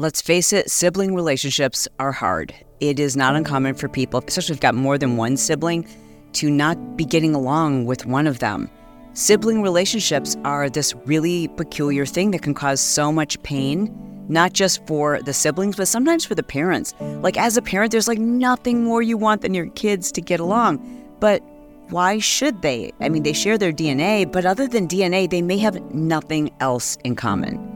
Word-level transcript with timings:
Let's 0.00 0.22
face 0.22 0.54
it, 0.54 0.70
sibling 0.70 1.14
relationships 1.14 1.86
are 1.98 2.10
hard. 2.10 2.54
It 2.80 2.98
is 2.98 3.18
not 3.18 3.36
uncommon 3.36 3.74
for 3.74 3.86
people, 3.86 4.24
especially 4.26 4.54
if 4.54 4.56
you've 4.56 4.60
got 4.60 4.74
more 4.74 4.96
than 4.96 5.18
one 5.18 5.36
sibling, 5.36 5.86
to 6.32 6.48
not 6.48 6.96
be 6.96 7.04
getting 7.04 7.34
along 7.34 7.84
with 7.84 8.06
one 8.06 8.26
of 8.26 8.38
them. 8.38 8.70
Sibling 9.12 9.60
relationships 9.60 10.38
are 10.42 10.70
this 10.70 10.94
really 11.04 11.48
peculiar 11.48 12.06
thing 12.06 12.30
that 12.30 12.40
can 12.40 12.54
cause 12.54 12.80
so 12.80 13.12
much 13.12 13.42
pain, 13.42 13.94
not 14.30 14.54
just 14.54 14.86
for 14.86 15.20
the 15.20 15.34
siblings, 15.34 15.76
but 15.76 15.86
sometimes 15.86 16.24
for 16.24 16.34
the 16.34 16.42
parents. 16.42 16.94
Like, 17.20 17.36
as 17.36 17.58
a 17.58 17.62
parent, 17.62 17.92
there's 17.92 18.08
like 18.08 18.18
nothing 18.18 18.82
more 18.82 19.02
you 19.02 19.18
want 19.18 19.42
than 19.42 19.52
your 19.52 19.68
kids 19.72 20.10
to 20.12 20.22
get 20.22 20.40
along. 20.40 20.78
But 21.20 21.42
why 21.90 22.20
should 22.20 22.62
they? 22.62 22.90
I 23.00 23.10
mean, 23.10 23.22
they 23.22 23.34
share 23.34 23.58
their 23.58 23.70
DNA, 23.70 24.32
but 24.32 24.46
other 24.46 24.66
than 24.66 24.88
DNA, 24.88 25.28
they 25.28 25.42
may 25.42 25.58
have 25.58 25.78
nothing 25.92 26.50
else 26.58 26.96
in 27.04 27.16
common. 27.16 27.66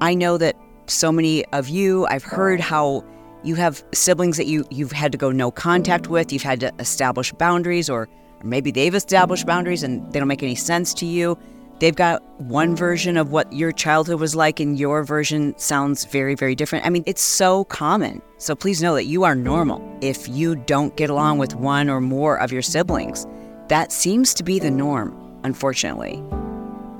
I 0.00 0.14
know 0.14 0.38
that 0.38 0.56
so 0.90 1.12
many 1.12 1.44
of 1.46 1.68
you, 1.68 2.06
I've 2.06 2.24
heard 2.24 2.60
how 2.60 3.04
you 3.42 3.54
have 3.54 3.82
siblings 3.92 4.36
that 4.36 4.46
you 4.46 4.66
you've 4.70 4.92
had 4.92 5.12
to 5.12 5.18
go 5.18 5.30
no 5.30 5.50
contact 5.50 6.08
with, 6.08 6.32
you've 6.32 6.42
had 6.42 6.60
to 6.60 6.72
establish 6.78 7.32
boundaries 7.32 7.88
or, 7.88 8.02
or 8.02 8.44
maybe 8.44 8.70
they've 8.70 8.94
established 8.94 9.46
boundaries 9.46 9.82
and 9.82 10.12
they 10.12 10.18
don't 10.18 10.28
make 10.28 10.42
any 10.42 10.54
sense 10.54 10.92
to 10.94 11.06
you. 11.06 11.38
They've 11.78 11.96
got 11.96 12.22
one 12.40 12.76
version 12.76 13.16
of 13.16 13.30
what 13.30 13.50
your 13.54 13.72
childhood 13.72 14.20
was 14.20 14.36
like 14.36 14.60
and 14.60 14.78
your 14.78 15.02
version 15.02 15.56
sounds 15.58 16.04
very 16.04 16.34
very 16.34 16.54
different. 16.54 16.84
I 16.84 16.90
mean, 16.90 17.04
it's 17.06 17.22
so 17.22 17.64
common. 17.64 18.20
So 18.36 18.54
please 18.54 18.82
know 18.82 18.94
that 18.94 19.04
you 19.06 19.24
are 19.24 19.34
normal 19.34 19.80
if 20.02 20.28
you 20.28 20.56
don't 20.56 20.94
get 20.96 21.08
along 21.08 21.38
with 21.38 21.54
one 21.54 21.88
or 21.88 22.00
more 22.00 22.38
of 22.38 22.52
your 22.52 22.62
siblings. 22.62 23.26
That 23.68 23.92
seems 23.92 24.34
to 24.34 24.42
be 24.42 24.58
the 24.58 24.70
norm, 24.70 25.40
unfortunately. 25.44 26.22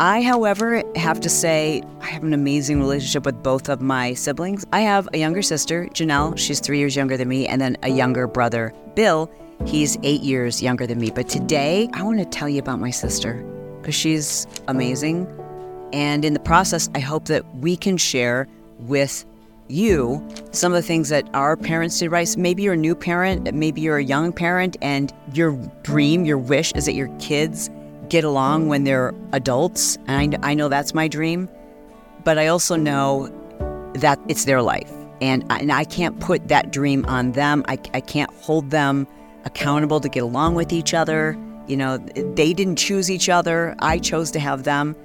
I, 0.01 0.23
however, 0.23 0.83
have 0.97 1.21
to 1.21 1.29
say 1.29 1.83
I 2.01 2.07
have 2.07 2.25
an 2.25 2.33
amazing 2.33 2.81
relationship 2.81 3.27
with 3.27 3.43
both 3.43 3.69
of 3.69 3.83
my 3.83 4.15
siblings. 4.15 4.65
I 4.73 4.81
have 4.81 5.07
a 5.13 5.19
younger 5.19 5.43
sister, 5.43 5.89
Jenelle. 5.93 6.39
She's 6.39 6.59
three 6.59 6.79
years 6.79 6.97
younger 6.97 7.19
than 7.19 7.29
me, 7.29 7.47
and 7.47 7.61
then 7.61 7.77
a 7.83 7.91
younger 7.91 8.27
brother, 8.27 8.73
Bill. 8.95 9.31
He's 9.67 9.99
eight 10.03 10.23
years 10.23 10.63
younger 10.63 10.87
than 10.87 10.99
me. 10.99 11.11
But 11.11 11.29
today, 11.29 11.91
I 11.93 12.03
want 12.03 12.19
to 12.19 12.25
tell 12.25 12.49
you 12.49 12.61
about 12.61 12.81
my 12.81 12.91
sister 12.91 13.45
because 13.83 13.95
she's 13.95 14.47
amazing. 14.69 15.29
And 15.93 16.25
in 16.25 16.33
the 16.33 16.41
process, 16.41 16.89
I 16.95 17.01
hope 17.01 17.27
that 17.27 17.45
we 17.57 17.77
can 17.77 17.99
share 17.99 18.49
with 18.79 19.27
you 19.69 20.27
some 20.51 20.73
of 20.73 20.77
the 20.77 20.89
things 20.89 21.11
that 21.11 21.29
our 21.35 21.59
parents 21.59 21.99
did 21.99 22.11
right. 22.11 22.27
So 22.27 22.41
maybe 22.41 22.63
you're 22.63 22.73
a 22.73 22.79
new 22.79 22.95
parent, 22.95 23.53
maybe 23.55 23.83
you're 23.83 23.99
a 23.99 24.05
young 24.05 24.33
parent, 24.33 24.79
and 24.81 25.13
your 25.35 25.53
dream, 25.83 26.25
your 26.25 26.39
wish 26.39 26.73
is 26.73 26.87
that 26.87 26.95
your 26.95 27.15
kids 27.19 27.69
get 28.11 28.25
along 28.25 28.69
when 28.69 28.85
they're 28.85 29.15
adults. 29.33 29.97
And 30.07 30.37
I, 30.43 30.55
know 30.55 30.69
that's 30.69 30.93
my 30.93 31.09
dream. 31.09 31.49
But 32.25 32.39
I 32.39 32.49
also 32.49 32.77
know 32.77 33.29
that 33.95 34.19
it's 34.29 34.45
their 34.45 34.61
life. 34.61 34.91
And 35.23 35.45
I, 35.51 35.61
and 35.61 35.73
I 35.73 35.85
can't 35.85 36.19
put 36.21 36.49
that 36.49 36.73
dream 36.73 37.05
on 37.07 37.33
them. 37.33 37.65
I, 37.69 37.79
I 37.95 38.01
can't 38.01 38.31
hold 38.35 38.71
them 38.71 39.07
accountable 39.45 40.01
to 40.01 40.09
get 40.09 40.23
along 40.23 40.55
with 40.55 40.73
each 40.73 40.93
other. 40.93 41.39
You 41.67 41.77
know, 41.77 41.99
they 41.99 42.53
didn't 42.53 42.77
choose 42.77 43.11
each 43.11 43.29
other. 43.29 43.75
I 43.79 43.99
chose 43.99 44.31
to 44.33 44.41
have 44.41 44.65
them. 44.65 44.97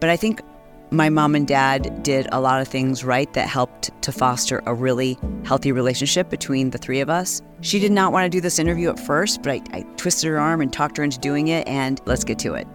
But 0.00 0.10
I 0.10 0.16
think 0.16 0.42
my 0.90 1.10
mom 1.10 1.34
and 1.34 1.46
dad 1.46 2.02
did 2.02 2.26
a 2.32 2.40
lot 2.40 2.60
of 2.60 2.68
things 2.68 3.04
right 3.04 3.30
that 3.34 3.46
helped 3.46 3.90
to 4.02 4.10
foster 4.10 4.62
a 4.64 4.74
really 4.74 5.18
healthy 5.44 5.70
relationship 5.70 6.30
between 6.30 6.70
the 6.70 6.78
three 6.78 7.00
of 7.00 7.10
us. 7.10 7.42
She 7.60 7.78
did 7.78 7.92
not 7.92 8.12
want 8.12 8.24
to 8.24 8.30
do 8.30 8.40
this 8.40 8.58
interview 8.58 8.88
at 8.88 8.98
first, 8.98 9.42
but 9.42 9.52
I, 9.52 9.62
I 9.72 9.82
twisted 9.96 10.28
her 10.30 10.38
arm 10.38 10.60
and 10.60 10.72
talked 10.72 10.96
her 10.96 11.04
into 11.04 11.18
doing 11.18 11.48
it, 11.48 11.66
and 11.68 12.00
let's 12.06 12.24
get 12.24 12.38
to 12.40 12.54
it. 12.54 12.66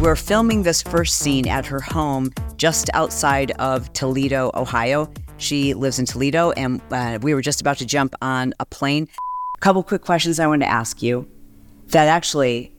We're 0.00 0.16
filming 0.16 0.62
this 0.62 0.82
first 0.82 1.18
scene 1.18 1.48
at 1.48 1.66
her 1.66 1.80
home 1.80 2.32
just 2.56 2.90
outside 2.94 3.50
of 3.52 3.92
Toledo, 3.94 4.52
Ohio. 4.54 5.10
She 5.38 5.74
lives 5.74 5.98
in 5.98 6.06
Toledo, 6.06 6.52
and 6.52 6.80
uh, 6.92 7.18
we 7.22 7.34
were 7.34 7.42
just 7.42 7.60
about 7.60 7.78
to 7.78 7.86
jump 7.86 8.14
on 8.22 8.54
a 8.60 8.66
plane. 8.66 9.08
A 9.56 9.60
couple 9.60 9.82
quick 9.82 10.02
questions 10.02 10.38
I 10.38 10.46
wanted 10.46 10.66
to 10.66 10.70
ask 10.70 11.02
you 11.02 11.28
that 11.88 12.08
actually 12.08 12.75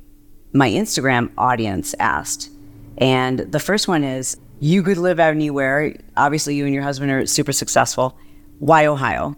my 0.58 0.70
Instagram 0.70 1.32
audience 1.38 1.94
asked. 2.00 2.50
And 2.98 3.40
the 3.40 3.60
first 3.60 3.88
one 3.88 4.04
is 4.04 4.38
you 4.60 4.82
could 4.82 4.98
live 4.98 5.20
anywhere. 5.20 5.96
Obviously, 6.18 6.56
you 6.56 6.66
and 6.66 6.74
your 6.74 6.84
husband 6.84 7.12
are 7.12 7.26
super 7.28 7.52
successful. 7.52 8.18
Why 8.60 8.88
Ohio? 8.88 9.36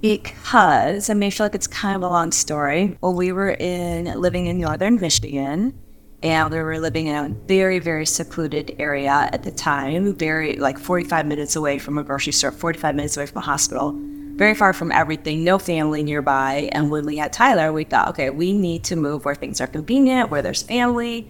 Because 0.00 1.10
I 1.10 1.14
I 1.14 1.30
feel 1.30 1.44
like 1.44 1.54
it's 1.54 1.66
kind 1.66 1.96
of 1.96 2.02
a 2.02 2.08
long 2.08 2.32
story. 2.32 2.96
Well, 3.00 3.14
we 3.14 3.32
were 3.32 3.50
in 3.50 4.04
living 4.18 4.46
in 4.46 4.60
northern 4.60 4.98
Michigan, 5.00 5.78
and 6.22 6.50
we 6.50 6.58
were 6.58 6.78
living 6.78 7.08
in 7.08 7.16
a 7.16 7.28
very, 7.46 7.80
very 7.80 8.06
secluded 8.06 8.76
area 8.78 9.28
at 9.32 9.42
the 9.42 9.50
time. 9.50 10.14
Very 10.14 10.56
like 10.56 10.78
45 10.78 11.26
minutes 11.26 11.56
away 11.56 11.78
from 11.78 11.98
a 11.98 12.04
grocery 12.04 12.32
store, 12.32 12.52
45 12.52 12.94
minutes 12.94 13.16
away 13.16 13.26
from 13.26 13.38
a 13.38 13.44
hospital 13.44 13.98
very 14.40 14.54
far 14.54 14.72
from 14.72 14.90
everything, 14.90 15.44
no 15.44 15.58
family 15.58 16.02
nearby. 16.02 16.70
And 16.72 16.90
when 16.90 17.04
we 17.04 17.18
had 17.18 17.30
Tyler, 17.30 17.74
we 17.74 17.84
thought, 17.84 18.08
okay, 18.08 18.30
we 18.30 18.54
need 18.54 18.82
to 18.84 18.96
move 18.96 19.26
where 19.26 19.34
things 19.34 19.60
are 19.60 19.66
convenient, 19.66 20.30
where 20.30 20.40
there's 20.40 20.62
family. 20.62 21.28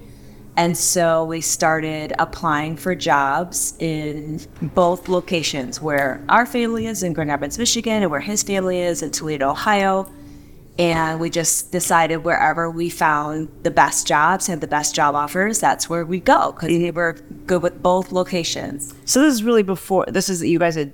And 0.56 0.78
so 0.78 1.24
we 1.24 1.40
started 1.40 2.12
applying 2.20 2.76
for 2.76 2.94
jobs 2.94 3.74
in 3.80 4.40
both 4.62 5.08
locations 5.08 5.80
where 5.80 6.24
our 6.28 6.46
family 6.46 6.86
is 6.86 7.02
in 7.02 7.12
Grand 7.12 7.30
Rapids, 7.30 7.58
Michigan, 7.58 8.02
and 8.02 8.12
where 8.12 8.20
his 8.20 8.44
family 8.44 8.78
is 8.78 9.02
in 9.02 9.10
Toledo, 9.10 9.50
Ohio. 9.50 10.08
And 10.78 11.18
we 11.18 11.30
just 11.30 11.72
decided 11.72 12.18
wherever 12.18 12.70
we 12.70 12.90
found 12.90 13.48
the 13.64 13.72
best 13.72 14.06
jobs 14.06 14.48
and 14.48 14.60
the 14.60 14.68
best 14.68 14.94
job 14.94 15.16
offers, 15.16 15.58
that's 15.58 15.90
where 15.90 16.06
we 16.06 16.20
go 16.20 16.52
because 16.52 16.68
we 16.68 16.88
were 16.92 17.14
good 17.46 17.60
with 17.60 17.82
both 17.82 18.12
locations. 18.12 18.94
So 19.04 19.20
this 19.20 19.34
is 19.34 19.42
really 19.42 19.64
before, 19.64 20.04
this 20.06 20.28
is, 20.28 20.44
you 20.44 20.60
guys 20.60 20.76
had, 20.76 20.92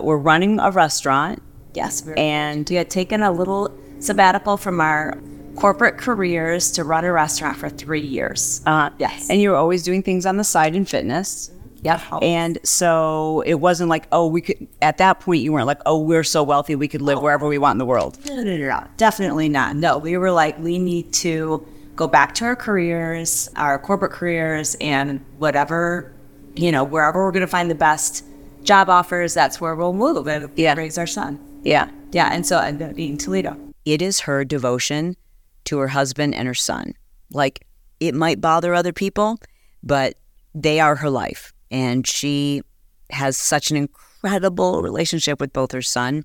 were 0.00 0.18
running 0.18 0.58
a 0.58 0.72
restaurant 0.72 1.40
Yes. 1.74 2.06
And 2.16 2.68
we 2.68 2.76
had 2.76 2.90
taken 2.90 3.22
a 3.22 3.32
little 3.32 3.76
sabbatical 3.98 4.56
from 4.56 4.80
our 4.80 5.18
corporate 5.56 5.98
careers 5.98 6.70
to 6.72 6.84
run 6.84 7.04
a 7.04 7.12
restaurant 7.12 7.56
for 7.56 7.68
three 7.68 8.00
years. 8.00 8.62
Uh, 8.66 8.90
yes. 8.98 9.28
And 9.28 9.40
you 9.40 9.50
were 9.50 9.56
always 9.56 9.82
doing 9.82 10.02
things 10.02 10.26
on 10.26 10.36
the 10.36 10.44
side 10.44 10.74
in 10.74 10.84
fitness. 10.84 11.50
Yep. 11.82 12.00
And 12.22 12.58
so 12.62 13.42
it 13.44 13.54
wasn't 13.54 13.90
like, 13.90 14.06
oh, 14.12 14.28
we 14.28 14.40
could, 14.40 14.68
at 14.80 14.98
that 14.98 15.18
point, 15.18 15.42
you 15.42 15.52
weren't 15.52 15.66
like, 15.66 15.80
oh, 15.84 15.98
we're 15.98 16.22
so 16.22 16.42
wealthy, 16.42 16.76
we 16.76 16.86
could 16.86 17.02
live 17.02 17.20
wherever 17.20 17.48
we 17.48 17.58
want 17.58 17.74
in 17.74 17.78
the 17.78 17.86
world. 17.86 18.18
No, 18.26 18.36
no, 18.36 18.56
no, 18.56 18.68
no. 18.68 18.86
Definitely 18.96 19.48
not. 19.48 19.74
No, 19.74 19.98
we 19.98 20.16
were 20.16 20.30
like, 20.30 20.58
we 20.60 20.78
need 20.78 21.12
to 21.14 21.66
go 21.96 22.06
back 22.06 22.34
to 22.36 22.44
our 22.44 22.56
careers, 22.56 23.50
our 23.56 23.78
corporate 23.80 24.12
careers, 24.12 24.76
and 24.80 25.24
whatever, 25.38 26.14
you 26.54 26.70
know, 26.70 26.84
wherever 26.84 27.24
we're 27.24 27.32
going 27.32 27.40
to 27.40 27.48
find 27.48 27.68
the 27.68 27.74
best 27.74 28.24
job 28.62 28.88
offers, 28.88 29.34
that's 29.34 29.60
where 29.60 29.74
we'll 29.74 29.92
move 29.92 30.28
and 30.28 30.50
yeah. 30.56 30.74
raise 30.74 30.98
our 30.98 31.06
son. 31.06 31.40
Yeah. 31.62 31.90
Yeah. 32.12 32.28
And 32.32 32.46
so 32.46 32.58
I 32.58 32.68
ended 32.68 32.90
up 32.90 32.96
being 32.96 33.16
Toledo. 33.16 33.56
It 33.84 34.02
is 34.02 34.20
her 34.20 34.44
devotion 34.44 35.16
to 35.64 35.78
her 35.78 35.88
husband 35.88 36.34
and 36.34 36.46
her 36.46 36.54
son. 36.54 36.94
Like 37.30 37.66
it 38.00 38.14
might 38.14 38.40
bother 38.40 38.74
other 38.74 38.92
people, 38.92 39.38
but 39.82 40.14
they 40.54 40.80
are 40.80 40.96
her 40.96 41.10
life. 41.10 41.52
And 41.70 42.06
she 42.06 42.62
has 43.10 43.36
such 43.36 43.70
an 43.70 43.76
incredible 43.76 44.82
relationship 44.82 45.40
with 45.40 45.52
both 45.52 45.72
her 45.72 45.82
son 45.82 46.24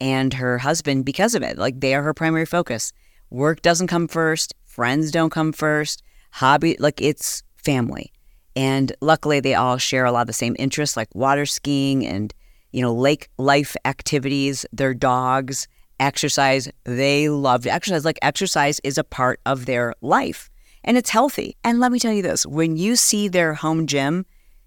and 0.00 0.34
her 0.34 0.58
husband 0.58 1.04
because 1.04 1.34
of 1.34 1.42
it. 1.42 1.58
Like 1.58 1.80
they 1.80 1.94
are 1.94 2.02
her 2.02 2.14
primary 2.14 2.46
focus. 2.46 2.92
Work 3.30 3.62
doesn't 3.62 3.88
come 3.88 4.08
first, 4.08 4.54
friends 4.64 5.10
don't 5.10 5.30
come 5.30 5.52
first, 5.52 6.02
hobby, 6.30 6.76
like 6.78 7.00
it's 7.00 7.42
family. 7.56 8.12
And 8.56 8.92
luckily, 9.00 9.40
they 9.40 9.54
all 9.54 9.76
share 9.76 10.04
a 10.04 10.10
lot 10.10 10.22
of 10.22 10.26
the 10.26 10.32
same 10.32 10.56
interests 10.58 10.96
like 10.96 11.14
water 11.14 11.46
skiing 11.46 12.06
and 12.06 12.34
you 12.72 12.82
know, 12.82 12.94
lake 12.94 13.28
life 13.38 13.76
activities, 13.84 14.66
their 14.72 14.94
dogs, 14.94 15.68
exercise. 16.00 16.70
They 16.84 17.28
love 17.28 17.66
exercise. 17.66 18.04
Like 18.04 18.18
exercise 18.22 18.80
is 18.84 18.98
a 18.98 19.04
part 19.04 19.40
of 19.46 19.66
their 19.66 19.94
life 20.00 20.50
and 20.84 20.96
it's 20.96 21.10
healthy. 21.10 21.56
And 21.64 21.80
let 21.80 21.92
me 21.92 21.98
tell 21.98 22.12
you 22.12 22.22
this 22.22 22.46
when 22.46 22.76
you 22.76 22.96
see 22.96 23.28
their 23.28 23.54
home 23.54 23.86
gym, 23.86 24.26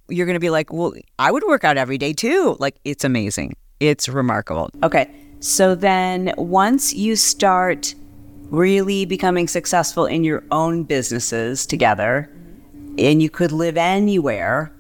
you're 0.10 0.26
going 0.26 0.36
to 0.36 0.40
be 0.42 0.50
like, 0.50 0.72
well, 0.74 0.94
I 1.20 1.32
would 1.32 1.44
work 1.44 1.64
out 1.64 1.78
every 1.78 1.98
day 1.98 2.14
too. 2.14 2.58
Like 2.60 2.80
it's 2.84 3.04
amazing. 3.04 3.56
It's 3.80 4.10
remarkable. 4.10 4.70
Okay. 4.84 5.10
So 5.40 5.74
then 5.74 6.34
once 6.38 6.94
you 6.94 7.16
start 7.16 7.96
really 8.50 9.06
becoming 9.06 9.48
successful 9.48 10.06
in 10.06 10.24
your 10.24 10.44
own 10.52 10.84
businesses 10.84 11.66
together 11.66 12.30
and 12.98 13.22
you 13.22 13.30
could 13.30 13.52
live 13.52 13.78
anywhere, 13.78 14.72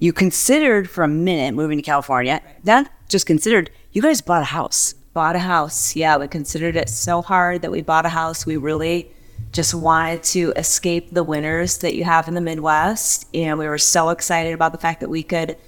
You 0.00 0.14
considered 0.14 0.88
for 0.88 1.04
a 1.04 1.08
minute 1.08 1.54
moving 1.54 1.78
to 1.78 1.82
California. 1.82 2.40
Then 2.64 2.88
just 3.08 3.26
considered, 3.26 3.70
you 3.92 4.00
guys 4.00 4.22
bought 4.22 4.42
a 4.42 4.46
house. 4.46 4.94
Bought 5.12 5.36
a 5.36 5.40
house. 5.40 5.94
Yeah, 5.94 6.16
we 6.16 6.26
considered 6.26 6.74
it 6.74 6.88
so 6.88 7.20
hard 7.20 7.62
that 7.62 7.70
we 7.70 7.82
bought 7.82 8.06
a 8.06 8.08
house. 8.08 8.46
We 8.46 8.56
really 8.56 9.12
just 9.52 9.74
wanted 9.74 10.22
to 10.22 10.52
escape 10.56 11.10
the 11.10 11.22
winters 11.22 11.78
that 11.78 11.94
you 11.94 12.04
have 12.04 12.28
in 12.28 12.34
the 12.34 12.40
Midwest. 12.40 13.26
And 13.34 13.58
we 13.58 13.66
were 13.68 13.78
so 13.78 14.08
excited 14.08 14.54
about 14.54 14.72
the 14.72 14.78
fact 14.78 15.00
that 15.00 15.10
we 15.10 15.22
could 15.22 15.58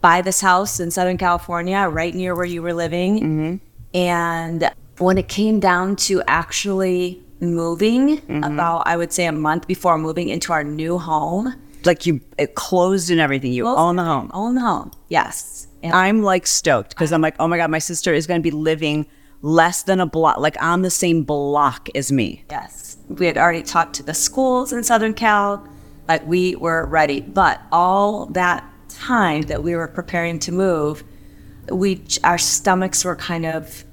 buy 0.00 0.22
this 0.22 0.40
house 0.40 0.80
in 0.80 0.90
Southern 0.90 1.18
California, 1.18 1.86
right 1.88 2.14
near 2.14 2.34
where 2.34 2.46
you 2.46 2.62
were 2.62 2.74
living. 2.74 3.20
Mm-hmm. 3.20 3.56
And 3.96 4.72
when 4.98 5.18
it 5.18 5.28
came 5.28 5.60
down 5.60 5.96
to 5.96 6.22
actually 6.26 7.22
moving, 7.40 8.18
mm-hmm. 8.18 8.44
about, 8.44 8.86
I 8.86 8.96
would 8.96 9.12
say, 9.12 9.26
a 9.26 9.32
month 9.32 9.66
before 9.66 9.98
moving 9.98 10.28
into 10.28 10.52
our 10.52 10.64
new 10.64 10.96
home, 10.96 11.54
like 11.86 12.06
you 12.06 12.20
it 12.38 12.54
closed 12.54 13.10
and 13.10 13.20
everything. 13.20 13.52
You 13.52 13.66
own 13.66 13.96
the 13.96 14.04
home. 14.04 14.30
Own 14.34 14.54
the 14.54 14.60
home. 14.60 14.90
Yes. 15.08 15.66
And 15.82 15.94
I'm 15.94 16.22
like 16.22 16.46
stoked 16.46 16.90
because 16.90 17.12
I'm 17.12 17.20
like, 17.20 17.34
oh 17.38 17.48
my 17.48 17.56
god, 17.56 17.70
my 17.70 17.78
sister 17.78 18.14
is 18.14 18.26
going 18.26 18.40
to 18.40 18.42
be 18.42 18.50
living 18.50 19.06
less 19.42 19.82
than 19.82 20.00
a 20.00 20.06
block, 20.06 20.38
like 20.38 20.60
on 20.62 20.82
the 20.82 20.90
same 20.90 21.24
block 21.24 21.88
as 21.94 22.12
me. 22.12 22.44
Yes. 22.50 22.96
We 23.08 23.26
had 23.26 23.36
already 23.36 23.62
talked 23.62 23.94
to 23.96 24.02
the 24.02 24.14
schools 24.14 24.72
in 24.72 24.84
Southern 24.84 25.14
Cal. 25.14 25.66
Like 26.08 26.26
we 26.26 26.56
were 26.56 26.86
ready, 26.86 27.20
but 27.20 27.60
all 27.72 28.26
that 28.26 28.64
time 28.88 29.42
that 29.42 29.62
we 29.62 29.74
were 29.74 29.88
preparing 29.88 30.38
to 30.40 30.52
move, 30.52 31.04
we 31.70 32.02
our 32.24 32.38
stomachs 32.38 33.04
were 33.04 33.16
kind 33.16 33.46
of 33.46 33.84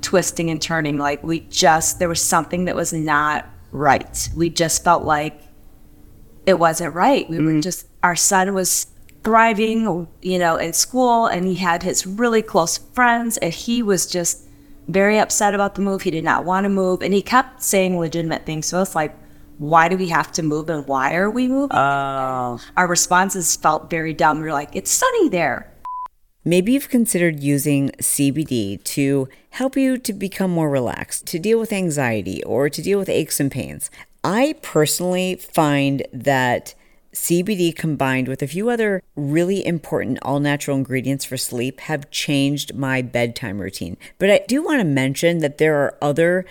twisting 0.00 0.50
and 0.50 0.60
turning. 0.60 0.98
Like 0.98 1.22
we 1.22 1.40
just 1.40 1.98
there 1.98 2.08
was 2.08 2.22
something 2.22 2.66
that 2.66 2.76
was 2.76 2.92
not 2.92 3.46
right. 3.72 4.28
We 4.36 4.50
just 4.50 4.84
felt 4.84 5.04
like 5.04 5.40
it 6.46 6.58
wasn't 6.58 6.94
right. 6.94 7.28
We 7.28 7.36
mm-hmm. 7.36 7.56
were 7.56 7.60
just 7.60 7.86
our 8.02 8.16
son 8.16 8.54
was 8.54 8.86
thriving, 9.22 10.06
you 10.20 10.38
know, 10.38 10.56
in 10.56 10.72
school, 10.72 11.26
and 11.26 11.46
he 11.46 11.54
had 11.54 11.82
his 11.82 12.06
really 12.06 12.42
close 12.42 12.78
friends, 12.78 13.36
and 13.38 13.52
he 13.52 13.82
was 13.82 14.06
just 14.06 14.42
very 14.86 15.18
upset 15.18 15.54
about 15.54 15.74
the 15.74 15.80
move. 15.80 16.02
He 16.02 16.10
did 16.10 16.24
not 16.24 16.44
want 16.44 16.64
to 16.64 16.68
move, 16.68 17.02
and 17.02 17.14
he 17.14 17.22
kept 17.22 17.62
saying 17.62 17.98
legitimate 17.98 18.44
things. 18.44 18.66
So 18.66 18.82
it's 18.82 18.94
like, 18.94 19.16
why 19.58 19.88
do 19.88 19.96
we 19.96 20.08
have 20.08 20.30
to 20.32 20.42
move, 20.42 20.68
and 20.68 20.86
why 20.86 21.14
are 21.14 21.30
we 21.30 21.48
moving? 21.48 21.76
Oh. 21.76 22.60
Our 22.76 22.86
responses 22.86 23.56
felt 23.56 23.88
very 23.88 24.12
dumb. 24.12 24.38
We 24.38 24.44
were 24.44 24.52
like, 24.52 24.76
it's 24.76 24.90
sunny 24.90 25.30
there. 25.30 25.70
Maybe 26.44 26.72
you've 26.72 26.90
considered 26.90 27.40
using 27.40 27.88
CBD 28.02 28.84
to 28.84 29.28
help 29.50 29.78
you 29.78 29.96
to 29.96 30.12
become 30.12 30.50
more 30.50 30.68
relaxed, 30.68 31.24
to 31.28 31.38
deal 31.38 31.58
with 31.58 31.72
anxiety, 31.72 32.44
or 32.44 32.68
to 32.68 32.82
deal 32.82 32.98
with 32.98 33.08
aches 33.08 33.40
and 33.40 33.50
pains. 33.50 33.90
I 34.24 34.54
personally 34.62 35.36
find 35.36 36.02
that 36.10 36.74
CBD 37.12 37.76
combined 37.76 38.26
with 38.26 38.42
a 38.42 38.46
few 38.48 38.70
other 38.70 39.02
really 39.14 39.64
important 39.64 40.18
all 40.22 40.40
natural 40.40 40.76
ingredients 40.76 41.24
for 41.24 41.36
sleep 41.36 41.80
have 41.80 42.10
changed 42.10 42.74
my 42.74 43.02
bedtime 43.02 43.60
routine. 43.60 43.96
But 44.18 44.30
I 44.30 44.40
do 44.48 44.64
want 44.64 44.80
to 44.80 44.84
mention 44.84 45.38
that 45.38 45.58
there 45.58 45.76
are 45.76 45.96
other 46.02 46.44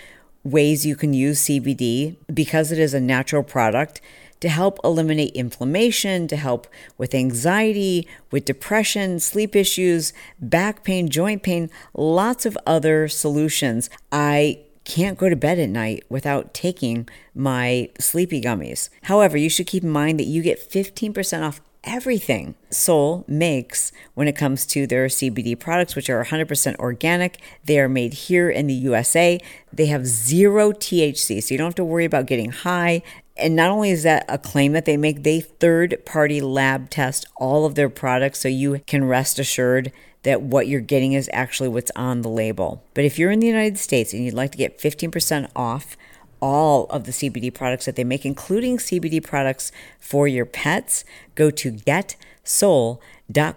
ways 0.43 0.85
you 0.85 0.95
can 0.95 1.13
use 1.13 1.45
CBD 1.45 2.15
because 2.33 2.71
it 2.71 2.79
is 2.79 2.93
a 2.93 3.01
natural 3.01 3.43
product 3.43 3.99
to 4.39 4.49
help 4.49 4.77
eliminate 4.83 5.31
inflammation, 5.33 6.27
to 6.27 6.35
help 6.35 6.67
with 6.97 7.15
anxiety, 7.15 8.07
with 8.29 8.45
depression, 8.45 9.19
sleep 9.19 9.55
issues, 9.55 10.11
back 10.39 10.83
pain, 10.83 11.09
joint 11.09 11.43
pain, 11.43 11.69
lots 11.93 12.45
of 12.45 12.57
other 12.67 13.07
solutions. 13.07 13.89
I 14.11 14.62
can't 14.83 15.17
go 15.17 15.29
to 15.29 15.35
bed 15.35 15.59
at 15.59 15.69
night 15.69 16.03
without 16.09 16.53
taking 16.53 17.07
my 17.33 17.89
sleepy 17.99 18.41
gummies. 18.41 18.89
However, 19.03 19.37
you 19.37 19.49
should 19.49 19.67
keep 19.67 19.83
in 19.83 19.89
mind 19.89 20.19
that 20.19 20.27
you 20.27 20.41
get 20.41 20.69
15% 20.69 21.43
off 21.43 21.61
everything 21.83 22.55
Soul 22.69 23.25
makes 23.27 23.91
when 24.13 24.27
it 24.27 24.35
comes 24.35 24.65
to 24.67 24.87
their 24.87 25.07
CBD 25.07 25.59
products, 25.59 25.95
which 25.95 26.09
are 26.09 26.23
100% 26.23 26.75
organic. 26.77 27.39
They 27.65 27.79
are 27.79 27.89
made 27.89 28.13
here 28.13 28.49
in 28.49 28.67
the 28.67 28.73
USA. 28.73 29.39
They 29.71 29.87
have 29.87 30.05
zero 30.05 30.71
THC, 30.71 31.43
so 31.43 31.53
you 31.53 31.57
don't 31.57 31.67
have 31.67 31.75
to 31.75 31.85
worry 31.85 32.05
about 32.05 32.25
getting 32.25 32.51
high. 32.51 33.01
And 33.35 33.55
not 33.55 33.71
only 33.71 33.89
is 33.89 34.03
that 34.03 34.25
a 34.29 34.37
claim 34.37 34.73
that 34.73 34.85
they 34.85 34.97
make, 34.97 35.23
they 35.23 35.41
third 35.41 36.05
party 36.05 36.39
lab 36.39 36.89
test 36.89 37.25
all 37.35 37.65
of 37.65 37.75
their 37.75 37.89
products 37.89 38.39
so 38.39 38.47
you 38.47 38.81
can 38.85 39.05
rest 39.05 39.39
assured 39.39 39.91
that 40.23 40.41
what 40.41 40.67
you're 40.67 40.81
getting 40.81 41.13
is 41.13 41.29
actually 41.33 41.69
what's 41.69 41.91
on 41.95 42.21
the 42.21 42.29
label. 42.29 42.83
But 42.93 43.05
if 43.05 43.19
you're 43.19 43.31
in 43.31 43.39
the 43.39 43.47
United 43.47 43.77
States 43.77 44.13
and 44.13 44.23
you'd 44.25 44.33
like 44.33 44.51
to 44.51 44.57
get 44.57 44.79
15% 44.79 45.49
off 45.55 45.95
all 46.43 46.87
of 46.89 47.05
the 47.05 47.13
CBD 47.13 47.53
products 47.53 47.85
that 47.85 47.95
they 47.95 48.03
make, 48.03 48.25
including 48.25 48.77
CBD 48.77 49.23
products 49.23 49.71
for 49.97 50.27
your 50.27 50.45
pets, 50.45 51.05
go 51.35 51.49
to 51.49 51.71
getsoul.com 51.71 52.99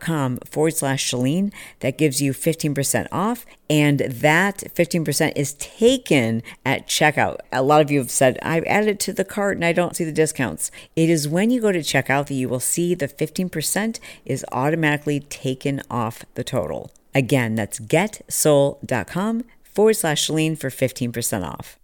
com 0.00 0.38
forward 0.38 0.74
slash 0.74 1.10
Chalene. 1.10 1.52
That 1.80 1.98
gives 1.98 2.22
you 2.22 2.32
15% 2.32 3.08
off. 3.12 3.44
And 3.68 4.00
that 4.00 4.58
15% 4.74 5.32
is 5.34 5.54
taken 5.54 6.42
at 6.64 6.86
checkout. 6.86 7.38
A 7.52 7.62
lot 7.62 7.80
of 7.80 7.90
you 7.90 7.98
have 7.98 8.10
said, 8.10 8.38
I've 8.42 8.64
added 8.64 8.88
it 8.88 9.00
to 9.00 9.12
the 9.12 9.24
cart 9.24 9.56
and 9.56 9.64
I 9.64 9.72
don't 9.72 9.96
see 9.96 10.04
the 10.04 10.12
discounts. 10.12 10.70
It 10.94 11.10
is 11.10 11.28
when 11.28 11.50
you 11.50 11.60
go 11.60 11.72
to 11.72 11.80
checkout 11.80 12.26
that 12.28 12.34
you 12.34 12.48
will 12.48 12.60
see 12.60 12.94
the 12.94 13.08
15% 13.08 13.98
is 14.24 14.44
automatically 14.52 15.20
taken 15.20 15.82
off 15.90 16.24
the 16.34 16.44
total. 16.44 16.90
Again, 17.14 17.54
that's 17.54 17.80
getsoul.com 17.80 19.44
forward 19.64 19.94
slash 19.94 20.28
Chalene 20.28 20.56
for 20.58 20.70
15% 20.70 21.44
off. 21.44 21.78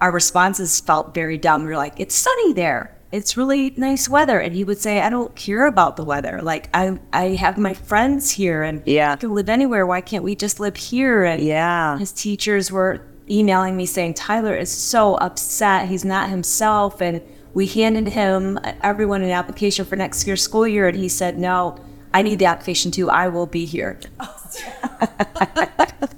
Our 0.00 0.12
responses 0.12 0.80
felt 0.80 1.14
very 1.14 1.38
dumb. 1.38 1.62
We 1.62 1.68
were 1.68 1.76
like, 1.76 1.98
it's 1.98 2.14
sunny 2.14 2.52
there 2.52 2.98
it's 3.10 3.36
really 3.36 3.72
nice 3.76 4.08
weather. 4.08 4.38
And 4.38 4.54
he 4.54 4.64
would 4.64 4.78
say, 4.78 5.00
I 5.00 5.08
don't 5.08 5.34
care 5.34 5.66
about 5.66 5.96
the 5.96 6.04
weather. 6.04 6.40
Like 6.42 6.68
I 6.74 6.98
I 7.12 7.36
have 7.36 7.56
my 7.56 7.74
friends 7.74 8.30
here 8.30 8.62
and 8.62 8.82
yeah. 8.86 9.12
I 9.12 9.16
can 9.16 9.34
live 9.34 9.48
anywhere. 9.48 9.86
Why 9.86 10.00
can't 10.00 10.24
we 10.24 10.34
just 10.34 10.60
live 10.60 10.76
here? 10.76 11.24
And 11.24 11.42
yeah. 11.42 11.98
his 11.98 12.12
teachers 12.12 12.70
were 12.70 13.00
emailing 13.30 13.76
me 13.76 13.86
saying, 13.86 14.14
Tyler 14.14 14.54
is 14.54 14.70
so 14.70 15.14
upset. 15.16 15.88
He's 15.88 16.04
not 16.04 16.28
himself. 16.28 17.00
And 17.00 17.22
we 17.54 17.66
handed 17.66 18.08
him 18.08 18.58
uh, 18.62 18.72
everyone 18.82 19.22
an 19.22 19.30
application 19.30 19.84
for 19.84 19.96
next 19.96 20.26
year's 20.26 20.42
school 20.42 20.68
year. 20.68 20.88
And 20.88 20.96
he 20.96 21.08
said, 21.08 21.38
No, 21.38 21.78
I 22.12 22.22
need 22.22 22.38
the 22.38 22.46
application 22.46 22.90
too. 22.90 23.08
I 23.08 23.28
will 23.28 23.46
be 23.46 23.64
here. 23.64 23.98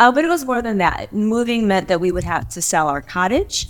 uh, 0.00 0.12
but 0.12 0.24
it 0.24 0.28
was 0.28 0.44
more 0.44 0.62
than 0.62 0.78
that. 0.78 1.12
Moving 1.12 1.66
meant 1.66 1.88
that 1.88 2.00
we 2.00 2.12
would 2.12 2.24
have 2.24 2.48
to 2.50 2.62
sell 2.62 2.88
our 2.88 3.00
cottage 3.02 3.68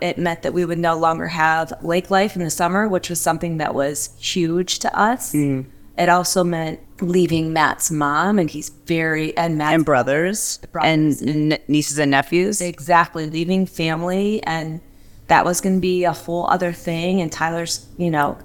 it 0.00 0.18
meant 0.18 0.42
that 0.42 0.54
we 0.54 0.64
would 0.64 0.78
no 0.78 0.96
longer 0.96 1.28
have 1.28 1.72
lake 1.82 2.10
life 2.10 2.34
in 2.36 2.42
the 2.42 2.50
summer, 2.50 2.88
which 2.88 3.10
was 3.10 3.20
something 3.20 3.58
that 3.58 3.74
was 3.74 4.10
huge 4.18 4.78
to 4.80 4.98
us. 4.98 5.32
Mm. 5.32 5.66
It 5.98 6.08
also 6.08 6.42
meant 6.42 6.80
leaving 7.00 7.52
Matt's 7.52 7.90
mom, 7.90 8.38
and 8.38 8.48
he's 8.48 8.70
very 8.70 9.36
and 9.36 9.58
Matt's 9.58 9.74
and 9.74 9.84
brothers, 9.84 10.58
brothers. 10.72 11.20
and 11.20 11.52
n- 11.52 11.58
nieces 11.68 11.98
and 11.98 12.10
nephews. 12.10 12.60
Exactly, 12.60 13.28
leaving 13.28 13.66
family, 13.66 14.42
and 14.44 14.80
that 15.26 15.44
was 15.44 15.60
going 15.60 15.76
to 15.76 15.80
be 15.80 16.04
a 16.04 16.12
whole 16.12 16.46
other 16.48 16.72
thing. 16.72 17.20
And 17.20 17.30
Tyler's, 17.30 17.86
you 17.98 18.10
know, 18.10 18.38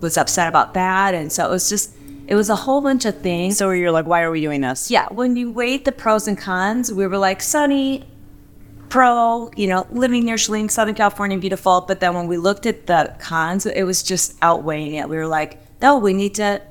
was 0.00 0.16
upset 0.16 0.48
about 0.48 0.74
that, 0.74 1.14
and 1.14 1.32
so 1.32 1.46
it 1.46 1.50
was 1.50 1.68
just 1.68 1.95
it 2.26 2.34
was 2.34 2.50
a 2.50 2.56
whole 2.56 2.80
bunch 2.80 3.04
of 3.04 3.20
things. 3.20 3.56
So 3.56 3.70
you're 3.70 3.92
like, 3.92 4.06
why 4.06 4.22
are 4.22 4.30
we 4.30 4.40
doing 4.40 4.60
this? 4.60 4.90
Yeah, 4.90 5.06
when 5.10 5.36
you 5.36 5.50
weighed 5.50 5.84
the 5.84 5.92
pros 5.92 6.26
and 6.26 6.36
cons, 6.36 6.92
we 6.92 7.06
were 7.06 7.18
like, 7.18 7.40
Sunny, 7.40 8.04
pro, 8.88 9.50
you 9.56 9.66
know, 9.66 9.86
living 9.90 10.24
near 10.24 10.36
Chalene, 10.36 10.70
Southern 10.70 10.94
California, 10.94 11.38
beautiful. 11.38 11.82
But 11.82 12.00
then 12.00 12.14
when 12.14 12.26
we 12.26 12.36
looked 12.36 12.66
at 12.66 12.86
the 12.86 13.14
cons, 13.18 13.66
it 13.66 13.84
was 13.84 14.02
just 14.02 14.36
outweighing 14.42 14.94
it. 14.94 15.08
We 15.08 15.16
were 15.16 15.26
like, 15.26 15.58
no, 15.80 15.98
we 15.98 16.12
need 16.12 16.34
to, 16.36 16.62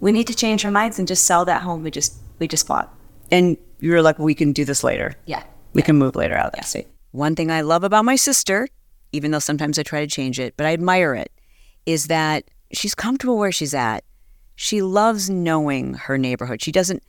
we 0.00 0.12
need 0.12 0.26
to 0.26 0.34
change 0.34 0.64
our 0.64 0.70
minds 0.70 0.98
and 0.98 1.08
just 1.08 1.24
sell 1.24 1.44
that 1.46 1.62
home 1.62 1.82
we 1.82 1.90
just 1.90 2.14
we 2.38 2.48
just 2.48 2.66
bought. 2.66 2.94
And 3.30 3.56
you 3.80 3.92
were 3.92 4.02
like, 4.02 4.18
we 4.18 4.34
can 4.34 4.52
do 4.52 4.64
this 4.64 4.84
later. 4.84 5.14
Yeah, 5.26 5.42
we 5.72 5.80
yeah. 5.80 5.86
can 5.86 5.96
move 5.96 6.16
later 6.16 6.36
out 6.36 6.46
of 6.46 6.52
that 6.52 6.62
yeah. 6.62 6.66
state. 6.66 6.88
One 7.12 7.34
thing 7.34 7.50
I 7.50 7.60
love 7.60 7.84
about 7.84 8.04
my 8.04 8.16
sister, 8.16 8.68
even 9.12 9.30
though 9.30 9.38
sometimes 9.38 9.78
I 9.78 9.82
try 9.82 10.00
to 10.00 10.06
change 10.06 10.38
it, 10.38 10.54
but 10.56 10.66
I 10.66 10.72
admire 10.72 11.14
it, 11.14 11.32
is 11.86 12.06
that 12.06 12.44
she's 12.72 12.94
comfortable 12.94 13.38
where 13.38 13.52
she's 13.52 13.74
at. 13.74 14.04
She 14.54 14.82
loves 14.82 15.28
knowing 15.30 15.94
her 15.94 16.18
neighborhood. 16.18 16.62
She 16.62 16.72
doesn't 16.72 17.02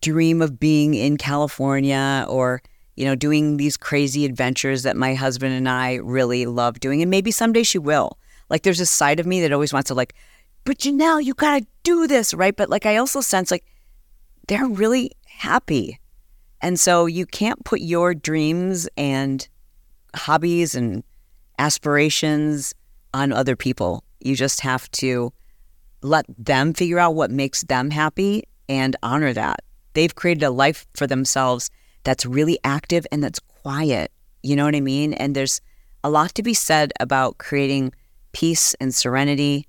dream 0.00 0.40
of 0.40 0.60
being 0.60 0.94
in 0.94 1.16
California 1.16 2.24
or 2.28 2.62
you 2.98 3.04
know, 3.04 3.14
doing 3.14 3.58
these 3.58 3.76
crazy 3.76 4.24
adventures 4.24 4.82
that 4.82 4.96
my 4.96 5.14
husband 5.14 5.54
and 5.54 5.68
I 5.68 6.00
really 6.02 6.46
love 6.46 6.80
doing. 6.80 7.00
And 7.00 7.08
maybe 7.08 7.30
someday 7.30 7.62
she 7.62 7.78
will. 7.78 8.18
Like, 8.50 8.64
there's 8.64 8.80
a 8.80 8.86
side 8.86 9.20
of 9.20 9.26
me 9.26 9.40
that 9.40 9.52
always 9.52 9.72
wants 9.72 9.86
to, 9.86 9.94
like, 9.94 10.16
but 10.64 10.78
Jenelle, 10.78 11.24
you 11.24 11.32
got 11.32 11.60
to 11.60 11.66
do 11.84 12.08
this, 12.08 12.34
right? 12.34 12.56
But 12.56 12.68
like, 12.68 12.86
I 12.86 12.96
also 12.96 13.20
sense 13.20 13.52
like 13.52 13.64
they're 14.48 14.66
really 14.66 15.12
happy. 15.26 16.00
And 16.60 16.78
so 16.78 17.06
you 17.06 17.24
can't 17.24 17.64
put 17.64 17.80
your 17.80 18.14
dreams 18.14 18.88
and 18.96 19.48
hobbies 20.16 20.74
and 20.74 21.04
aspirations 21.58 22.74
on 23.14 23.32
other 23.32 23.54
people. 23.54 24.02
You 24.20 24.34
just 24.34 24.60
have 24.60 24.90
to 24.90 25.32
let 26.02 26.26
them 26.38 26.72
figure 26.72 26.98
out 26.98 27.14
what 27.14 27.30
makes 27.30 27.62
them 27.62 27.90
happy 27.90 28.44
and 28.68 28.96
honor 29.02 29.32
that. 29.32 29.60
They've 29.94 30.14
created 30.14 30.44
a 30.44 30.50
life 30.50 30.86
for 30.94 31.06
themselves 31.06 31.70
that's 32.04 32.24
really 32.24 32.58
active 32.64 33.06
and 33.10 33.22
that's 33.22 33.40
quiet. 33.40 34.12
You 34.42 34.56
know 34.56 34.64
what 34.64 34.76
I 34.76 34.80
mean? 34.80 35.12
And 35.14 35.34
there's 35.34 35.60
a 36.04 36.10
lot 36.10 36.34
to 36.36 36.42
be 36.42 36.54
said 36.54 36.92
about 37.00 37.38
creating 37.38 37.92
peace 38.32 38.74
and 38.80 38.94
serenity 38.94 39.66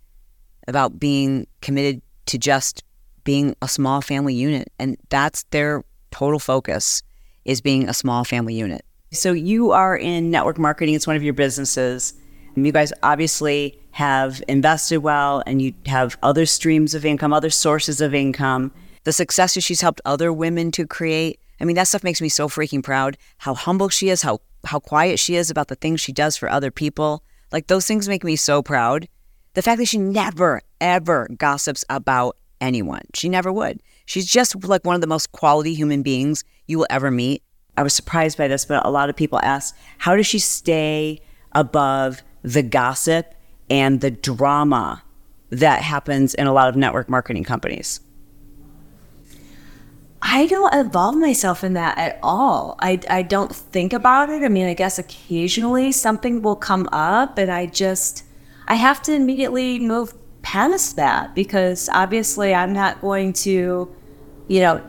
about 0.68 1.00
being 1.00 1.48
committed 1.62 2.02
to 2.28 2.38
just 2.38 2.84
being 3.24 3.56
a 3.62 3.68
small 3.68 4.02
family 4.02 4.34
unit. 4.34 4.72
And 4.78 4.98
that's 5.10 5.44
their 5.46 5.84
total 6.12 6.40
focus 6.40 7.02
is 7.46 7.62
being 7.62 7.90
a 7.90 7.94
small 7.94 8.24
family 8.24 8.54
unit. 8.54 8.86
So 9.12 9.32
you 9.32 9.72
are 9.72 9.98
in 9.98 10.30
network 10.30 10.60
marketing, 10.60 10.94
it's 10.94 11.08
one 11.08 11.16
of 11.16 11.24
your 11.24 11.34
businesses. 11.34 12.14
You 12.56 12.72
guys 12.72 12.94
obviously 13.02 13.80
have 14.00 14.42
invested 14.48 15.00
well 15.00 15.44
and 15.46 15.62
you 15.62 15.74
have 15.86 16.18
other 16.24 16.46
streams 16.46 16.96
of 16.96 17.06
income, 17.06 17.34
other 17.34 17.50
sources 17.50 18.00
of 18.00 18.16
income. 18.16 18.72
The 19.04 19.12
successes 19.12 19.62
she's 19.62 19.82
helped 19.82 20.00
other 20.06 20.32
women 20.32 20.72
to 20.72 20.88
create. 20.88 21.38
I 21.60 21.66
mean, 21.66 21.76
that 21.76 21.90
stuff 21.90 22.02
makes 22.02 22.22
me 22.22 22.30
so 22.30 22.48
freaking 22.48 22.82
proud. 22.82 23.18
How 23.40 23.54
humble 23.54 23.90
she 23.90 24.08
is, 24.08 24.22
how 24.22 24.40
how 24.64 24.80
quiet 24.80 25.20
she 25.20 25.36
is 25.36 25.50
about 25.50 25.68
the 25.68 25.76
things 25.76 26.00
she 26.00 26.14
does 26.14 26.38
for 26.38 26.50
other 26.50 26.72
people. 26.72 27.24
Like 27.52 27.68
those 27.68 27.86
things 27.86 28.08
make 28.08 28.24
me 28.24 28.38
so 28.38 28.64
proud. 28.64 29.10
The 29.54 29.62
fact 29.62 29.80
that 29.80 29.90
she 29.90 29.98
never, 29.98 30.62
ever 30.80 31.28
gossips 31.38 31.84
about 31.90 32.38
anyone. 32.62 33.04
She 33.14 33.28
never 33.28 33.52
would. 33.52 33.82
She's 34.06 34.32
just 34.32 34.64
like 34.64 34.86
one 34.86 34.96
of 34.96 35.02
the 35.02 35.08
most 35.08 35.34
quality 35.34 35.74
human 35.74 36.04
beings 36.04 36.46
you 36.68 36.78
will 36.78 36.88
ever 36.90 37.12
meet. 37.12 37.44
I 37.76 37.84
was 37.84 37.94
surprised 37.94 38.38
by 38.38 38.48
this, 38.48 38.64
but 38.64 38.86
a 38.86 38.90
lot 38.90 39.10
of 39.10 39.18
people 39.18 39.42
ask, 39.44 39.76
how 39.98 40.16
does 40.16 40.26
she 40.26 40.40
stay 40.40 41.20
above 41.52 42.22
the 42.44 42.64
gossip 42.64 43.34
and 43.70 44.02
the 44.02 44.12
drama 44.12 45.04
that 45.50 45.82
happens 45.82 46.34
in 46.34 46.48
a 46.48 46.54
lot 46.54 46.70
of 46.70 46.76
network 46.76 47.10
marketing 47.10 47.44
companies? 47.44 48.02
I 50.22 50.48
don't 50.48 50.74
involve 50.74 51.16
myself 51.16 51.64
in 51.64 51.74
that 51.74 51.98
at 51.98 52.20
all. 52.22 52.76
I, 52.80 53.00
I 53.10 53.22
don't 53.22 53.56
think 53.56 53.94
about 53.94 54.30
it. 54.30 54.44
I 54.44 54.50
mean, 54.50 54.68
I 54.68 54.74
guess 54.74 55.00
occasionally 55.00 55.92
something 55.92 56.42
will 56.42 56.58
come 56.58 56.90
up, 56.92 57.38
and 57.38 57.50
I 57.50 57.68
just, 57.68 58.26
I 58.68 58.76
have 58.76 59.02
to 59.04 59.14
immediately 59.14 59.80
move 59.80 60.14
past 60.42 60.98
that 60.98 61.34
because 61.36 61.90
obviously 61.94 62.54
I'm 62.54 62.74
not 62.74 63.02
going 63.02 63.34
to, 63.34 63.96
you 64.48 64.60
know, 64.60 64.84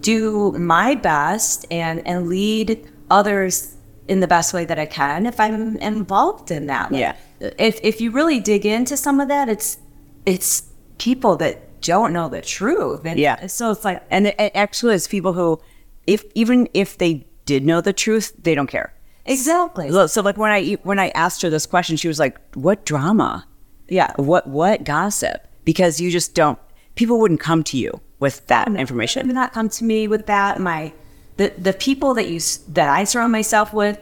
do 0.00 0.52
my 0.52 0.96
best 0.96 1.64
and, 1.70 2.04
and 2.06 2.28
lead 2.28 2.90
others 3.08 3.71
in 4.08 4.20
the 4.20 4.26
best 4.28 4.52
way 4.52 4.64
that 4.64 4.78
I 4.78 4.86
can 4.86 5.26
if 5.26 5.38
I'm 5.40 5.76
involved 5.78 6.50
in 6.50 6.66
that. 6.66 6.90
Like, 6.92 7.00
Yeah. 7.00 7.16
If, 7.58 7.80
if 7.82 8.00
you 8.00 8.10
really 8.10 8.40
dig 8.40 8.64
into 8.66 8.96
some 8.96 9.20
of 9.20 9.28
that, 9.28 9.48
it's, 9.48 9.78
it's 10.26 10.64
people 10.98 11.36
that 11.36 11.80
don't 11.80 12.12
know 12.12 12.28
the 12.28 12.40
truth. 12.40 13.02
And 13.04 13.18
Yeah. 13.18 13.46
So 13.46 13.70
it's 13.70 13.84
like, 13.84 14.02
And 14.10 14.28
it 14.28 14.34
it 14.38 14.52
actually 14.54 14.94
it's 14.94 15.06
people 15.08 15.32
who, 15.32 15.60
if 16.06 16.24
even 16.34 16.68
if 16.74 16.98
they 16.98 17.26
did 17.44 17.64
know 17.64 17.80
the 17.80 17.92
truth, 17.92 18.32
they 18.42 18.54
don't 18.54 18.68
care. 18.68 18.92
exactly. 19.24 19.90
Look, 19.90 20.10
So 20.10 20.20
like 20.22 20.36
when 20.36 20.50
I 20.52 20.72
when 20.82 20.98
I 20.98 21.08
asked 21.10 21.42
her 21.42 21.50
this 21.50 21.66
question, 21.66 21.96
she 21.96 22.08
was 22.08 22.18
like, 22.18 22.38
"What 22.54 22.84
drama? 22.84 23.46
Yeah. 23.88 24.12
What 24.16 24.46
what 24.48 24.84
gossip? 24.84 25.46
Because 25.64 26.00
you 26.00 26.10
just 26.10 26.34
don't. 26.34 26.58
People 26.94 27.18
wouldn't 27.20 27.40
come 27.40 27.62
to 27.64 27.76
you 27.78 28.00
with 28.20 28.46
that 28.48 28.68
They 28.72 28.78
information. 28.80 29.26
would 29.26 29.34
not 29.34 29.52
come 29.52 29.68
to 29.70 29.84
me 29.84 30.06
with 30.08 30.26
that. 30.26 30.60
My 30.60 30.92
the 31.36 31.52
the 31.58 31.72
people 31.72 32.14
that 32.14 32.28
you 32.28 32.40
that 32.68 32.88
I 32.88 33.04
surround 33.04 33.32
myself 33.32 33.72
with, 33.72 33.98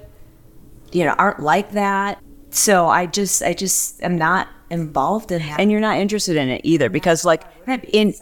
you 0.92 1.04
know, 1.04 1.14
aren't 1.18 1.40
like 1.40 1.72
that. 1.72 2.20
So 2.50 2.88
I 2.88 3.06
just 3.06 3.42
I 3.42 3.54
just 3.54 4.02
am 4.02 4.16
not 4.16 4.48
involved 4.70 5.32
in 5.32 5.40
that. 5.40 5.60
And 5.60 5.70
you're 5.70 5.80
not 5.80 5.98
interested 5.98 6.36
in 6.36 6.48
it 6.48 6.60
either 6.64 6.88
because 6.88 7.24
like 7.24 7.42
in 7.92 8.14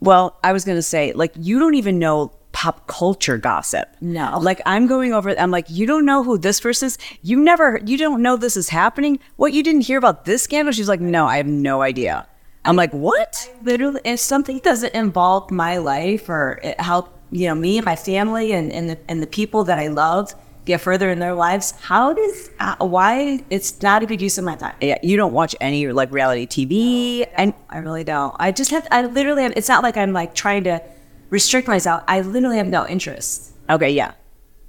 well, 0.00 0.38
I 0.42 0.52
was 0.52 0.64
gonna 0.64 0.82
say 0.82 1.12
like 1.12 1.32
you 1.36 1.58
don't 1.58 1.74
even 1.74 1.98
know 1.98 2.32
pop 2.52 2.86
culture 2.86 3.38
gossip. 3.38 3.88
No. 4.00 4.38
Like 4.40 4.60
I'm 4.66 4.86
going 4.86 5.12
over 5.12 5.38
I'm 5.38 5.50
like, 5.50 5.66
you 5.68 5.86
don't 5.86 6.04
know 6.04 6.22
who 6.22 6.36
this 6.38 6.60
person 6.60 6.86
is? 6.86 6.98
You 7.22 7.38
never 7.38 7.80
you 7.84 7.96
don't 7.96 8.22
know 8.22 8.36
this 8.36 8.56
is 8.56 8.68
happening? 8.70 9.18
What 9.36 9.52
you 9.52 9.62
didn't 9.62 9.82
hear 9.82 9.98
about 9.98 10.24
this 10.24 10.42
scandal? 10.42 10.72
She's 10.72 10.88
like, 10.88 11.00
No, 11.00 11.26
I 11.26 11.36
have 11.36 11.46
no 11.46 11.82
idea. 11.82 12.26
I'm 12.64 12.76
like, 12.76 12.92
What? 12.92 13.50
literally 13.62 14.00
if 14.04 14.20
something 14.20 14.58
doesn't 14.58 14.94
involve 14.94 15.50
my 15.50 15.78
life 15.78 16.28
or 16.28 16.60
it 16.62 16.80
help 16.80 17.16
you 17.30 17.46
know 17.46 17.54
me 17.54 17.78
and 17.78 17.84
my 17.84 17.96
family 17.96 18.52
and 18.52 18.72
and 18.72 18.90
the, 18.90 18.98
and 19.08 19.22
the 19.22 19.26
people 19.26 19.64
that 19.64 19.78
I 19.78 19.88
love 19.88 20.34
get 20.66 20.80
further 20.80 21.10
in 21.10 21.18
their 21.18 21.34
lives, 21.34 21.72
how 21.80 22.12
does 22.12 22.50
uh, 22.60 22.76
why 22.78 23.42
it's 23.50 23.80
not 23.82 24.02
a 24.02 24.06
good 24.06 24.20
use 24.20 24.38
of 24.38 24.44
my 24.44 24.56
time. 24.56 24.74
Yeah, 24.80 24.98
you 25.02 25.16
don't 25.16 25.32
watch 25.32 25.56
any 25.60 25.90
like 25.92 26.12
reality 26.12 26.46
TV 26.46 27.26
and 27.36 27.54
I 27.68 27.78
really 27.78 28.04
don't. 28.04 28.34
I 28.38 28.52
just 28.52 28.70
have 28.70 28.86
I 28.90 29.02
literally 29.06 29.42
have 29.42 29.52
it's 29.56 29.68
not 29.68 29.82
like 29.82 29.96
I'm 29.96 30.12
like 30.12 30.34
trying 30.34 30.64
to 30.64 30.82
restrict 31.30 31.68
myself. 31.68 32.02
I 32.08 32.20
literally 32.20 32.58
have 32.58 32.68
no 32.68 32.86
interest. 32.86 33.52
Okay, 33.68 33.90
yeah. 33.90 34.12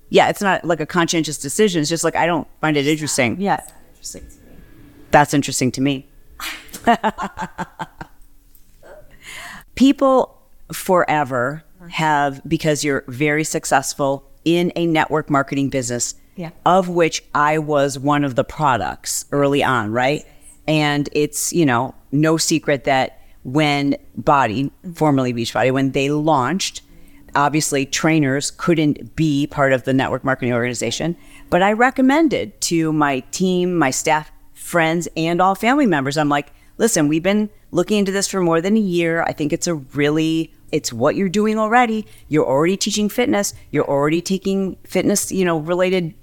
Yeah, 0.10 0.30
it's 0.30 0.42
not 0.42 0.66
like 0.66 0.82
a 0.82 0.86
conscientious 0.86 1.38
decision. 1.38 1.82
It's 1.82 1.90
just 1.90 2.04
like 2.04 2.16
I 2.16 2.26
don't 2.26 2.48
find 2.60 2.78
it 2.78 2.88
interesting. 2.88 3.40
Yeah. 3.40 3.62
Interesting. 3.92 4.28
That's 5.12 5.34
interesting 5.34 5.72
to 5.74 5.82
me. 5.82 6.08
People 9.76 10.38
forever 10.72 11.64
have, 11.90 12.42
because 12.48 12.84
you're 12.84 13.04
very 13.08 13.44
successful 13.44 14.28
in 14.46 14.72
a 14.76 14.86
network 14.86 15.30
marketing 15.30 15.70
business, 15.70 16.16
Yeah. 16.36 16.50
of 16.66 16.90
which 16.90 17.24
I 17.36 17.58
was 17.58 18.00
one 18.00 18.24
of 18.24 18.36
the 18.36 18.44
products 18.44 19.26
early 19.32 19.64
on, 19.64 19.92
right? 19.92 20.26
And 20.68 21.10
it's, 21.12 21.52
you 21.54 21.66
know, 21.66 21.94
no 22.12 22.38
secret 22.38 22.84
that 22.86 23.20
when 23.44 23.96
BODi, 24.20 24.72
formerly 24.94 25.34
Beachbody, 25.34 25.72
when 25.72 25.92
they 25.92 26.10
launched, 26.10 26.82
obviously 27.36 27.86
trainers 27.86 28.52
couldn't 28.52 29.16
be 29.16 29.48
part 29.48 29.74
of 29.74 29.84
the 29.84 29.94
network 29.94 30.24
marketing 30.24 30.54
organization, 30.54 31.16
but 31.50 31.62
I 31.64 31.74
recommended 31.74 32.60
to 32.62 32.92
my 32.94 33.22
team, 33.32 33.76
my 33.78 33.90
staff, 33.90 34.32
friends, 34.54 35.08
and 35.18 35.42
all 35.42 35.56
family 35.56 35.86
members. 35.86 36.18
I'm 36.18 36.30
like, 36.30 36.52
listen, 36.78 37.08
we've 37.08 37.24
been 37.24 37.50
looking 37.72 38.00
into 38.00 38.12
this 38.12 38.28
for 38.28 38.42
more 38.42 38.62
than 38.62 38.78
a 38.78 38.82
year. 38.82 39.24
I 39.24 39.34
think 39.34 39.52
it's 39.54 39.68
a 39.68 39.76
really 39.76 40.54
it's 40.72 40.94
what 40.94 41.16
you're 41.16 41.30
doing 41.30 41.58
already. 41.58 42.06
You're 42.30 42.46
already 42.46 42.78
teaching 42.78 43.10
fitness. 43.10 43.54
You're 43.72 43.88
already 43.88 44.22
taking 44.22 44.78
fitness, 44.86 45.32
you 45.32 45.44
know, 45.44 45.60
related 45.60 46.14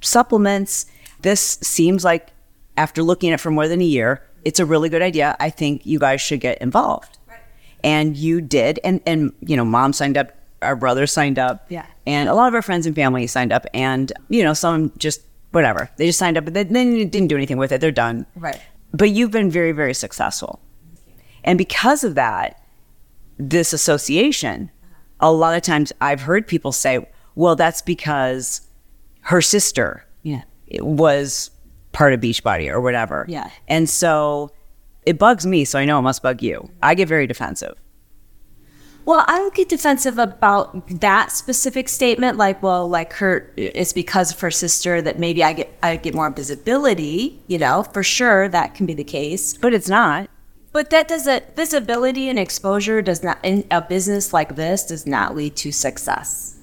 supplements. 0.00 0.86
This 1.22 1.58
seems 1.62 2.04
like 2.04 2.30
after 2.76 3.02
looking 3.02 3.30
at 3.30 3.34
it 3.34 3.40
for 3.40 3.50
more 3.50 3.68
than 3.68 3.80
a 3.80 3.84
year, 3.84 4.22
it's 4.44 4.60
a 4.60 4.66
really 4.66 4.88
good 4.88 5.02
idea. 5.02 5.36
I 5.40 5.50
think 5.50 5.86
you 5.86 5.98
guys 5.98 6.20
should 6.20 6.40
get 6.40 6.58
involved. 6.58 7.18
Right. 7.26 7.40
And 7.82 8.16
you 8.16 8.40
did. 8.40 8.78
And 8.84 9.00
and 9.06 9.32
you 9.40 9.56
know, 9.56 9.64
mom 9.64 9.92
signed 9.92 10.18
up, 10.18 10.32
our 10.60 10.76
brother 10.76 11.06
signed 11.06 11.38
up. 11.38 11.66
Yeah. 11.70 11.86
And 12.06 12.28
a 12.28 12.34
lot 12.34 12.48
of 12.48 12.54
our 12.54 12.62
friends 12.62 12.86
and 12.86 12.94
family 12.94 13.26
signed 13.26 13.52
up 13.52 13.66
and 13.72 14.12
you 14.28 14.42
know, 14.42 14.52
some 14.52 14.92
just 14.98 15.22
whatever. 15.52 15.88
They 15.96 16.06
just 16.06 16.18
signed 16.18 16.36
up, 16.36 16.44
but 16.44 16.52
they, 16.52 16.64
they 16.64 17.04
didn't 17.04 17.28
do 17.28 17.36
anything 17.36 17.56
with 17.56 17.72
it. 17.72 17.80
They're 17.80 17.92
done. 17.92 18.26
Right. 18.36 18.60
But 18.92 19.10
you've 19.10 19.30
been 19.30 19.50
very, 19.50 19.72
very 19.72 19.94
successful. 19.94 20.60
And 21.44 21.58
because 21.58 22.02
of 22.04 22.14
that, 22.14 22.60
this 23.38 23.72
association, 23.72 24.70
a 25.20 25.30
lot 25.30 25.56
of 25.56 25.62
times 25.62 25.92
I've 26.00 26.22
heard 26.22 26.46
people 26.46 26.72
say, 26.72 27.06
well, 27.34 27.56
that's 27.56 27.82
because 27.82 28.62
her 29.22 29.40
sister 29.40 30.04
Yeah. 30.22 30.42
was 30.80 31.50
part 31.92 32.12
of 32.12 32.20
Beachbody 32.20 32.68
or 32.70 32.80
whatever. 32.80 33.24
Yeah. 33.28 33.50
And 33.68 33.88
so 33.88 34.50
it 35.06 35.18
bugs 35.18 35.46
me, 35.46 35.64
so 35.64 35.78
I 35.78 35.84
know 35.84 35.98
it 35.98 36.02
must 36.02 36.22
bug 36.22 36.42
you. 36.42 36.70
I 36.82 36.94
get 36.94 37.08
very 37.08 37.26
defensive. 37.26 37.74
Well, 39.06 39.22
I 39.28 39.36
don't 39.36 39.54
get 39.54 39.68
defensive 39.68 40.16
about 40.18 41.00
that 41.00 41.30
specific 41.30 41.90
statement. 41.90 42.38
Like, 42.38 42.62
well, 42.62 42.88
like 42.88 43.12
her, 43.14 43.52
it's 43.56 43.92
because 43.92 44.32
of 44.32 44.40
her 44.40 44.50
sister 44.50 45.02
that 45.02 45.18
maybe 45.18 45.44
I 45.44 45.52
get 45.52 45.76
I 45.82 45.96
get 45.96 46.14
more 46.14 46.30
visibility. 46.30 47.38
You 47.46 47.58
know, 47.58 47.82
for 47.82 48.02
sure 48.02 48.48
that 48.48 48.74
can 48.74 48.86
be 48.86 48.94
the 48.94 49.04
case. 49.04 49.58
But 49.58 49.74
it's 49.74 49.90
not. 49.90 50.30
But 50.74 50.90
that 50.90 51.06
doesn't 51.06 51.54
visibility 51.54 52.28
and 52.28 52.36
exposure 52.36 53.00
does 53.00 53.22
not 53.22 53.38
in 53.44 53.64
a 53.70 53.80
business 53.80 54.32
like 54.32 54.56
this 54.56 54.84
does 54.84 55.06
not 55.06 55.36
lead 55.36 55.54
to 55.58 55.70
success. 55.70 56.58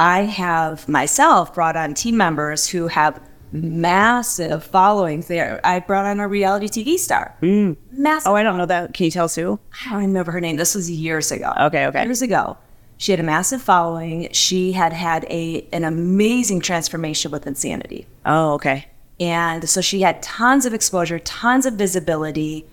I 0.00 0.22
have 0.22 0.88
myself 0.88 1.54
brought 1.54 1.76
on 1.76 1.94
team 1.94 2.16
members 2.16 2.66
who 2.66 2.88
have 2.88 3.20
massive 3.52 4.64
followings. 4.64 5.28
There, 5.28 5.60
I 5.62 5.78
brought 5.78 6.04
on 6.04 6.18
a 6.18 6.26
reality 6.26 6.66
TV 6.66 6.98
star. 6.98 7.36
Mm. 7.42 7.76
Massive. 7.92 8.32
Oh, 8.32 8.34
I 8.34 8.42
don't 8.42 8.58
know 8.58 8.66
that. 8.66 8.92
Can 8.92 9.04
you 9.04 9.12
tell 9.12 9.26
us 9.26 9.36
who? 9.36 9.60
I 9.86 9.90
don't 9.90 10.00
remember 10.00 10.32
her 10.32 10.40
name. 10.40 10.56
This 10.56 10.74
was 10.74 10.90
years 10.90 11.30
ago. 11.30 11.52
Okay, 11.60 11.86
okay. 11.86 12.02
Years 12.02 12.22
ago. 12.22 12.58
She 12.96 13.12
had 13.12 13.20
a 13.20 13.24
massive 13.24 13.62
following. 13.62 14.32
She 14.32 14.72
had 14.72 14.92
had 14.92 15.26
a 15.30 15.64
an 15.72 15.84
amazing 15.84 16.58
transformation 16.58 17.30
with 17.30 17.46
Insanity. 17.46 18.08
Oh, 18.26 18.54
okay. 18.54 18.88
And 19.20 19.68
so 19.68 19.80
she 19.80 20.00
had 20.00 20.24
tons 20.24 20.66
of 20.66 20.74
exposure, 20.74 21.20
tons 21.20 21.66
of 21.66 21.74
visibility 21.74 22.66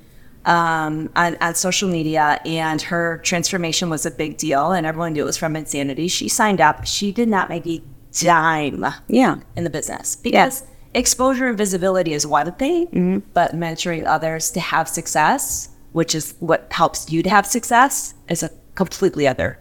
um, 0.45 1.10
on, 1.15 1.38
on 1.41 1.55
social 1.55 1.89
media, 1.89 2.39
and 2.45 2.81
her 2.83 3.19
transformation 3.24 3.89
was 3.89 4.05
a 4.05 4.12
big 4.12 4.38
deal, 4.38 4.71
and 4.71 4.86
everyone 4.86 5.13
knew 5.13 5.21
it 5.24 5.25
was 5.25 5.38
from 5.38 5.55
Insanity. 5.55 6.07
She 6.07 6.27
signed 6.29 6.60
up. 6.62 6.86
She 6.86 7.12
did 7.12 7.27
not 7.29 7.50
make 7.50 7.65
a 7.67 7.81
dime 8.19 8.86
Yeah. 9.07 9.38
in 9.55 9.63
the 9.63 9.69
business 9.69 10.15
because 10.15 10.63
exposure 10.93 11.48
and 11.48 11.57
visibility 11.57 12.13
is 12.13 12.25
one 12.27 12.51
thing, 12.53 13.24
but 13.33 13.53
mentoring 13.55 14.05
others 14.05 14.51
to 14.51 14.60
have 14.60 14.89
success, 14.89 15.69
which 15.93 16.13
is 16.15 16.33
what 16.39 16.67
helps 16.71 17.12
you 17.12 17.24
to 17.24 17.29
have 17.29 17.45
success, 17.45 18.13
is 18.27 18.43
a 18.43 18.50
completely 18.75 19.27
other 19.27 19.60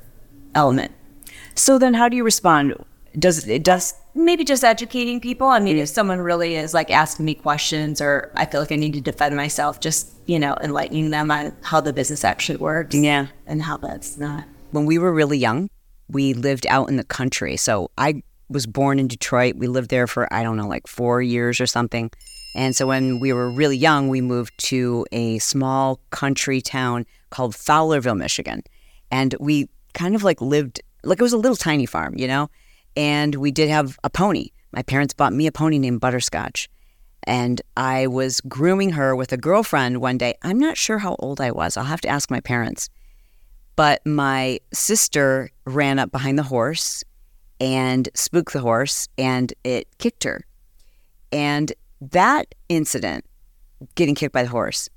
element. 0.54 0.92
So 1.54 1.78
then 1.78 1.94
how 1.94 2.08
do 2.08 2.16
you 2.16 2.24
respond 2.24 2.74
does 3.18 3.46
it 3.46 3.64
does 3.64 3.94
maybe 4.14 4.44
just 4.44 4.64
educating 4.64 5.20
people. 5.20 5.46
I 5.46 5.60
mean, 5.60 5.76
if 5.76 5.88
someone 5.88 6.20
really 6.20 6.56
is 6.56 6.74
like 6.74 6.90
asking 6.90 7.26
me 7.26 7.34
questions 7.34 8.00
or 8.00 8.30
I 8.34 8.46
feel 8.46 8.60
like 8.60 8.72
I 8.72 8.76
need 8.76 8.94
to 8.94 9.00
defend 9.00 9.36
myself, 9.36 9.80
just, 9.80 10.12
you 10.26 10.38
know, 10.38 10.56
enlightening 10.62 11.10
them 11.10 11.30
on 11.30 11.52
how 11.62 11.80
the 11.80 11.92
business 11.92 12.24
actually 12.24 12.58
works. 12.58 12.94
Yeah. 12.94 13.28
And 13.46 13.62
how 13.62 13.76
that's 13.76 14.16
not. 14.18 14.44
When 14.72 14.86
we 14.86 14.98
were 14.98 15.12
really 15.12 15.38
young, 15.38 15.70
we 16.08 16.34
lived 16.34 16.66
out 16.66 16.88
in 16.88 16.96
the 16.96 17.04
country. 17.04 17.56
So 17.56 17.90
I 17.98 18.22
was 18.48 18.66
born 18.66 18.98
in 18.98 19.06
Detroit. 19.08 19.56
We 19.56 19.68
lived 19.68 19.90
there 19.90 20.06
for, 20.06 20.32
I 20.32 20.42
don't 20.42 20.56
know, 20.56 20.68
like 20.68 20.86
four 20.86 21.22
years 21.22 21.60
or 21.60 21.66
something. 21.66 22.10
And 22.56 22.74
so 22.74 22.86
when 22.86 23.20
we 23.20 23.32
were 23.32 23.48
really 23.48 23.76
young, 23.76 24.08
we 24.08 24.20
moved 24.20 24.58
to 24.66 25.06
a 25.12 25.38
small 25.38 26.00
country 26.10 26.60
town 26.60 27.06
called 27.30 27.54
Fowlerville, 27.54 28.16
Michigan. 28.16 28.62
And 29.12 29.36
we 29.38 29.68
kind 29.94 30.16
of 30.16 30.24
like 30.24 30.40
lived, 30.40 30.80
like 31.04 31.20
it 31.20 31.22
was 31.22 31.32
a 31.32 31.38
little 31.38 31.56
tiny 31.56 31.86
farm, 31.86 32.16
you 32.16 32.26
know? 32.26 32.50
And 32.96 33.34
we 33.36 33.50
did 33.50 33.68
have 33.68 33.98
a 34.04 34.10
pony. 34.10 34.50
My 34.72 34.82
parents 34.82 35.14
bought 35.14 35.32
me 35.32 35.46
a 35.46 35.52
pony 35.52 35.78
named 35.78 36.00
Butterscotch. 36.00 36.68
And 37.24 37.60
I 37.76 38.06
was 38.06 38.40
grooming 38.42 38.90
her 38.90 39.14
with 39.14 39.32
a 39.32 39.36
girlfriend 39.36 40.00
one 40.00 40.18
day. 40.18 40.34
I'm 40.42 40.58
not 40.58 40.76
sure 40.76 40.98
how 40.98 41.16
old 41.18 41.40
I 41.40 41.50
was. 41.50 41.76
I'll 41.76 41.84
have 41.84 42.00
to 42.02 42.08
ask 42.08 42.30
my 42.30 42.40
parents. 42.40 42.88
But 43.76 44.04
my 44.06 44.60
sister 44.72 45.50
ran 45.64 45.98
up 45.98 46.10
behind 46.10 46.38
the 46.38 46.44
horse 46.44 47.04
and 47.60 48.08
spooked 48.14 48.52
the 48.52 48.60
horse 48.60 49.08
and 49.18 49.52
it 49.64 49.86
kicked 49.98 50.24
her. 50.24 50.44
And 51.30 51.72
that 52.00 52.54
incident, 52.68 53.24
getting 53.94 54.14
kicked 54.14 54.32
by 54.32 54.42
the 54.42 54.48
horse, 54.48 54.88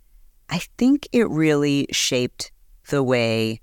I 0.49 0.59
think 0.77 1.07
it 1.11 1.29
really 1.29 1.87
shaped 1.91 2.51
the 2.89 3.03
way 3.03 3.61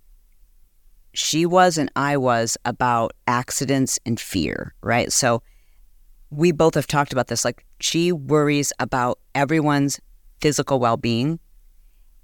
she 1.20 1.46
was 1.46 1.78
and 1.78 1.90
I 1.96 2.16
was 2.16 2.56
about 2.64 3.12
accidents 3.26 3.98
and 4.06 4.18
fear, 4.18 4.74
right? 4.82 5.12
So 5.12 5.42
we 6.30 6.50
both 6.52 6.74
have 6.74 6.86
talked 6.86 7.12
about 7.12 7.26
this. 7.26 7.44
Like 7.44 7.64
she 7.80 8.10
worries 8.10 8.72
about 8.80 9.18
everyone's 9.34 10.00
physical 10.40 10.80
well 10.80 10.96
being. 10.96 11.38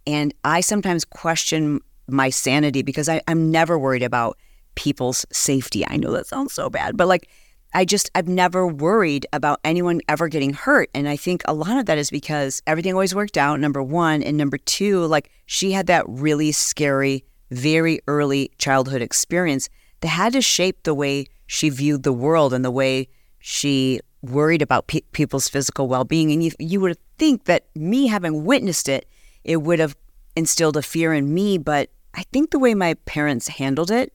And 0.07 0.33
I 0.45 0.61
sometimes 0.61 1.05
question 1.05 1.81
my 2.09 2.31
sanity 2.31 2.83
because 2.83 3.09
I, 3.09 3.21
I'm 3.29 3.51
never 3.51 3.79
worried 3.79 4.03
about 4.03 4.39
people's 4.77 5.27
safety. 5.33 5.85
I 5.87 5.97
know 5.97 6.13
that 6.13 6.27
sounds 6.27 6.55
so 6.55 6.71
bad, 6.71 6.97
but 6.97 7.09
like 7.09 7.29
I 7.75 7.85
just, 7.85 8.11
I've 8.15 8.29
never 8.29 8.67
worried 8.67 9.27
about 9.33 9.61
anyone 9.65 10.01
ever 10.09 10.29
getting 10.29 10.55
hurt. 10.55 10.89
And 10.95 11.09
I 11.09 11.17
think 11.17 11.43
a 11.45 11.53
lot 11.53 11.77
of 11.77 11.87
that 11.87 11.99
is 11.99 12.11
because 12.11 12.63
everything 12.67 12.93
always 12.95 13.15
worked 13.15 13.37
out, 13.37 13.61
number 13.61 13.83
one. 13.83 14.23
And 14.23 14.37
number 14.37 14.57
two, 14.57 15.05
like 15.07 15.31
she 15.47 15.73
had 15.73 15.89
that 15.89 16.05
really 16.09 16.53
scary 16.53 17.25
very 17.51 18.01
early 18.07 18.51
childhood 18.59 19.03
experience 19.03 19.69
that 20.01 20.09
had 20.09 20.33
to 20.33 20.43
shape 20.43 20.83
the 20.83 20.95
way 20.95 21.27
she 21.47 21.71
viewed 21.71 22.03
the 22.03 22.13
world 22.13 22.53
and 22.53 22.65
the 22.65 22.71
way 22.71 23.09
she 23.39 24.01
worried 24.23 24.63
about 24.63 24.87
pe- 24.89 25.03
people's 25.13 25.49
physical 25.49 25.89
well-being. 25.89 26.33
And 26.33 26.43
you, 26.43 26.51
you 26.59 26.81
would 26.81 26.99
think 27.19 27.45
that 27.45 27.67
me 27.75 28.07
having 28.07 28.45
witnessed 28.45 28.89
it 28.89 29.09
it 29.45 29.63
would 29.63 29.79
have 29.79 29.97
instilled 30.35 30.77
a 30.77 30.83
fear 30.83 31.15
in 31.15 31.33
me 31.33 31.59
but 31.59 31.89
i 32.15 32.23
think 32.33 32.51
the 32.51 32.59
way 32.59 32.75
my 32.75 32.95
parents 33.07 33.49
handled 33.49 33.91
it 33.91 34.13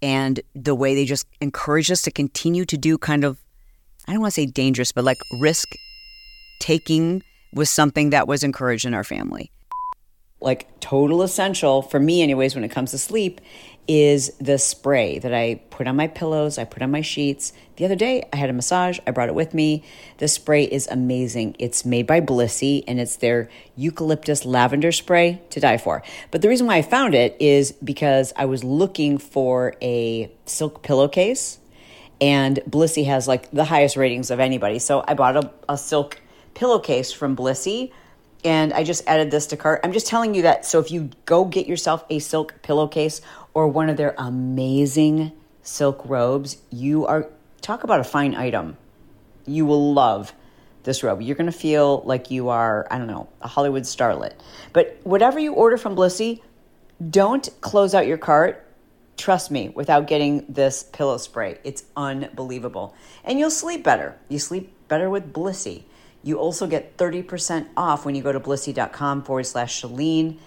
and 0.00 0.40
the 0.54 0.74
way 0.74 0.94
they 0.94 1.04
just 1.04 1.26
encouraged 1.40 1.90
us 1.90 2.02
to 2.02 2.10
continue 2.10 2.64
to 2.64 2.76
do 2.76 2.96
kind 2.96 3.24
of 3.24 3.42
i 4.06 4.12
don't 4.12 4.20
want 4.20 4.32
to 4.32 4.40
say 4.40 4.46
dangerous 4.46 4.92
but 4.92 5.04
like 5.04 5.18
risk 5.40 5.68
taking 6.60 7.22
was 7.52 7.70
something 7.70 8.10
that 8.10 8.28
was 8.28 8.44
encouraged 8.44 8.84
in 8.84 8.94
our 8.94 9.04
family 9.04 9.50
like 10.40 10.80
total 10.80 11.22
essential 11.22 11.82
for 11.82 11.98
me 11.98 12.22
anyways 12.22 12.54
when 12.54 12.64
it 12.64 12.70
comes 12.70 12.92
to 12.92 12.98
sleep 12.98 13.40
is 13.88 14.30
the 14.38 14.58
spray 14.58 15.18
that 15.18 15.32
I 15.32 15.62
put 15.70 15.88
on 15.88 15.96
my 15.96 16.08
pillows, 16.08 16.58
I 16.58 16.64
put 16.64 16.82
on 16.82 16.90
my 16.90 17.00
sheets. 17.00 17.54
The 17.76 17.86
other 17.86 17.96
day 17.96 18.28
I 18.30 18.36
had 18.36 18.50
a 18.50 18.52
massage, 18.52 18.98
I 19.06 19.12
brought 19.12 19.30
it 19.30 19.34
with 19.34 19.54
me. 19.54 19.82
The 20.18 20.28
spray 20.28 20.64
is 20.64 20.86
amazing. 20.88 21.56
It's 21.58 21.86
made 21.86 22.06
by 22.06 22.20
Blissy 22.20 22.84
and 22.86 23.00
it's 23.00 23.16
their 23.16 23.48
eucalyptus 23.76 24.44
lavender 24.44 24.92
spray 24.92 25.40
to 25.50 25.60
die 25.60 25.78
for. 25.78 26.02
But 26.30 26.42
the 26.42 26.50
reason 26.50 26.66
why 26.66 26.76
I 26.76 26.82
found 26.82 27.14
it 27.14 27.34
is 27.40 27.72
because 27.72 28.34
I 28.36 28.44
was 28.44 28.62
looking 28.62 29.16
for 29.16 29.74
a 29.80 30.30
silk 30.44 30.82
pillowcase 30.82 31.58
and 32.20 32.60
Blissy 32.68 33.06
has 33.06 33.26
like 33.26 33.50
the 33.52 33.64
highest 33.64 33.96
ratings 33.96 34.30
of 34.30 34.38
anybody. 34.38 34.78
So 34.80 35.02
I 35.08 35.14
bought 35.14 35.36
a, 35.36 35.50
a 35.66 35.78
silk 35.78 36.20
pillowcase 36.52 37.10
from 37.10 37.34
Blissy 37.34 37.92
and 38.44 38.72
I 38.72 38.84
just 38.84 39.06
added 39.06 39.30
this 39.30 39.46
to 39.48 39.56
cart. 39.56 39.80
I'm 39.84 39.92
just 39.92 40.06
telling 40.06 40.34
you 40.34 40.42
that. 40.42 40.64
So 40.64 40.78
if 40.78 40.90
you 40.90 41.10
go 41.24 41.44
get 41.44 41.66
yourself 41.66 42.04
a 42.10 42.18
silk 42.18 42.62
pillowcase 42.62 43.20
or 43.54 43.68
one 43.68 43.88
of 43.88 43.96
their 43.96 44.14
amazing 44.16 45.32
silk 45.62 46.02
robes, 46.04 46.56
you 46.70 47.06
are 47.06 47.28
talk 47.60 47.84
about 47.84 48.00
a 48.00 48.04
fine 48.04 48.34
item. 48.34 48.76
You 49.46 49.66
will 49.66 49.92
love 49.92 50.32
this 50.84 51.02
robe. 51.02 51.20
You're 51.20 51.36
going 51.36 51.50
to 51.50 51.58
feel 51.58 52.02
like 52.04 52.30
you 52.30 52.48
are, 52.48 52.86
I 52.90 52.98
don't 52.98 53.06
know, 53.06 53.28
a 53.42 53.48
Hollywood 53.48 53.82
starlet. 53.82 54.32
But 54.72 54.98
whatever 55.02 55.38
you 55.38 55.52
order 55.52 55.76
from 55.76 55.96
Blissy, 55.96 56.40
don't 57.10 57.48
close 57.60 57.94
out 57.94 58.06
your 58.06 58.18
cart. 58.18 58.64
Trust 59.16 59.50
me, 59.50 59.70
without 59.70 60.06
getting 60.06 60.46
this 60.48 60.84
pillow 60.84 61.18
spray, 61.18 61.58
it's 61.64 61.84
unbelievable. 61.96 62.94
And 63.24 63.38
you'll 63.38 63.50
sleep 63.50 63.82
better. 63.82 64.16
You 64.28 64.38
sleep 64.38 64.72
better 64.86 65.10
with 65.10 65.32
Blissy. 65.32 65.84
You 66.22 66.38
also 66.38 66.66
get 66.66 66.96
30% 66.96 67.68
off 67.76 68.04
when 68.04 68.14
you 68.14 68.22
go 68.22 68.32
to 68.32 68.40
blissy.com 68.40 69.22
forward 69.22 69.46
slash 69.46 69.82
Chalene. 69.82 70.38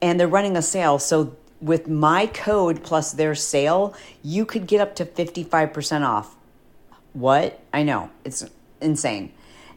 And 0.00 0.18
they're 0.18 0.28
running 0.28 0.56
a 0.56 0.62
sale. 0.62 0.98
So 0.98 1.36
with 1.60 1.88
my 1.88 2.26
code 2.26 2.82
plus 2.82 3.12
their 3.12 3.34
sale, 3.34 3.94
you 4.22 4.44
could 4.44 4.66
get 4.66 4.80
up 4.80 4.96
to 4.96 5.04
55% 5.04 6.06
off. 6.06 6.36
What? 7.12 7.60
I 7.72 7.82
know. 7.82 8.10
It's 8.24 8.44
insane. 8.80 9.32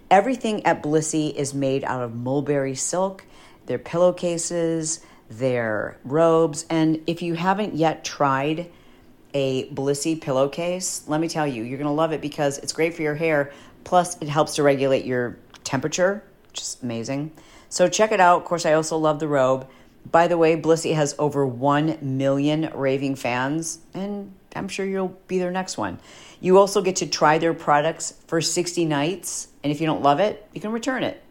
Everything 0.09 0.65
at 0.65 0.83
Blissy 0.83 1.33
is 1.33 1.53
made 1.53 1.83
out 1.83 2.01
of 2.01 2.15
mulberry 2.15 2.75
silk, 2.75 3.25
their 3.65 3.79
pillowcases, 3.79 5.01
their 5.29 5.97
robes. 6.03 6.65
And 6.69 7.01
if 7.07 7.21
you 7.21 7.33
haven't 7.33 7.75
yet 7.75 8.05
tried 8.05 8.69
a 9.33 9.67
Blissy 9.69 10.19
pillowcase, 10.19 11.03
let 11.07 11.19
me 11.19 11.27
tell 11.27 11.47
you, 11.47 11.63
you're 11.63 11.77
going 11.77 11.87
to 11.87 11.93
love 11.93 12.13
it 12.13 12.21
because 12.21 12.57
it's 12.59 12.71
great 12.71 12.93
for 12.93 13.01
your 13.01 13.15
hair, 13.15 13.51
Plus, 13.85 14.21
it 14.21 14.27
helps 14.27 14.55
to 14.55 14.63
regulate 14.63 15.05
your 15.05 15.37
temperature, 15.63 16.21
which 16.49 16.59
is 16.59 16.77
amazing. 16.83 17.31
So 17.69 17.87
check 17.87 18.11
it 18.11 18.19
out. 18.19 18.41
Of 18.41 18.45
course, 18.45 18.65
I 18.65 18.73
also 18.73 18.97
love 18.97 19.19
the 19.19 19.27
robe. 19.29 19.67
By 20.11 20.27
the 20.27 20.37
way, 20.37 20.59
Blissy 20.59 20.93
has 20.93 21.15
over 21.17 21.47
1 21.47 21.99
million 22.01 22.69
raving 22.75 23.15
fans, 23.15 23.79
and 23.93 24.33
I'm 24.55 24.67
sure 24.67 24.85
you'll 24.85 25.17
be 25.27 25.39
their 25.39 25.51
next 25.51 25.77
one. 25.77 25.99
You 26.39 26.57
also 26.57 26.81
get 26.81 26.97
to 26.97 27.07
try 27.07 27.37
their 27.37 27.53
products 27.53 28.13
for 28.27 28.41
60 28.41 28.85
nights, 28.85 29.47
and 29.63 29.71
if 29.71 29.81
you 29.81 29.87
don't 29.87 30.03
love 30.03 30.19
it, 30.19 30.47
you 30.53 30.61
can 30.61 30.71
return 30.71 31.03
it. 31.03 31.21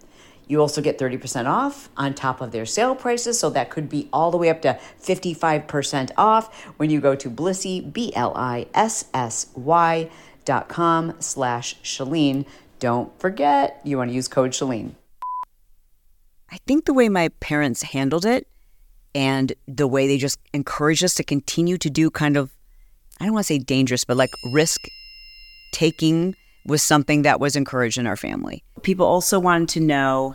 You 0.47 0.61
also 0.61 0.83
get 0.83 0.99
30% 0.99 1.47
off 1.47 1.89
on 1.97 2.15
top 2.15 2.41
of 2.41 2.53
their 2.53 2.67
sale 2.67 2.95
prices, 2.95 3.39
so 3.39 3.49
that 3.51 3.71
could 3.71 3.89
be 3.89 4.09
all 4.13 4.31
the 4.31 4.37
way 4.37 4.51
up 4.51 4.61
to 4.63 4.79
55% 5.01 6.11
off 6.19 6.55
when 6.77 6.91
you 6.91 7.01
go 7.01 7.15
to 7.15 7.31
Blissy, 7.31 7.93
B 7.93 8.13
L 8.15 8.33
I 8.37 8.67
S 8.75 9.07
S 9.15 9.47
Y 9.55 10.11
dot 10.45 10.69
com 10.69 11.15
slash 11.21 11.77
Chalene. 11.83 12.47
Don't 12.79 13.19
forget, 13.19 13.81
you 13.85 13.97
want 13.97 14.11
to 14.11 14.15
use 14.15 14.29
code 14.29 14.51
Chalene. 14.51 14.93
I 16.51 16.59
think 16.67 16.85
the 16.85 16.95
way 16.95 17.09
my 17.09 17.29
parents 17.41 17.83
handled 17.83 18.25
it 18.25 18.47
and 19.15 19.53
the 19.67 19.87
way 19.87 20.07
they 20.07 20.19
just 20.19 20.39
encouraged 20.53 21.03
us 21.03 21.15
to 21.15 21.25
continue 21.25 21.79
to 21.79 21.91
do 21.91 22.11
kind 22.11 22.37
of, 22.37 22.51
I 23.21 23.25
don't 23.25 23.35
want 23.35 23.47
to 23.47 23.55
say 23.55 23.59
dangerous, 23.59 24.05
but 24.05 24.17
like 24.17 24.31
risk 24.53 24.81
taking 25.73 26.35
was 26.67 26.83
something 26.83 27.23
that 27.23 27.41
was 27.41 27.57
encouraged 27.57 27.99
in 27.99 28.07
our 28.07 28.17
family. 28.17 28.63
People 28.83 29.07
also 29.07 29.39
wanted 29.39 29.69
to 29.71 29.81
know 29.81 30.35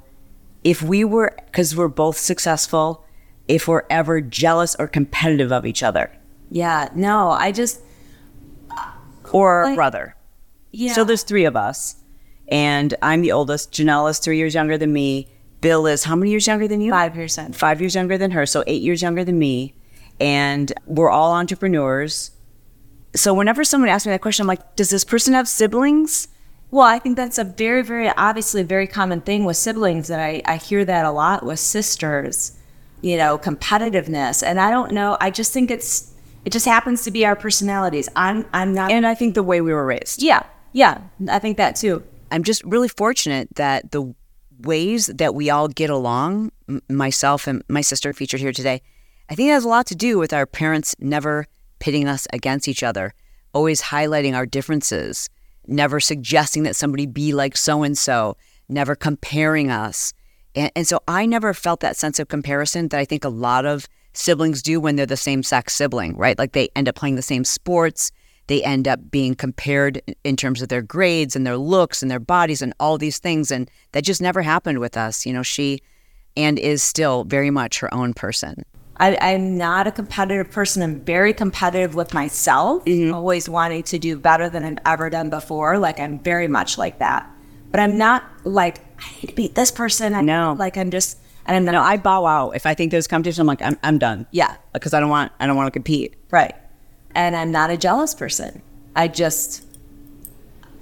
if 0.63 0.81
we 0.81 1.03
were, 1.03 1.35
because 1.45 1.75
we're 1.75 1.87
both 1.87 2.17
successful, 2.17 3.05
if 3.47 3.67
we're 3.67 3.85
ever 3.89 4.21
jealous 4.21 4.75
or 4.77 4.87
competitive 4.87 5.51
of 5.51 5.65
each 5.65 5.83
other. 5.83 6.11
Yeah, 6.51 6.89
no, 6.95 7.31
I 7.31 7.51
just, 7.51 7.81
or 9.33 9.65
like, 9.65 9.75
brother. 9.75 10.15
Yeah. 10.71 10.93
So 10.93 11.03
there's 11.03 11.23
three 11.23 11.45
of 11.45 11.55
us, 11.55 11.95
and 12.47 12.93
I'm 13.01 13.21
the 13.21 13.31
oldest. 13.31 13.71
Jenelle 13.71 14.09
is 14.09 14.19
three 14.19 14.37
years 14.37 14.53
younger 14.53 14.77
than 14.77 14.93
me. 14.93 15.27
Bill 15.61 15.87
is 15.87 16.05
how 16.05 16.15
many 16.15 16.31
years 16.31 16.47
younger 16.47 16.67
than 16.67 16.79
you? 16.81 16.91
Five 16.91 17.15
years. 17.15 17.37
Five 17.53 17.81
years 17.81 17.95
younger 17.95 18.17
than 18.17 18.31
her, 18.31 18.45
so 18.45 18.63
eight 18.67 18.81
years 18.81 19.01
younger 19.01 19.23
than 19.23 19.37
me. 19.37 19.73
And 20.19 20.71
we're 20.85 21.09
all 21.09 21.33
entrepreneurs. 21.33 22.31
So 23.15 23.33
whenever 23.33 23.63
someone 23.63 23.89
asks 23.89 24.05
me 24.05 24.11
that 24.11 24.21
question, 24.21 24.43
I'm 24.43 24.47
like, 24.47 24.75
does 24.75 24.89
this 24.89 25.03
person 25.03 25.33
have 25.33 25.47
siblings? 25.47 26.27
Well, 26.71 26.85
I 26.85 26.99
think 26.99 27.17
that's 27.17 27.39
a 27.39 27.43
very, 27.43 27.81
very 27.81 28.09
obviously 28.09 28.61
a 28.61 28.65
very 28.65 28.85
common 28.85 29.21
thing 29.21 29.43
with 29.43 29.57
siblings 29.57 30.07
that 30.07 30.19
I, 30.19 30.41
I 30.45 30.57
hear 30.57 30.85
that 30.85 31.03
a 31.03 31.11
lot 31.11 31.43
with 31.43 31.59
sisters, 31.59 32.57
you 33.01 33.17
know, 33.17 33.37
competitiveness. 33.39 34.43
And 34.45 34.59
I 34.59 34.69
don't 34.69 34.91
know, 34.91 35.17
I 35.19 35.31
just 35.31 35.51
think 35.51 35.71
it's 35.71 36.13
it 36.45 36.51
just 36.51 36.65
happens 36.65 37.03
to 37.03 37.11
be 37.11 37.25
our 37.25 37.35
personalities. 37.35 38.09
I'm 38.15 38.45
I'm 38.53 38.73
not 38.73 38.91
And 38.91 39.05
I 39.05 39.15
think 39.15 39.35
the 39.35 39.43
way 39.43 39.61
we 39.61 39.73
were 39.73 39.85
raised. 39.85 40.21
Yeah. 40.21 40.43
Yeah. 40.73 41.01
I 41.29 41.39
think 41.39 41.57
that 41.57 41.75
too. 41.75 42.03
I'm 42.31 42.43
just 42.43 42.63
really 42.63 42.87
fortunate 42.87 43.49
that 43.55 43.91
the 43.91 44.13
ways 44.59 45.07
that 45.07 45.33
we 45.33 45.49
all 45.49 45.67
get 45.67 45.89
along, 45.89 46.51
m- 46.67 46.81
myself 46.89 47.47
and 47.47 47.63
my 47.67 47.81
sister 47.81 48.13
featured 48.13 48.39
here 48.39 48.51
today, 48.51 48.81
I 49.29 49.35
think 49.35 49.49
it 49.49 49.53
has 49.53 49.63
a 49.63 49.69
lot 49.69 49.87
to 49.87 49.95
do 49.95 50.17
with 50.17 50.33
our 50.33 50.45
parents 50.45 50.95
never 50.99 51.45
pitting 51.79 52.07
us 52.07 52.27
against 52.33 52.67
each 52.67 52.83
other, 52.83 53.13
always 53.53 53.81
highlighting 53.81 54.35
our 54.35 54.45
differences, 54.45 55.29
never 55.65 55.99
suggesting 55.99 56.63
that 56.63 56.75
somebody 56.75 57.05
be 57.05 57.33
like 57.33 57.55
so 57.55 57.83
and 57.83 57.97
so, 57.97 58.37
never 58.67 58.95
comparing 58.95 59.71
us. 59.71 60.13
And, 60.55 60.71
and 60.75 60.87
so 60.87 60.99
I 61.07 61.25
never 61.25 61.53
felt 61.53 61.79
that 61.79 61.95
sense 61.95 62.19
of 62.19 62.27
comparison 62.27 62.89
that 62.89 62.99
I 62.99 63.05
think 63.05 63.23
a 63.23 63.29
lot 63.29 63.65
of 63.65 63.87
siblings 64.19 64.61
do 64.61 64.79
when 64.79 64.95
they're 64.95 65.05
the 65.05 65.17
same 65.17 65.43
sex 65.43 65.73
sibling, 65.73 66.15
right? 66.17 66.37
Like 66.37 66.51
they 66.51 66.69
end 66.75 66.89
up 66.89 66.95
playing 66.95 67.15
the 67.15 67.21
same 67.21 67.43
sports. 67.43 68.11
They 68.47 68.63
end 68.63 68.87
up 68.87 68.99
being 69.11 69.35
compared 69.35 70.01
in 70.23 70.35
terms 70.35 70.61
of 70.61 70.69
their 70.69 70.81
grades 70.81 71.35
and 71.35 71.45
their 71.45 71.57
looks 71.57 72.01
and 72.01 72.11
their 72.11 72.19
bodies 72.19 72.61
and 72.61 72.73
all 72.79 72.97
these 72.97 73.19
things. 73.19 73.51
And 73.51 73.69
that 73.93 74.03
just 74.03 74.21
never 74.21 74.41
happened 74.41 74.79
with 74.79 74.97
us. 74.97 75.25
You 75.25 75.33
know, 75.33 75.43
she 75.43 75.79
and 76.35 76.59
is 76.59 76.83
still 76.83 77.23
very 77.23 77.49
much 77.49 77.79
her 77.79 77.93
own 77.93 78.13
person. 78.13 78.63
I, 78.97 79.31
am 79.31 79.57
not 79.57 79.87
a 79.87 79.91
competitive 79.91 80.51
person. 80.51 80.83
I'm 80.83 80.99
very 80.99 81.33
competitive 81.33 81.95
with 81.95 82.13
myself, 82.13 82.83
mm-hmm. 82.83 83.13
always 83.13 83.47
wanting 83.47 83.83
to 83.83 83.99
do 83.99 84.19
better 84.19 84.49
than 84.49 84.65
I've 84.65 84.77
ever 84.85 85.09
done 85.09 85.29
before. 85.29 85.79
Like 85.79 85.99
I'm 85.99 86.19
very 86.19 86.49
much 86.49 86.77
like 86.77 86.99
that. 86.99 87.29
But 87.71 87.79
I'm 87.79 87.97
not 87.97 88.25
like 88.43 88.79
I 88.99 89.09
need 89.21 89.29
to 89.29 89.35
beat 89.35 89.55
this 89.55 89.71
person. 89.71 90.13
I 90.13 90.21
know. 90.21 90.55
Like 90.57 90.75
I'm 90.75 90.91
just 90.91 91.17
and 91.49 91.57
I'm 91.57 91.73
no. 91.73 91.81
I 91.81 91.97
bow 91.97 92.27
out 92.27 92.55
if 92.55 92.67
I 92.67 92.75
think 92.75 92.91
there's 92.91 93.07
competition. 93.07 93.41
I'm 93.41 93.47
like 93.47 93.61
I'm 93.61 93.77
I'm 93.81 93.97
done. 93.97 94.27
Yeah, 94.31 94.55
because 94.71 94.93
I 94.93 94.99
don't 94.99 95.09
want 95.09 95.31
I 95.39 95.47
don't 95.47 95.57
want 95.57 95.65
to 95.67 95.71
compete. 95.71 96.15
Right. 96.29 96.53
And 97.15 97.35
I'm 97.35 97.51
not 97.51 97.71
a 97.71 97.77
jealous 97.77 98.13
person. 98.13 98.61
I 98.95 99.07
just 99.07 99.65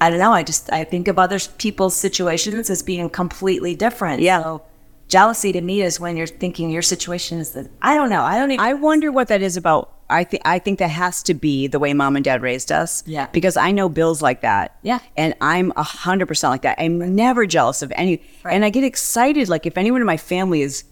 I 0.01 0.09
don't 0.09 0.19
know. 0.19 0.33
I 0.33 0.43
just 0.43 0.71
I 0.71 0.83
think 0.83 1.07
of 1.07 1.17
other 1.17 1.39
people's 1.57 1.95
situations 1.95 2.69
as 2.69 2.83
being 2.83 3.09
completely 3.09 3.75
different. 3.75 4.21
Yeah. 4.21 4.43
So 4.43 4.61
jealousy 5.07 5.53
to 5.53 5.61
me 5.61 5.81
is 5.81 6.01
when 6.01 6.17
you're 6.17 6.27
thinking 6.27 6.69
your 6.69 6.81
situation 6.81 7.39
is 7.39 7.51
that 7.51 7.69
I 7.81 7.95
don't 7.95 8.09
know. 8.09 8.23
I 8.23 8.37
don't 8.37 8.51
even. 8.51 8.65
I 8.65 8.73
wonder 8.73 9.09
what 9.09 9.29
that 9.29 9.41
is 9.41 9.55
about. 9.55 9.93
I 10.09 10.23
think 10.23 10.43
I 10.45 10.59
think 10.59 10.79
that 10.79 10.89
has 10.89 11.21
to 11.23 11.33
be 11.33 11.67
the 11.67 11.79
way 11.79 11.93
mom 11.93 12.15
and 12.15 12.23
dad 12.23 12.41
raised 12.41 12.71
us. 12.71 13.03
Yeah. 13.05 13.27
Because 13.27 13.57
I 13.57 13.71
know 13.71 13.89
Bill's 13.89 14.21
like 14.21 14.41
that. 14.41 14.77
Yeah. 14.81 14.99
And 15.15 15.33
I'm 15.41 15.73
a 15.75 15.83
hundred 15.83 16.27
percent 16.27 16.51
like 16.51 16.61
that. 16.61 16.79
I'm 16.79 17.15
never 17.15 17.45
jealous 17.45 17.81
of 17.81 17.91
any. 17.95 18.21
Right. 18.43 18.53
And 18.53 18.63
I 18.63 18.69
get 18.69 18.83
excited 18.83 19.49
like 19.49 19.65
if 19.65 19.77
anyone 19.77 20.01
in 20.01 20.07
my 20.07 20.17
family 20.17 20.61
is 20.61 20.83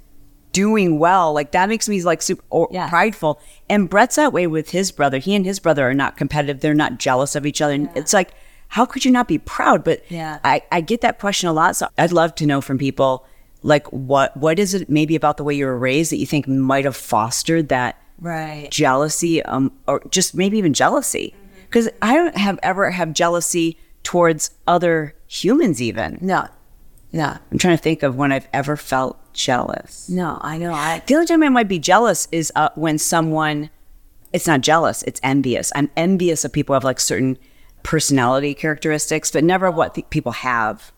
doing 0.51 0.99
well, 0.99 1.33
like 1.33 1.51
that 1.51 1.69
makes 1.69 1.89
me 1.89 2.01
like 2.03 2.21
super 2.21 2.43
or, 2.49 2.67
yeah. 2.71 2.89
prideful. 2.89 3.41
And 3.69 3.89
Brett's 3.89 4.15
that 4.15 4.33
way 4.33 4.47
with 4.47 4.71
his 4.71 4.91
brother. 4.91 5.17
He 5.17 5.35
and 5.35 5.45
his 5.45 5.59
brother 5.59 5.87
are 5.87 5.93
not 5.93 6.17
competitive. 6.17 6.61
They're 6.61 6.73
not 6.73 6.97
jealous 6.97 7.35
of 7.35 7.45
each 7.45 7.61
other. 7.61 7.73
And 7.73 7.85
yeah. 7.87 7.93
it's 7.95 8.13
like, 8.13 8.31
how 8.69 8.85
could 8.85 9.05
you 9.05 9.11
not 9.11 9.27
be 9.27 9.37
proud? 9.37 9.83
But 9.83 10.09
yeah. 10.09 10.39
I, 10.43 10.61
I 10.71 10.81
get 10.81 11.01
that 11.01 11.19
question 11.19 11.49
a 11.49 11.53
lot. 11.53 11.75
So 11.75 11.87
I'd 11.97 12.11
love 12.11 12.35
to 12.35 12.45
know 12.45 12.61
from 12.61 12.77
people 12.77 13.25
like 13.63 13.87
what 13.87 14.35
what 14.37 14.59
is 14.59 14.75
it 14.75 14.89
maybe 14.89 15.15
about 15.15 15.37
the 15.37 15.43
way 15.43 15.55
you 15.55 15.65
were 15.65 15.77
raised 15.77 16.11
that 16.11 16.17
you 16.17 16.25
think 16.25 16.47
might 16.47 16.85
have 16.85 16.95
fostered 16.95 17.69
that 17.69 17.99
right. 18.19 18.69
jealousy 18.71 19.41
um 19.43 19.71
or 19.87 20.01
just 20.09 20.35
maybe 20.35 20.57
even 20.57 20.73
jealousy. 20.73 21.33
Because 21.65 21.87
mm-hmm. 21.87 21.97
i 22.03 22.15
don't 22.15 22.37
have 22.37 22.59
ever 22.63 22.91
have 22.91 23.13
jealousy 23.13 23.77
towards 24.03 24.51
other 24.67 25.15
humans 25.27 25.81
even. 25.81 26.17
No. 26.21 26.47
No. 27.11 27.37
I'm 27.51 27.57
trying 27.57 27.77
to 27.77 27.83
think 27.83 28.03
of 28.03 28.15
when 28.15 28.31
i've 28.31 28.47
ever 28.53 28.77
felt 28.77 29.17
jealous. 29.33 30.09
No 30.09 30.37
i 30.41 30.57
know. 30.57 30.73
I 30.73 31.01
the 31.05 31.15
only 31.15 31.27
time 31.27 31.43
i 31.43 31.49
might 31.49 31.67
be 31.67 31.79
jealous 31.79 32.27
is 32.31 32.51
uh, 32.55 32.69
when 32.75 32.97
someone 32.97 33.69
it's 34.33 34.47
not 34.47 34.61
jealous 34.61 35.03
it's 35.03 35.19
envious. 35.23 35.71
I'm 35.75 35.89
envious 35.95 36.45
of 36.45 36.53
people 36.53 36.73
who 36.73 36.75
have 36.75 36.83
like 36.83 36.99
certain 36.99 37.37
personality 37.83 38.53
characteristics 38.53 39.31
but 39.31 39.43
never 39.43 39.69
what 39.69 39.95
th- 39.95 40.09
people 40.09 40.31
have. 40.31 40.91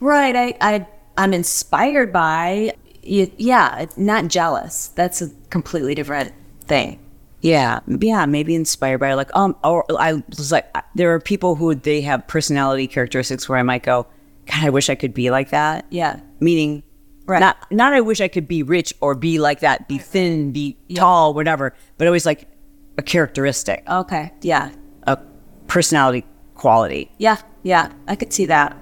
Right. 0.00 0.34
I 0.36 0.56
i 0.60 0.86
I'm 1.16 1.32
inspired 1.32 2.12
by, 2.12 2.74
yeah, 3.02 3.86
not 3.96 4.28
jealous. 4.28 4.88
That's 4.88 5.22
a 5.22 5.30
completely 5.50 5.94
different 5.94 6.32
thing. 6.66 7.00
Yeah, 7.40 7.80
yeah, 7.86 8.24
maybe 8.24 8.54
inspired 8.54 8.98
by 8.98 9.12
like 9.14 9.30
um, 9.36 9.54
or 9.62 9.84
I 9.98 10.22
was 10.28 10.50
like, 10.50 10.74
there 10.94 11.12
are 11.12 11.20
people 11.20 11.56
who 11.56 11.74
they 11.74 12.00
have 12.00 12.26
personality 12.26 12.86
characteristics 12.86 13.48
where 13.48 13.58
I 13.58 13.62
might 13.62 13.82
go, 13.82 14.06
God, 14.46 14.64
I 14.64 14.70
wish 14.70 14.88
I 14.88 14.94
could 14.94 15.12
be 15.12 15.30
like 15.30 15.50
that. 15.50 15.84
Yeah, 15.90 16.20
meaning, 16.40 16.82
right. 17.26 17.40
not 17.40 17.70
not 17.70 17.92
I 17.92 18.00
wish 18.00 18.22
I 18.22 18.28
could 18.28 18.48
be 18.48 18.62
rich 18.62 18.94
or 19.02 19.14
be 19.14 19.38
like 19.38 19.60
that, 19.60 19.88
be 19.88 19.98
thin, 19.98 20.52
be 20.52 20.78
yeah. 20.88 21.00
tall, 21.00 21.34
whatever, 21.34 21.74
but 21.98 22.06
always 22.06 22.24
like 22.24 22.48
a 22.96 23.02
characteristic. 23.02 23.84
Okay, 23.88 24.32
yeah, 24.40 24.70
a 25.02 25.18
personality 25.66 26.24
quality. 26.54 27.10
Yeah, 27.18 27.36
yeah, 27.62 27.92
I 28.08 28.16
could 28.16 28.32
see 28.32 28.46
that. 28.46 28.74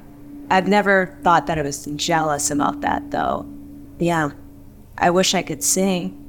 I've 0.52 0.68
never 0.68 1.18
thought 1.22 1.46
that 1.46 1.58
I 1.58 1.62
was 1.62 1.86
jealous 1.96 2.50
about 2.50 2.82
that, 2.82 3.10
though. 3.10 3.46
Yeah. 3.98 4.32
I 4.98 5.08
wish 5.08 5.34
I 5.34 5.40
could 5.42 5.64
sing. 5.64 6.21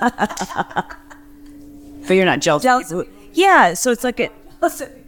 But 0.00 0.96
you're 2.10 2.24
not 2.24 2.40
jealous. 2.40 2.62
jealous. 2.62 2.92
Yeah. 3.32 3.74
So 3.74 3.90
it's 3.90 4.04
like 4.04 4.20
a. 4.20 4.30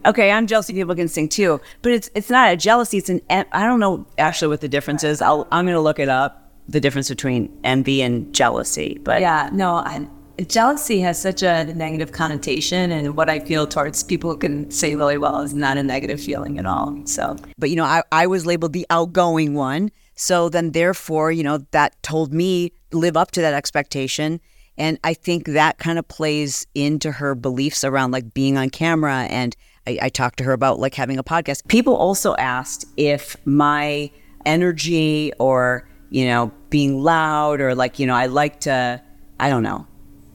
Okay, 0.07 0.31
I'm 0.31 0.47
jealous 0.47 0.71
people 0.71 0.95
can 0.95 1.09
sing 1.09 1.29
too, 1.29 1.61
but 1.83 1.91
it's 1.93 2.11
it's 2.15 2.31
not 2.31 2.53
a 2.53 2.57
jealousy. 2.57 2.99
It's 2.99 3.09
an 3.09 3.21
I 3.31 3.67
don't 3.67 3.81
know 3.81 4.07
actually 4.19 4.49
what 4.49 4.61
the 4.61 4.69
difference 4.69 5.03
is. 5.03 5.21
I'll, 5.23 5.49
I'm 5.51 5.67
gonna 5.67 5.81
look 5.81 5.99
it 5.99 6.09
up. 6.09 6.45
The 6.69 6.81
difference 6.81 7.09
between 7.09 7.59
envy 7.65 8.03
and 8.03 8.33
jealousy, 8.35 9.01
but 9.03 9.23
yeah, 9.23 9.49
no, 9.55 9.77
I, 9.77 10.07
jealousy 10.47 11.01
has 11.01 11.21
such 11.21 11.43
a 11.43 11.65
negative 11.75 12.13
connotation 12.13 12.93
and 12.93 13.17
what 13.17 13.29
i 13.29 13.41
feel 13.41 13.67
towards 13.67 14.05
people 14.05 14.37
can 14.37 14.71
say 14.71 14.95
really 14.95 15.19
well 15.19 15.41
is 15.41 15.53
not 15.53 15.77
a 15.77 15.83
negative 15.83 16.21
feeling 16.21 16.59
at 16.59 16.67
all 16.67 16.97
so 17.05 17.37
but 17.59 17.71
you 17.71 17.77
know 17.77 17.85
i, 17.85 18.03
I 18.13 18.27
was 18.27 18.47
labeled 18.47 18.73
the 18.73 18.87
outgoing 18.89 19.55
one 19.55 19.91
so 20.15 20.49
then 20.49 20.73
therefore 20.73 21.33
you 21.33 21.43
know 21.43 21.59
that 21.73 22.01
told 22.03 22.33
me 22.33 22.73
live 22.93 23.17
up 23.17 23.33
to 23.33 23.41
that 23.41 23.55
expectation 23.55 24.41
and 24.79 24.99
i 25.05 25.13
think 25.13 25.47
that 25.47 25.79
kind 25.79 25.99
of 25.99 26.09
plays 26.09 26.67
into 26.75 27.13
her 27.13 27.35
beliefs 27.35 27.85
around 27.85 28.11
like 28.11 28.33
being 28.35 28.57
on 28.57 28.71
camera 28.71 29.27
and 29.31 29.57
I, 29.87 29.99
I 30.03 30.09
talked 30.09 30.39
to 30.39 30.45
her 30.45 30.53
about 30.53 30.79
like 30.79 30.95
having 30.95 31.19
a 31.19 31.25
podcast 31.25 31.67
people 31.69 31.97
also 31.97 32.35
asked 32.37 32.87
if 32.97 33.37
my 33.45 34.11
energy 34.47 35.33
or 35.39 35.89
you 36.11 36.25
know 36.25 36.53
being 36.71 37.03
loud 37.03 37.61
or 37.61 37.75
like 37.75 37.99
you 37.99 38.07
know 38.07 38.15
i 38.15 38.27
like 38.27 38.61
to 38.61 39.03
i 39.41 39.49
don't 39.49 39.63
know 39.63 39.87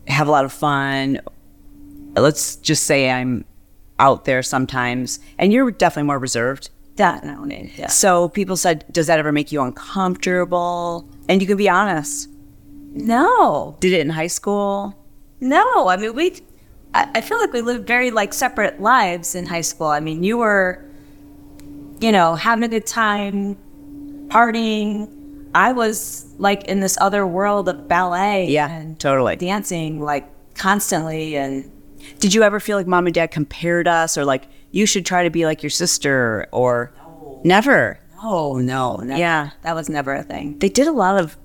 have 0.08 0.27
a 0.27 0.32
lot 0.32 0.45
of 0.45 0.53
fun. 0.53 1.19
Let's 2.15 2.56
just 2.58 2.84
say 2.84 3.10
I'm 3.10 3.45
out 3.99 4.25
there 4.25 4.43
sometimes, 4.43 5.19
and 5.38 5.53
you're 5.53 5.71
definitely 5.71 6.08
more 6.08 6.19
reserved. 6.19 6.69
Definitely. 6.95 7.71
Yeah. 7.75 7.88
So 7.88 8.29
people 8.29 8.56
said, 8.56 8.86
"Does 8.91 9.08
that 9.08 9.19
ever 9.19 9.32
make 9.32 9.51
you 9.51 9.62
uncomfortable?" 9.62 11.08
And 11.27 11.41
you 11.41 11.47
can 11.47 11.58
be 11.58 11.69
honest. 11.69 12.29
No. 12.93 13.77
Did 13.79 13.93
it 13.93 14.01
in 14.01 14.10
high 14.10 14.27
school? 14.27 14.95
No. 15.39 15.88
I 15.88 15.97
mean, 15.97 16.15
we. 16.15 16.41
I, 16.93 17.10
I 17.15 17.21
feel 17.21 17.39
like 17.39 17.51
we 17.51 17.62
lived 17.62 17.88
very 17.88 18.12
like 18.12 18.34
separate 18.34 18.79
lives 18.79 19.36
in 19.36 19.45
high 19.45 19.62
school. 19.62 19.88
I 19.88 19.99
mean, 19.99 20.23
you 20.23 20.38
were, 20.38 20.86
you 21.99 22.12
know, 22.12 22.36
having 22.36 22.63
a 22.63 22.67
good 22.67 22.86
time, 22.86 23.58
partying, 24.27 25.10
I 25.56 25.71
was 25.71 26.34
like 26.38 26.63
in 26.65 26.79
this 26.79 26.97
other 26.99 27.25
world 27.27 27.69
of 27.69 27.88
ballet. 27.88 28.47
Yeah, 28.47 28.69
and 28.69 28.99
totally. 28.99 29.36
Dancing 29.36 30.01
like 30.01 30.27
constantly. 30.56 31.36
And 31.36 31.71
did 32.19 32.34
you 32.34 32.43
ever 32.43 32.60
feel 32.60 32.77
like 32.77 32.88
mom 32.88 33.06
and 33.06 33.13
dad 33.13 33.32
compared 33.32 33.88
us 33.88 34.17
or 34.17 34.25
like 34.25 34.47
you 34.71 34.86
should 34.86 35.06
try 35.06 35.23
to 35.23 35.29
be 35.29 35.45
like 35.45 35.62
your 35.62 35.69
sister 35.69 36.47
or 36.51 36.91
no. 36.97 37.41
never? 37.43 37.99
No, 38.23 38.58
no. 38.58 39.15
Yeah. 39.15 39.51
That 39.63 39.75
was 39.75 39.89
never 39.89 40.13
a 40.13 40.23
thing. 40.23 40.58
They 40.60 40.69
did 40.69 40.88
a 40.88 40.91
lot 40.91 41.19
of 41.19 41.38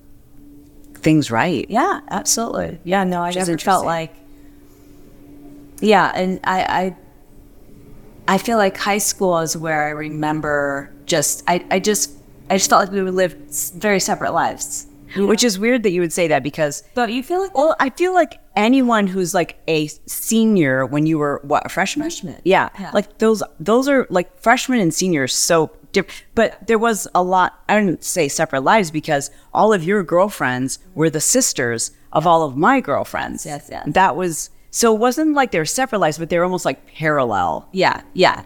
things 1.08 1.30
right. 1.30 1.64
Yeah, 1.70 2.00
absolutely. 2.10 2.78
Yeah, 2.84 3.04
no, 3.04 3.22
I 3.22 3.30
never 3.30 3.56
felt 3.56 3.86
like, 3.86 4.14
yeah. 5.80 6.12
And 6.14 6.38
I, 6.44 6.96
I, 8.28 8.34
I 8.34 8.36
feel 8.36 8.58
like 8.58 8.76
high 8.76 8.98
school 8.98 9.38
is 9.38 9.56
where 9.56 9.86
I 9.86 9.90
remember 9.90 10.92
just, 11.06 11.44
I, 11.48 11.64
I 11.70 11.78
just 11.78 12.18
I 12.50 12.56
just 12.56 12.70
felt 12.70 12.84
like 12.84 12.92
we 12.92 13.02
would 13.02 13.14
live 13.14 13.34
very 13.76 14.00
separate 14.00 14.32
lives. 14.32 14.86
Which 15.16 15.42
is 15.42 15.58
weird 15.58 15.84
that 15.84 15.90
you 15.92 16.02
would 16.02 16.12
say 16.12 16.28
that 16.28 16.42
because. 16.42 16.82
But 16.94 17.10
you 17.10 17.22
feel 17.22 17.40
like. 17.40 17.56
Well, 17.56 17.74
I 17.80 17.88
feel 17.88 18.12
like 18.12 18.40
anyone 18.54 19.06
who's 19.06 19.32
like 19.32 19.58
a 19.66 19.86
senior 20.04 20.84
when 20.84 21.06
you 21.06 21.16
were 21.16 21.40
what 21.44 21.64
a 21.64 21.70
freshman. 21.70 22.04
Freshman. 22.04 22.40
Yeah. 22.44 22.68
yeah. 22.78 22.90
Like 22.92 23.16
those. 23.16 23.42
Those 23.58 23.88
are 23.88 24.06
like 24.10 24.38
freshmen 24.38 24.80
and 24.80 24.92
seniors. 24.92 25.34
So 25.34 25.70
different. 25.92 26.24
But 26.34 26.66
there 26.66 26.78
was 26.78 27.08
a 27.14 27.22
lot. 27.22 27.60
I 27.68 27.78
didn't 27.80 28.04
say 28.04 28.28
separate 28.28 28.60
lives 28.60 28.90
because 28.90 29.30
all 29.52 29.72
of 29.72 29.84
your 29.84 30.02
girlfriends 30.02 30.78
were 30.94 31.10
the 31.10 31.20
sisters 31.20 31.92
of 32.12 32.26
all 32.26 32.42
of 32.42 32.56
my 32.56 32.80
girlfriends. 32.80 33.46
Yes. 33.46 33.68
Yes. 33.70 33.84
That 33.88 34.16
was. 34.16 34.50
So 34.70 34.94
it 34.94 34.98
wasn't 34.98 35.34
like 35.34 35.50
they 35.50 35.58
were 35.58 35.64
separate 35.64 35.98
lives, 35.98 36.18
but 36.18 36.28
they 36.28 36.38
were 36.38 36.44
almost 36.44 36.64
like 36.64 36.86
parallel. 36.86 37.68
Yeah. 37.72 38.02
Yeah. 38.12 38.44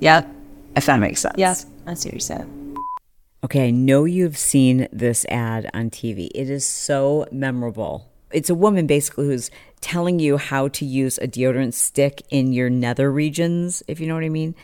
Yeah. 0.00 0.26
If 0.74 0.86
that 0.86 0.98
makes 0.98 1.20
sense. 1.20 1.34
Yes. 1.38 1.66
I 1.86 1.94
see 1.94 2.08
what 2.08 2.14
you're 2.14 2.20
saying. 2.20 2.76
Okay, 3.44 3.68
I 3.68 3.70
know 3.70 4.04
you've 4.04 4.38
seen 4.38 4.86
this 4.92 5.24
ad 5.28 5.68
on 5.74 5.90
TV. 5.90 6.30
It 6.32 6.48
is 6.48 6.64
so 6.64 7.26
memorable. 7.32 8.08
It's 8.30 8.50
a 8.50 8.54
woman 8.54 8.86
basically 8.86 9.26
who's 9.26 9.50
telling 9.80 10.20
you 10.20 10.36
how 10.36 10.68
to 10.68 10.84
use 10.84 11.18
a 11.18 11.26
deodorant 11.26 11.74
stick 11.74 12.22
in 12.30 12.52
your 12.52 12.70
nether 12.70 13.10
regions, 13.10 13.82
if 13.88 13.98
you 13.98 14.06
know 14.06 14.14
what 14.14 14.22
I 14.22 14.28
mean. 14.28 14.54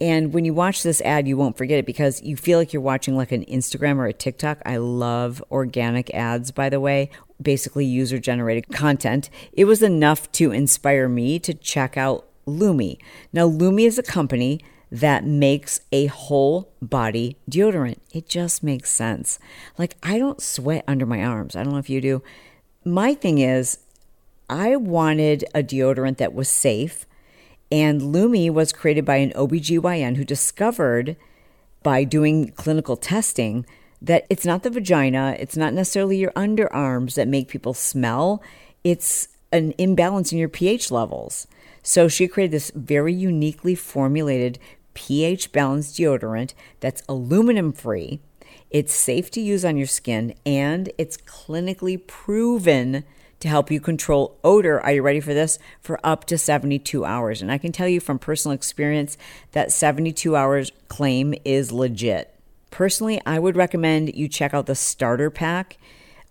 And 0.00 0.32
when 0.32 0.44
you 0.44 0.54
watch 0.54 0.82
this 0.82 1.00
ad, 1.00 1.26
you 1.26 1.36
won't 1.36 1.58
forget 1.58 1.78
it 1.78 1.86
because 1.86 2.22
you 2.22 2.36
feel 2.36 2.58
like 2.58 2.72
you're 2.72 2.80
watching 2.82 3.16
like 3.16 3.32
an 3.32 3.44
Instagram 3.46 3.96
or 3.96 4.06
a 4.06 4.12
TikTok. 4.12 4.60
I 4.64 4.76
love 4.76 5.42
organic 5.50 6.14
ads, 6.14 6.52
by 6.52 6.68
the 6.68 6.78
way, 6.78 7.10
basically 7.42 7.84
user 7.84 8.18
generated 8.18 8.68
content. 8.68 9.28
It 9.52 9.64
was 9.64 9.82
enough 9.82 10.30
to 10.32 10.52
inspire 10.52 11.08
me 11.08 11.38
to 11.40 11.52
check 11.52 11.96
out 11.96 12.26
Lume. 12.46 12.96
Now, 13.32 13.44
Lume 13.44 13.80
is 13.80 13.98
a 13.98 14.02
company 14.02 14.60
that 14.90 15.24
makes 15.24 15.80
a 15.92 16.06
whole 16.06 16.72
body 16.80 17.36
deodorant. 17.50 17.98
It 18.12 18.28
just 18.28 18.62
makes 18.62 18.90
sense. 18.90 19.38
Like, 19.76 19.96
I 20.02 20.18
don't 20.18 20.40
sweat 20.40 20.84
under 20.86 21.06
my 21.06 21.22
arms. 21.22 21.56
I 21.56 21.62
don't 21.62 21.72
know 21.72 21.78
if 21.78 21.90
you 21.90 22.00
do. 22.00 22.22
My 22.84 23.14
thing 23.14 23.38
is, 23.38 23.78
I 24.48 24.76
wanted 24.76 25.44
a 25.54 25.62
deodorant 25.62 26.16
that 26.18 26.32
was 26.32 26.48
safe, 26.48 27.04
and 27.70 28.02
Lume 28.02 28.52
was 28.54 28.72
created 28.72 29.04
by 29.04 29.16
an 29.16 29.32
OBGYN 29.32 30.16
who 30.16 30.24
discovered 30.24 31.16
by 31.82 32.04
doing 32.04 32.52
clinical 32.52 32.96
testing 32.96 33.66
that 34.00 34.26
it's 34.30 34.46
not 34.46 34.62
the 34.62 34.70
vagina, 34.70 35.36
it's 35.38 35.56
not 35.56 35.74
necessarily 35.74 36.18
your 36.18 36.30
underarms 36.32 37.14
that 37.14 37.28
make 37.28 37.48
people 37.48 37.74
smell, 37.74 38.42
it's 38.84 39.28
an 39.52 39.74
imbalance 39.78 40.32
in 40.32 40.38
your 40.38 40.48
pH 40.48 40.90
levels. 40.90 41.46
So 41.82 42.08
she 42.08 42.28
created 42.28 42.52
this 42.52 42.70
very 42.74 43.12
uniquely 43.12 43.74
formulated 43.74 44.58
pH 44.94 45.52
balanced 45.52 45.96
deodorant 45.96 46.54
that's 46.80 47.02
aluminum 47.08 47.72
free. 47.72 48.20
It's 48.70 48.94
safe 48.94 49.30
to 49.32 49.40
use 49.40 49.64
on 49.64 49.76
your 49.76 49.86
skin 49.86 50.34
and 50.44 50.92
it's 50.98 51.16
clinically 51.16 52.04
proven 52.06 53.04
to 53.40 53.48
help 53.48 53.70
you 53.70 53.80
control 53.80 54.38
odor. 54.42 54.80
Are 54.80 54.92
you 54.92 55.02
ready 55.02 55.20
for 55.20 55.34
this? 55.34 55.58
For 55.80 56.00
up 56.04 56.24
to 56.26 56.38
72 56.38 57.04
hours. 57.04 57.42
And 57.42 57.52
I 57.52 57.58
can 57.58 57.72
tell 57.72 57.88
you 57.88 58.00
from 58.00 58.18
personal 58.18 58.54
experience 58.54 59.16
that 59.52 59.72
72 59.72 60.34
hours 60.34 60.72
claim 60.88 61.34
is 61.44 61.72
legit. 61.72 62.34
Personally, 62.70 63.20
I 63.24 63.38
would 63.38 63.56
recommend 63.56 64.14
you 64.14 64.28
check 64.28 64.54
out 64.54 64.66
the 64.66 64.74
starter 64.74 65.30
pack. 65.30 65.78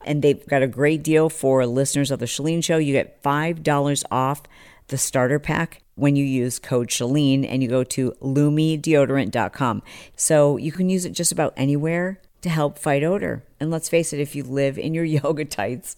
And 0.05 0.21
they've 0.21 0.45
got 0.47 0.61
a 0.61 0.67
great 0.67 1.03
deal 1.03 1.29
for 1.29 1.65
listeners 1.65 2.11
of 2.11 2.19
the 2.19 2.25
Chalene 2.25 2.63
Show. 2.63 2.77
You 2.77 2.93
get 2.93 3.21
$5 3.23 4.03
off 4.11 4.43
the 4.87 4.97
starter 4.97 5.39
pack 5.39 5.81
when 5.95 6.15
you 6.15 6.23
use 6.23 6.59
code 6.59 6.87
Chalene 6.87 7.45
and 7.47 7.61
you 7.61 7.67
go 7.67 7.83
to 7.83 8.11
lumedeodorant.com. 8.21 9.81
So 10.15 10.57
you 10.57 10.71
can 10.71 10.89
use 10.89 11.05
it 11.05 11.11
just 11.11 11.31
about 11.31 11.53
anywhere 11.57 12.21
to 12.47 12.53
help 12.53 12.79
fight 12.79 13.03
odor. 13.03 13.43
And 13.59 13.69
let's 13.69 13.89
face 13.89 14.13
it, 14.13 14.19
if 14.19 14.35
you 14.35 14.43
live 14.43 14.77
in 14.77 14.93
your 14.93 15.03
yoga 15.05 15.43
tights 15.45 15.95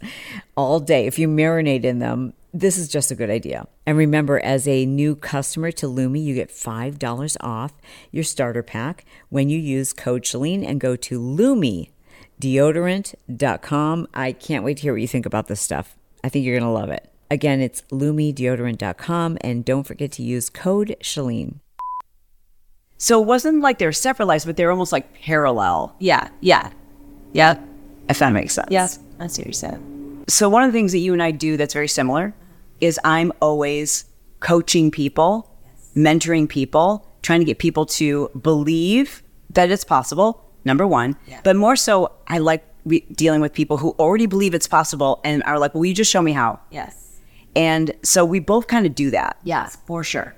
all 0.55 0.79
day, 0.79 1.05
if 1.05 1.19
you 1.19 1.27
marinate 1.27 1.83
in 1.83 1.99
them, 1.99 2.33
this 2.53 2.77
is 2.77 2.87
just 2.87 3.11
a 3.11 3.15
good 3.15 3.29
idea. 3.29 3.67
And 3.85 3.97
remember, 3.97 4.39
as 4.39 4.65
a 4.67 4.85
new 4.85 5.15
customer 5.15 5.71
to 5.73 5.87
Lume, 5.87 6.15
you 6.15 6.33
get 6.33 6.49
$5 6.49 7.37
off 7.41 7.73
your 8.11 8.23
starter 8.23 8.63
pack 8.63 9.05
when 9.29 9.49
you 9.49 9.59
use 9.59 9.91
code 9.93 10.23
Chalene 10.23 10.67
and 10.67 10.79
go 10.79 10.95
to 10.95 11.19
lumedeodorant.com. 11.19 14.07
I 14.13 14.31
can't 14.31 14.63
wait 14.63 14.77
to 14.77 14.83
hear 14.83 14.93
what 14.93 15.01
you 15.01 15.07
think 15.07 15.27
about 15.27 15.47
this 15.47 15.61
stuff. 15.61 15.95
I 16.23 16.29
think 16.29 16.45
you're 16.45 16.57
going 16.57 16.67
to 16.67 16.73
love 16.73 16.89
it. 16.89 17.11
Again, 17.31 17.61
it's 17.61 17.83
lumedeodorant.com 17.91 19.37
and 19.41 19.63
don't 19.63 19.85
forget 19.85 20.11
to 20.13 20.23
use 20.23 20.49
code 20.49 20.95
Chalene. 21.01 21.59
So 23.01 23.19
it 23.21 23.25
wasn't 23.25 23.61
like 23.61 23.79
they 23.79 23.85
were 23.85 23.91
separate 23.93 24.25
lives, 24.27 24.45
but 24.45 24.57
they 24.57 24.65
were 24.65 24.71
almost 24.71 24.91
like 24.91 25.13
parallel. 25.21 25.95
Yeah, 25.99 26.27
yeah, 26.41 26.69
yeah. 27.33 27.57
If 28.09 28.19
that 28.19 28.33
makes 28.33 28.53
sense. 28.53 28.67
Yes, 28.69 28.99
I 29.19 29.27
see 29.27 29.41
what 29.41 29.47
you're 29.47 29.53
saying. 29.53 30.25
So 30.27 30.49
one 30.49 30.63
of 30.63 30.71
the 30.71 30.77
things 30.77 30.91
that 30.91 30.97
you 30.99 31.13
and 31.13 31.23
I 31.23 31.31
do 31.31 31.57
that's 31.57 31.73
very 31.73 31.87
similar 31.87 32.33
is 32.81 32.99
I'm 33.03 33.31
always 33.41 34.05
coaching 34.41 34.91
people, 34.91 35.49
mentoring 35.95 36.47
people, 36.47 37.07
trying 37.21 37.39
to 37.39 37.45
get 37.45 37.57
people 37.57 37.85
to 37.85 38.29
believe 38.41 39.23
that 39.51 39.71
it's 39.71 39.83
possible. 39.83 40.45
Number 40.65 40.85
one, 40.85 41.15
Yeah. 41.25 41.39
but 41.43 41.55
more 41.55 41.75
so, 41.77 42.11
I 42.27 42.37
like 42.39 42.65
re- 42.85 43.05
dealing 43.13 43.39
with 43.41 43.53
people 43.53 43.77
who 43.77 43.91
already 43.97 44.25
believe 44.25 44.53
it's 44.53 44.67
possible 44.67 45.21
and 45.23 45.41
are 45.43 45.57
like, 45.57 45.73
"Will 45.73 45.85
you 45.85 45.93
just 45.93 46.11
show 46.11 46.21
me 46.21 46.33
how?" 46.33 46.59
Yes. 46.69 47.19
And 47.55 47.91
so 48.03 48.25
we 48.25 48.39
both 48.39 48.67
kind 48.67 48.85
of 48.85 48.93
do 48.93 49.09
that. 49.11 49.37
Yes, 49.43 49.77
for 49.87 50.03
sure. 50.03 50.35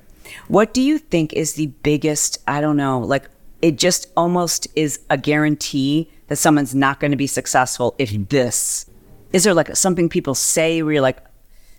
What 0.48 0.74
do 0.74 0.82
you 0.82 0.98
think 0.98 1.34
is 1.34 1.54
the 1.54 1.68
biggest, 1.68 2.40
I 2.48 2.62
don't 2.62 2.78
know, 2.78 3.00
like 3.00 3.30
it 3.62 3.78
just 3.78 4.08
almost 4.18 4.68
is 4.76 5.00
a 5.10 5.18
guarantee 5.18 6.10
that 6.28 6.38
someone's 6.38 6.74
not 6.74 7.00
going 7.00 7.12
to 7.12 7.18
be 7.18 7.28
successful 7.28 7.96
if 7.98 8.12
mm-hmm. 8.12 8.24
this. 8.30 8.90
Is 9.34 9.44
there 9.44 9.54
like 9.54 9.76
something 9.76 10.10
people 10.10 10.36
say 10.36 10.82
where 10.82 10.94
you're 10.94 11.02
like, 11.02 11.18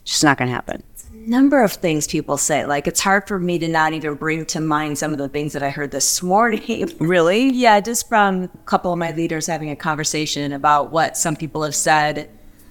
it's 0.02 0.12
just 0.12 0.24
not 0.24 0.38
going 0.38 0.48
to 0.48 0.54
happen? 0.54 0.82
Number 1.12 1.62
of 1.62 1.72
things 1.72 2.06
people 2.08 2.36
say. 2.36 2.66
Like 2.66 2.86
it's 2.86 3.00
hard 3.00 3.28
for 3.28 3.38
me 3.38 3.58
to 3.58 3.68
not 3.68 3.92
even 3.92 4.14
bring 4.14 4.44
to 4.46 4.60
mind 4.60 4.98
some 4.98 5.12
of 5.12 5.18
the 5.18 5.28
things 5.28 5.52
that 5.52 5.62
I 5.62 5.70
heard 5.70 5.90
this 5.90 6.22
morning. 6.22 6.90
Really? 6.98 7.50
Yeah, 7.50 7.80
just 7.80 8.08
from 8.08 8.44
a 8.44 8.48
couple 8.66 8.92
of 8.92 8.98
my 8.98 9.12
leaders 9.12 9.46
having 9.46 9.70
a 9.70 9.76
conversation 9.76 10.52
about 10.52 10.90
what 10.90 11.16
some 11.16 11.36
people 11.36 11.62
have 11.62 11.74
said. 11.74 12.30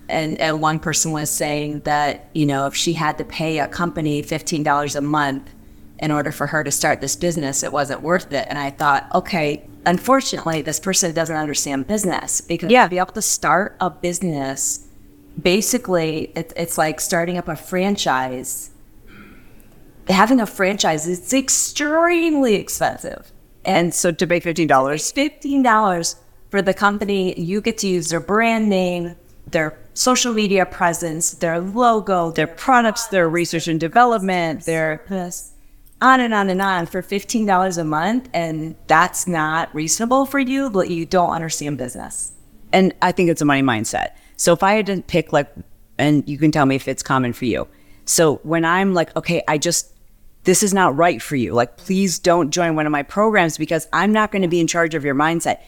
And, 0.09 0.39
and 0.39 0.61
one 0.61 0.79
person 0.79 1.11
was 1.11 1.29
saying 1.29 1.81
that, 1.81 2.29
you 2.33 2.45
know, 2.45 2.67
if 2.67 2.75
she 2.75 2.93
had 2.93 3.17
to 3.19 3.23
pay 3.23 3.59
a 3.59 3.67
company 3.67 4.21
$15 4.21 4.95
a 4.95 5.01
month 5.01 5.49
in 6.01 6.11
order 6.11 6.31
for 6.31 6.47
her 6.47 6.63
to 6.63 6.71
start 6.71 6.99
this 6.99 7.15
business, 7.15 7.63
it 7.63 7.71
wasn't 7.71 8.01
worth 8.01 8.31
it. 8.33 8.47
And 8.49 8.57
I 8.57 8.71
thought, 8.71 9.07
okay, 9.13 9.63
unfortunately, 9.85 10.61
this 10.61 10.79
person 10.79 11.13
doesn't 11.13 11.35
understand 11.35 11.87
business 11.87 12.41
because 12.41 12.71
Yeah. 12.71 12.85
to 12.85 12.89
be 12.89 12.97
able 12.97 13.13
to 13.13 13.21
start 13.21 13.75
a 13.79 13.89
business, 13.89 14.87
basically, 15.41 16.31
it, 16.35 16.51
it's 16.55 16.77
like 16.77 16.99
starting 16.99 17.37
up 17.37 17.47
a 17.47 17.55
franchise. 17.55 18.71
Having 20.09 20.41
a 20.41 20.47
franchise 20.47 21.07
is 21.07 21.31
extremely 21.33 22.55
expensive. 22.55 23.31
And 23.63 23.93
so 23.93 24.11
to 24.11 24.25
pay 24.27 24.39
$15, 24.39 25.13
fifteen 25.13 25.61
dollars 25.63 26.15
for 26.49 26.61
the 26.61 26.73
company. 26.73 27.39
You 27.39 27.61
get 27.61 27.77
to 27.77 27.87
use 27.87 28.09
their 28.09 28.19
brand 28.19 28.67
name, 28.69 29.15
their 29.49 29.77
social 29.93 30.33
media 30.33 30.65
presence, 30.65 31.31
their 31.35 31.59
logo, 31.61 32.31
their 32.31 32.47
products, 32.47 33.07
their 33.07 33.29
research 33.29 33.67
and 33.69 33.79
development, 33.79 34.65
their. 34.65 35.01
On 36.01 36.19
and 36.19 36.33
on 36.33 36.49
and 36.49 36.61
on 36.61 36.85
for 36.85 37.01
fifteen 37.01 37.45
dollars 37.45 37.77
a 37.77 37.83
month, 37.83 38.29
and 38.33 38.75
that's 38.87 39.27
not 39.27 39.73
reasonable 39.75 40.25
for 40.25 40.39
you. 40.39 40.69
But 40.69 40.89
you 40.89 41.05
don't 41.05 41.31
understand 41.31 41.77
business. 41.77 42.33
And 42.73 42.93
I 43.01 43.11
think 43.11 43.29
it's 43.29 43.41
a 43.41 43.45
money 43.45 43.61
mindset. 43.61 44.11
So 44.37 44.53
if 44.53 44.63
I 44.63 44.73
had 44.73 44.85
to 44.87 45.01
pick 45.01 45.33
like, 45.33 45.53
and 45.97 46.27
you 46.27 46.37
can 46.37 46.51
tell 46.51 46.65
me 46.65 46.75
if 46.75 46.87
it's 46.87 47.03
common 47.03 47.33
for 47.33 47.45
you. 47.45 47.67
So 48.05 48.37
when 48.43 48.65
I'm 48.65 48.93
like, 48.93 49.15
okay, 49.15 49.43
I 49.47 49.57
just, 49.57 49.93
this 50.45 50.63
is 50.63 50.73
not 50.73 50.95
right 50.95 51.21
for 51.21 51.35
you. 51.35 51.53
Like, 51.53 51.77
please 51.77 52.17
don't 52.17 52.49
join 52.49 52.75
one 52.75 52.85
of 52.85 52.91
my 52.91 53.03
programs 53.03 53.57
because 53.57 53.87
I'm 53.93 54.11
not 54.11 54.31
going 54.31 54.41
to 54.41 54.47
be 54.47 54.59
in 54.59 54.67
charge 54.67 54.95
of 54.95 55.05
your 55.05 55.13
mindset. 55.13 55.59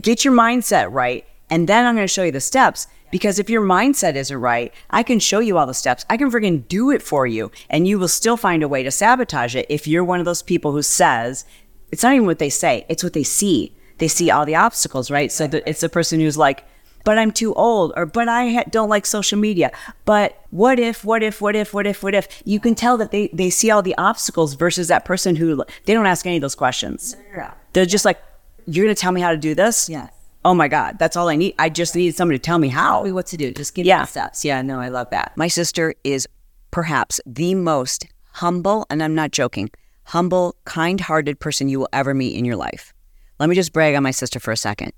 Get 0.00 0.24
your 0.24 0.34
mindset 0.34 0.90
right. 0.90 1.24
And 1.48 1.68
then 1.68 1.86
I'm 1.86 1.94
going 1.94 2.06
to 2.06 2.12
show 2.12 2.24
you 2.24 2.32
the 2.32 2.40
steps. 2.40 2.88
Because 3.10 3.38
if 3.38 3.48
your 3.48 3.62
mindset 3.62 4.14
isn't 4.14 4.36
right, 4.36 4.72
I 4.90 5.02
can 5.02 5.18
show 5.18 5.38
you 5.38 5.58
all 5.58 5.66
the 5.66 5.74
steps. 5.74 6.04
I 6.10 6.16
can 6.16 6.30
friggin' 6.30 6.68
do 6.68 6.90
it 6.90 7.02
for 7.02 7.26
you. 7.26 7.50
And 7.70 7.86
you 7.86 7.98
will 7.98 8.08
still 8.08 8.36
find 8.36 8.62
a 8.62 8.68
way 8.68 8.82
to 8.82 8.90
sabotage 8.90 9.54
it 9.54 9.66
if 9.68 9.86
you're 9.86 10.04
one 10.04 10.18
of 10.18 10.26
those 10.26 10.42
people 10.42 10.72
who 10.72 10.82
says, 10.82 11.44
it's 11.92 12.02
not 12.02 12.14
even 12.14 12.26
what 12.26 12.38
they 12.38 12.50
say, 12.50 12.84
it's 12.88 13.04
what 13.04 13.12
they 13.12 13.22
see. 13.22 13.76
They 13.98 14.08
see 14.08 14.30
all 14.30 14.44
the 14.44 14.56
obstacles, 14.56 15.10
right? 15.10 15.30
So 15.32 15.46
that 15.46 15.62
it's 15.66 15.80
the 15.80 15.88
person 15.88 16.20
who's 16.20 16.36
like, 16.36 16.64
but 17.04 17.18
I'm 17.18 17.30
too 17.30 17.54
old, 17.54 17.92
or 17.94 18.04
but 18.04 18.28
I 18.28 18.48
ha- 18.52 18.64
don't 18.68 18.88
like 18.88 19.06
social 19.06 19.38
media. 19.38 19.70
But 20.04 20.36
what 20.50 20.80
if, 20.80 21.04
what 21.04 21.22
if, 21.22 21.40
what 21.40 21.54
if, 21.54 21.72
what 21.72 21.86
if, 21.86 22.02
what 22.02 22.14
if? 22.14 22.42
You 22.44 22.58
can 22.58 22.74
tell 22.74 22.96
that 22.96 23.12
they, 23.12 23.28
they 23.28 23.48
see 23.48 23.70
all 23.70 23.80
the 23.80 23.96
obstacles 23.96 24.54
versus 24.54 24.88
that 24.88 25.04
person 25.04 25.36
who 25.36 25.64
they 25.84 25.94
don't 25.94 26.06
ask 26.06 26.26
any 26.26 26.36
of 26.36 26.42
those 26.42 26.56
questions. 26.56 27.16
Yeah. 27.30 27.54
They're 27.72 27.86
just 27.86 28.04
like, 28.04 28.20
you're 28.66 28.84
going 28.84 28.94
to 28.94 29.00
tell 29.00 29.12
me 29.12 29.20
how 29.20 29.30
to 29.30 29.36
do 29.36 29.54
this? 29.54 29.88
Yes. 29.88 30.10
Oh 30.46 30.54
my 30.54 30.68
God, 30.68 31.00
that's 31.00 31.16
all 31.16 31.28
I 31.28 31.34
need. 31.34 31.56
I 31.58 31.68
just 31.68 31.96
need 31.96 32.14
somebody 32.14 32.38
to 32.38 32.42
tell 32.42 32.60
me 32.60 32.68
how. 32.68 32.98
Tell 32.98 33.04
me 33.04 33.10
what 33.10 33.26
to 33.26 33.36
do. 33.36 33.52
Just 33.52 33.74
give 33.74 33.84
Yeah. 33.84 33.96
me 33.98 34.02
the 34.04 34.10
steps. 34.10 34.44
Yeah, 34.44 34.62
no, 34.62 34.78
I 34.78 34.86
love 34.86 35.10
that. 35.10 35.32
My 35.36 35.48
sister 35.48 35.92
is 36.04 36.28
perhaps 36.70 37.20
the 37.26 37.56
most 37.56 38.06
humble, 38.34 38.86
and 38.88 39.02
I'm 39.02 39.16
not 39.16 39.32
joking, 39.32 39.70
humble, 40.04 40.54
kind 40.64 41.00
hearted 41.00 41.40
person 41.40 41.68
you 41.68 41.80
will 41.80 41.88
ever 41.92 42.14
meet 42.14 42.36
in 42.36 42.44
your 42.44 42.54
life. 42.54 42.94
Let 43.40 43.48
me 43.48 43.56
just 43.56 43.72
brag 43.72 43.96
on 43.96 44.04
my 44.04 44.12
sister 44.12 44.38
for 44.38 44.52
a 44.52 44.56
second. 44.56 44.92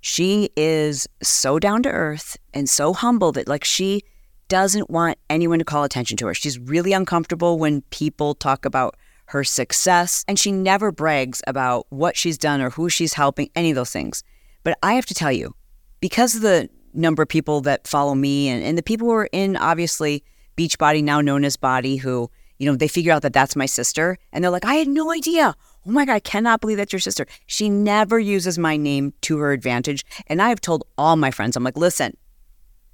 She 0.00 0.48
is 0.56 1.06
so 1.22 1.58
down 1.58 1.82
to 1.82 1.90
earth 1.90 2.38
and 2.54 2.66
so 2.66 2.94
humble 2.94 3.32
that, 3.32 3.48
like, 3.48 3.62
she 3.62 4.04
doesn't 4.48 4.88
want 4.88 5.18
anyone 5.28 5.58
to 5.58 5.66
call 5.66 5.84
attention 5.84 6.16
to 6.16 6.26
her. 6.28 6.32
She's 6.32 6.58
really 6.58 6.94
uncomfortable 6.94 7.58
when 7.58 7.82
people 7.90 8.34
talk 8.34 8.64
about 8.64 8.96
her 9.26 9.44
success, 9.44 10.24
and 10.26 10.38
she 10.38 10.50
never 10.50 10.90
brags 10.90 11.42
about 11.46 11.84
what 11.90 12.16
she's 12.16 12.38
done 12.38 12.62
or 12.62 12.70
who 12.70 12.88
she's 12.88 13.12
helping, 13.12 13.50
any 13.54 13.68
of 13.68 13.76
those 13.76 13.90
things. 13.90 14.22
But 14.66 14.76
I 14.82 14.94
have 14.94 15.06
to 15.06 15.14
tell 15.14 15.30
you, 15.30 15.54
because 16.00 16.34
of 16.34 16.42
the 16.42 16.68
number 16.92 17.22
of 17.22 17.28
people 17.28 17.60
that 17.60 17.86
follow 17.86 18.16
me 18.16 18.48
and, 18.48 18.64
and 18.64 18.76
the 18.76 18.82
people 18.82 19.06
who 19.06 19.14
are 19.14 19.28
in 19.30 19.56
obviously 19.56 20.24
Beachbody, 20.56 21.04
now 21.04 21.20
known 21.20 21.44
as 21.44 21.56
BODi, 21.56 22.00
who, 22.00 22.28
you 22.58 22.66
know, 22.68 22.74
they 22.74 22.88
figure 22.88 23.12
out 23.12 23.22
that 23.22 23.32
that's 23.32 23.54
my 23.54 23.66
sister 23.66 24.18
and 24.32 24.42
they're 24.42 24.50
like, 24.50 24.64
I 24.64 24.74
had 24.74 24.88
no 24.88 25.12
idea. 25.12 25.54
Oh 25.86 25.90
my 25.92 26.04
God, 26.04 26.14
I 26.14 26.18
cannot 26.18 26.60
believe 26.60 26.78
that's 26.78 26.92
your 26.92 26.98
sister. 26.98 27.28
She 27.46 27.70
never 27.70 28.18
uses 28.18 28.58
my 28.58 28.76
name 28.76 29.14
to 29.20 29.38
her 29.38 29.52
advantage. 29.52 30.04
And 30.26 30.42
I 30.42 30.48
have 30.48 30.60
told 30.60 30.82
all 30.98 31.14
my 31.14 31.30
friends, 31.30 31.54
I'm 31.54 31.62
like, 31.62 31.76
listen, 31.76 32.16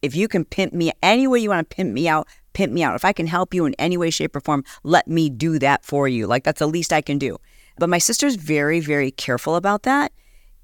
if 0.03 0.15
you 0.15 0.29
can 0.29 0.45
pimp 0.45 0.75
me 0.75 0.93
any 1.03 1.27
way 1.27 1.39
you 1.39 1.49
want 1.49 1.71
to 1.71 1.75
pimp 1.75 1.91
me 1.91 2.07
out, 2.07 2.29
pimp 2.53 2.75
me 2.75 2.83
out. 2.83 2.97
If 2.97 3.07
I 3.07 3.15
can 3.15 3.27
help 3.27 3.55
you 3.55 3.65
in 3.65 3.73
any 3.79 3.97
way, 3.97 4.11
shape, 4.11 4.37
or 4.37 4.41
form, 4.41 4.63
let 4.83 5.09
me 5.09 5.31
do 5.31 5.59
that 5.61 5.87
for 5.87 6.07
you. 6.07 6.27
Like 6.27 6.45
that's 6.45 6.59
the 6.59 6.67
least 6.67 6.93
I 6.93 7.01
can 7.01 7.17
do. 7.17 7.39
But 7.79 7.89
my 7.89 7.97
sister's 7.97 8.35
very, 8.35 8.81
very 8.81 9.11
careful 9.11 9.57
about 9.57 9.85
that 9.85 10.13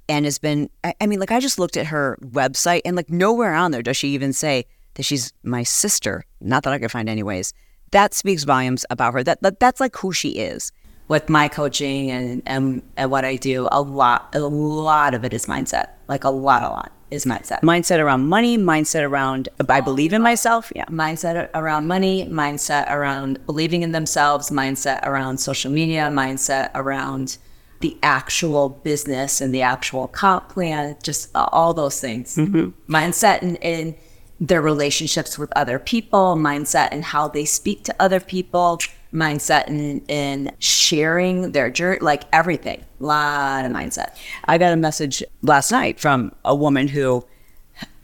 and 0.09 0.25
has 0.25 0.39
been 0.39 0.71
I, 0.85 0.95
I 1.01 1.07
mean 1.07 1.21
like 1.21 1.31
i 1.31 1.41
just 1.41 1.59
looked 1.59 1.77
at 1.77 1.87
her 1.87 2.19
website 2.23 2.83
and 2.85 2.97
like 2.97 3.11
nowhere 3.11 3.55
on 3.55 3.71
there 3.71 3.83
does 3.83 3.97
she 3.97 4.09
even 4.09 4.33
say 4.33 4.67
that 4.95 5.05
she's 5.05 5.33
my 5.43 5.63
sister 5.63 6.25
not 6.41 6.63
that 6.65 6.73
i 6.73 6.79
could 6.79 6.91
find 6.91 7.09
anyways 7.09 7.53
that 7.93 8.15
speaks 8.15 8.45
volumes 8.45 8.85
about 8.91 9.15
her. 9.15 9.23
That, 9.23 9.43
that 9.43 9.61
that's 9.61 9.81
like 9.81 9.97
who 9.97 10.13
she 10.13 10.31
is. 10.31 10.73
With 11.09 11.31
my 11.31 11.49
coaching 11.49 12.11
and, 12.11 12.43
and 12.45 12.83
and 12.97 13.11
what 13.11 13.25
I 13.25 13.37
do, 13.37 13.67
a 13.73 13.81
lot 13.81 14.35
a 14.35 14.41
lot 14.41 15.15
of 15.15 15.25
it 15.25 15.33
is 15.33 15.47
mindset. 15.47 15.91
Like 16.07 16.25
a 16.25 16.31
lot, 16.31 16.63
a 16.63 16.69
lot 16.69 16.93
is 17.11 17.25
mindset. 17.25 17.63
Mindset 17.63 17.99
around 17.99 18.29
money, 18.29 18.59
mindset 18.59 19.09
around 19.09 19.49
I 19.71 19.81
believe 19.81 20.13
in 20.13 20.21
myself. 20.21 20.71
Yeah. 20.77 20.85
mindset 20.87 21.49
around 21.55 21.87
money, 21.87 22.27
mindset 22.27 22.91
around 22.91 23.45
believing 23.47 23.83
in 23.83 23.93
themselves, 23.93 24.51
mindset 24.51 25.07
around 25.07 25.39
social 25.39 25.73
media, 25.73 26.11
mindset 26.13 26.71
around 26.75 27.39
the 27.81 27.97
actual 28.03 28.69
business 28.69 29.41
and 29.41 29.55
the 29.55 29.63
actual 29.63 30.09
comp 30.09 30.49
plan, 30.49 30.97
just 31.03 31.35
uh, 31.35 31.49
all 31.53 31.75
those 31.75 32.01
things. 32.01 32.37
Mm-hmm. 32.37 32.93
Mindset 32.93 33.43
and, 33.43 33.57
in 33.63 33.95
their 34.41 34.63
relationships 34.63 35.39
with 35.39 35.53
other 35.57 35.79
people, 35.79 36.37
mindset 36.37 36.89
and 36.93 37.05
how 37.05 37.29
they 37.29 37.45
speak 37.45 37.85
to 37.85 37.95
other 37.99 38.21
people, 38.21 38.79
mindset 39.13 39.69
in, 39.69 40.01
in 40.09 40.53
sharing 40.59 41.53
their 41.53 41.71
journey, 41.71 41.99
like 42.01 42.25
everything. 42.33 42.85
A 43.01 43.05
lot 43.05 43.65
of 43.65 43.73
mindset. 43.73 44.17
I 44.45 44.59
got 44.59 44.73
a 44.73 44.77
message 44.77 45.23
last 45.43 45.71
night 45.71 45.99
from 45.99 46.33
a 46.45 46.55
woman 46.55 46.89
who 46.89 47.25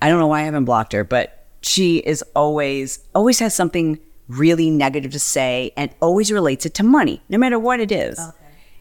I 0.00 0.08
don't 0.08 0.18
know 0.18 0.26
why 0.26 0.40
I 0.40 0.44
haven't 0.44 0.64
blocked 0.64 0.92
her, 0.92 1.04
but 1.04 1.46
she 1.62 1.98
is 1.98 2.22
always 2.34 3.00
always 3.14 3.38
has 3.38 3.54
something 3.54 3.98
really 4.28 4.70
negative 4.70 5.12
to 5.12 5.18
say 5.18 5.72
and 5.76 5.90
always 6.00 6.32
relates 6.32 6.66
it 6.66 6.74
to 6.74 6.82
money, 6.82 7.22
no 7.28 7.38
matter 7.38 7.58
what 7.58 7.80
it 7.80 7.92
is. 7.92 8.18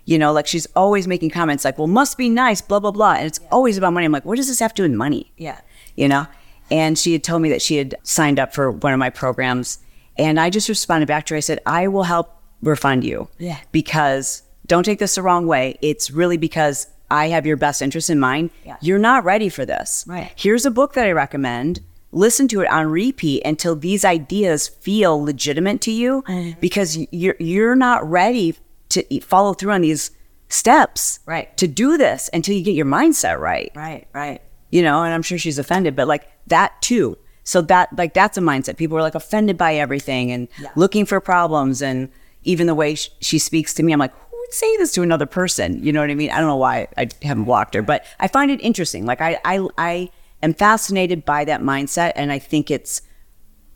You 0.06 0.18
know, 0.20 0.34
like 0.34 0.48
she's 0.48 0.66
always 0.76 1.08
making 1.08 1.30
comments 1.30 1.64
like, 1.64 1.78
"Well, 1.78 1.88
must 1.88 2.18
be 2.18 2.30
nice," 2.30 2.60
blah 2.62 2.80
blah 2.80 2.92
blah, 2.92 3.14
and 3.14 3.26
it's 3.26 3.40
always 3.52 3.78
about 3.78 3.94
money. 3.94 4.06
I'm 4.06 4.12
like, 4.12 4.26
what 4.26 4.36
does 4.38 4.48
this 4.50 4.60
have 4.60 4.74
to 4.74 4.82
do 4.84 4.90
with 4.90 4.98
money? 4.98 5.32
Yeah. 5.38 5.60
you 5.96 6.08
know. 6.08 6.28
And 6.72 6.98
she 6.98 7.14
had 7.14 7.24
told 7.24 7.42
me 7.42 7.50
that 7.50 7.62
she 7.62 7.78
had 7.78 7.96
signed 8.04 8.40
up 8.40 8.54
for 8.54 8.72
one 8.72 8.94
of 8.94 9.00
my 9.00 9.10
programs, 9.10 9.80
and 10.18 10.40
I 10.40 10.50
just 10.50 10.68
responded 10.70 11.08
back 11.08 11.26
to 11.28 11.34
her. 11.34 11.38
I 11.38 11.42
said, 11.42 11.60
"I 11.66 11.88
will 11.88 12.04
help 12.04 12.32
refund 12.62 13.04
you, 13.04 13.28
Yeah. 13.38 13.58
because 13.72 14.44
don't 14.66 14.84
take 14.84 15.00
this 15.00 15.16
the 15.16 15.22
wrong 15.22 15.46
way. 15.48 15.78
It's 15.82 16.10
really 16.10 16.38
because 16.38 16.88
I 17.12 17.28
have 17.28 17.46
your 17.46 17.58
best 17.58 17.82
interest 17.82 18.10
in 18.10 18.20
mind. 18.20 18.50
Yeah. 18.66 18.78
You're 18.82 18.98
not 19.00 19.24
ready 19.26 19.50
for 19.50 19.66
this. 19.66 20.04
Right. 20.08 20.32
Here's 20.36 20.66
a 20.66 20.72
book 20.72 20.94
that 20.94 21.06
I 21.06 21.12
recommend. 21.12 21.82
Listen 22.12 22.48
to 22.50 22.62
it 22.62 22.70
on 22.72 22.88
repeat 22.88 23.42
until 23.44 23.76
these 23.76 24.06
ideas 24.06 24.68
feel 24.68 25.22
legitimate 25.24 25.80
to 25.82 25.92
you, 25.92 26.24
Mm-hmm. 26.28 26.60
because 26.60 26.98
you're 27.12 27.36
you're 27.40 27.76
not 27.76 28.10
ready 28.10 28.56
to 28.94 29.20
follow 29.22 29.54
through 29.54 29.72
on 29.72 29.82
these 29.82 30.12
steps, 30.50 31.20
Right. 31.26 31.56
To 31.58 31.68
do 31.68 31.98
this 31.98 32.30
until 32.34 32.56
you 32.56 32.64
get 32.64 32.76
your 32.76 32.86
mindset 32.86 33.40
right 33.40 33.72
Right, 33.76 34.08
right. 34.14 34.42
you 34.70 34.82
know, 34.82 35.04
and 35.04 35.14
I'm 35.14 35.22
sure 35.24 35.38
she's 35.38 35.58
offended, 35.60 35.96
but 35.96 36.08
like 36.08 36.28
that 36.48 36.82
too. 36.82 37.18
So 37.44 37.62
that 37.64 37.90
like 37.98 38.14
that's 38.14 38.38
a 38.38 38.42
mindset. 38.42 38.78
People 38.78 38.98
are 38.98 39.02
like 39.02 39.16
offended 39.16 39.58
by 39.58 39.76
everything 39.76 40.32
and 40.32 40.48
looking 40.76 41.06
for 41.06 41.20
problems, 41.20 41.82
and 41.82 42.10
even 42.44 42.68
the 42.68 42.76
way 42.76 42.96
sh- 42.96 43.10
she 43.20 43.38
speaks 43.38 43.74
to 43.74 43.84
me, 43.84 43.92
I'm 43.92 44.00
like, 44.00 44.14
who 44.14 44.38
would 44.40 44.54
say 44.54 44.78
this 44.78 44.94
to 44.94 45.02
another 45.02 45.26
person? 45.26 45.84
You 45.84 45.92
know 45.92 46.00
what 46.00 46.10
I 46.10 46.16
mean? 46.16 46.30
I 46.32 46.38
don't 46.38 46.48
know 46.48 46.56
why 46.56 46.88
I 46.98 47.10
haven't 47.22 47.44
blocked 47.44 47.74
her, 47.76 47.82
but 47.82 48.06
I 48.20 48.28
find 48.30 48.50
it 48.50 48.62
interesting. 48.62 49.06
Like 49.06 49.20
I 49.20 49.40
I 49.44 49.68
I 49.78 50.10
am 50.42 50.54
fascinated 50.54 51.26
by 51.26 51.44
that 51.46 51.62
mindset, 51.62 52.14
and 52.16 52.32
I 52.32 52.40
think 52.40 52.72
it's 52.72 53.02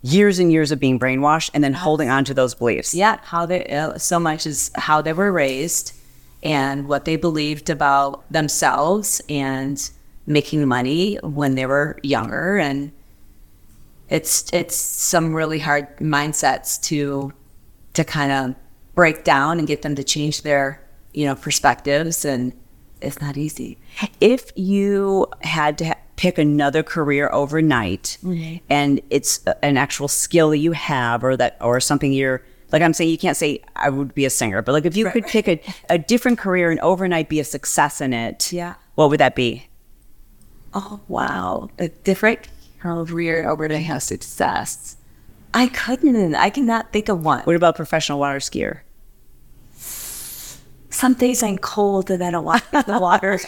years 0.01 0.39
and 0.39 0.51
years 0.51 0.71
of 0.71 0.79
being 0.79 0.99
brainwashed 0.99 1.49
and 1.53 1.63
then 1.63 1.73
holding 1.73 2.09
on 2.09 2.23
to 2.23 2.33
those 2.33 2.53
beliefs. 2.53 2.93
yeah 2.93 3.17
how 3.23 3.45
they 3.45 3.65
uh, 3.65 3.97
so 3.97 4.19
much 4.19 4.45
is 4.45 4.71
how 4.75 5.01
they 5.01 5.13
were 5.13 5.31
raised 5.31 5.93
and 6.43 6.87
what 6.87 7.05
they 7.05 7.15
believed 7.15 7.69
about 7.69 8.31
themselves 8.31 9.21
and 9.27 9.89
making 10.25 10.67
money 10.67 11.15
when 11.23 11.55
they 11.55 11.65
were 11.65 11.99
younger. 12.03 12.57
And 12.57 12.91
it's 14.09 14.51
it's 14.53 14.75
some 14.75 15.33
really 15.33 15.59
hard 15.59 15.97
mindsets 15.97 16.81
to 16.83 17.33
to 17.93 18.03
kind 18.03 18.31
of 18.31 18.55
break 18.93 19.23
down 19.23 19.59
and 19.59 19.67
get 19.67 19.81
them 19.81 19.95
to 19.95 20.03
change 20.03 20.43
their 20.43 20.83
you 21.13 21.25
know 21.25 21.35
perspectives. 21.35 22.23
And 22.23 22.53
it's 23.01 23.21
not 23.21 23.37
easy. 23.37 23.77
If 24.19 24.51
you 24.55 25.27
had 25.41 25.77
to 25.79 25.85
ha- 25.87 25.99
pick 26.17 26.37
another 26.37 26.83
career 26.83 27.29
overnight 27.31 28.17
and 28.69 28.99
it's 29.09 29.39
an 29.63 29.77
actual 29.77 30.07
skill 30.09 30.49
that 30.49 30.57
you 30.57 30.73
have 30.73 31.23
or 31.23 31.37
that 31.37 31.55
or 31.61 31.79
something 31.79 32.11
you're 32.11 32.41
like 32.71 32.81
i'm 32.81 32.91
saying 32.93 33.09
you 33.09 33.17
can't 33.17 33.37
say 33.37 33.61
i 33.75 33.89
would 33.89 34.13
be 34.13 34.25
a 34.25 34.29
singer 34.29 34.61
but 34.61 34.73
like 34.73 34.83
if 34.85 34.97
you 34.97 35.09
could 35.11 35.25
pick 35.27 35.47
a, 35.47 35.61
a 35.89 35.97
different 35.97 36.37
career 36.37 36.69
and 36.71 36.79
overnight 36.81 37.29
be 37.29 37.39
a 37.39 37.43
success 37.45 38.01
in 38.01 38.11
it 38.13 38.51
Yeah. 38.51 38.73
what 38.95 39.09
would 39.09 39.19
that 39.21 39.35
be? 39.35 39.67
Oh 40.73 40.99
wow. 41.07 41.69
A 41.79 41.87
different 41.87 42.49
career 42.79 43.47
over 43.49 43.67
to 43.67 43.77
have 43.79 44.03
success. 44.03 44.97
I 45.53 45.67
couldn't. 45.67 46.35
I 46.35 46.49
cannot 46.49 46.91
think 46.91 47.07
of 47.09 47.23
one. 47.23 47.41
What 47.43 47.55
about 47.55 47.75
professional 47.77 48.19
water 48.19 48.39
skier? 48.39 48.81
Some 50.89 51.13
days 51.13 51.41
i'm 51.43 51.57
cold 51.57 52.09
and 52.11 52.23
i 52.23 52.31
don't 52.31 52.43
want 52.45 52.63
the 52.71 52.99
water 52.99 53.39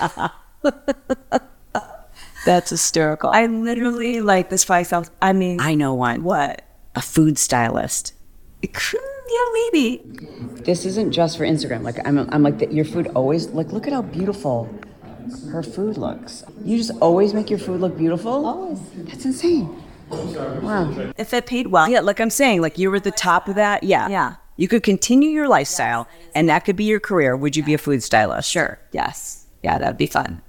that's 2.45 2.69
hysterical. 2.69 3.29
I 3.29 3.45
literally 3.45 4.21
like 4.21 4.49
this 4.49 4.65
probably 4.65 4.85
sounds 4.85 5.11
i 5.21 5.33
mean 5.33 5.59
i 5.59 5.75
know 5.75 5.93
one. 5.93 6.23
what? 6.23 6.61
A 6.95 7.01
food 7.01 7.37
stylist. 7.37 8.13
Yeah 9.31 9.45
maybe. 9.71 10.01
This 10.63 10.85
isn't 10.85 11.11
just 11.11 11.37
for 11.37 11.45
instagram. 11.45 11.83
Like 11.83 11.99
i'm, 12.07 12.17
I'm 12.17 12.41
like 12.41 12.57
that 12.59 12.73
your 12.73 12.83
food 12.83 13.07
always 13.15 13.47
like 13.49 13.67
look 13.71 13.85
at 13.85 13.93
how 13.93 14.01
beautiful 14.01 14.67
her 15.51 15.61
food 15.61 15.97
looks. 15.97 16.43
You 16.65 16.77
just 16.77 16.91
always 16.99 17.33
make 17.35 17.47
your 17.49 17.59
food 17.59 17.79
look 17.79 17.95
beautiful? 17.95 18.43
Always. 18.47 18.79
That's 18.95 19.25
insane. 19.25 19.83
Wow. 20.09 21.11
If 21.17 21.31
it 21.35 21.45
paid 21.45 21.67
well. 21.67 21.87
Yeah 21.87 21.99
like 21.99 22.19
i'm 22.19 22.31
saying 22.31 22.61
like 22.61 22.79
you 22.79 22.89
were 22.89 22.95
at 22.95 23.03
the 23.03 23.11
top 23.11 23.47
of 23.47 23.53
that? 23.55 23.83
Yeah. 23.83 24.07
Yeah. 24.09 24.35
you 24.57 24.67
could 24.67 24.81
continue 24.81 25.29
your 25.29 25.47
lifestyle 25.47 26.07
and 26.33 26.49
that 26.49 26.65
could 26.65 26.75
be 26.75 26.85
your 26.85 26.99
career. 26.99 27.37
Would 27.37 27.55
you 27.55 27.61
be 27.63 27.75
a 27.75 27.77
food 27.77 28.01
stylist? 28.01 28.49
Sure. 28.49 28.79
Yes. 28.91 29.45
Yeah 29.61 29.77
that'd 29.77 29.97
be 29.97 30.07
fun 30.07 30.41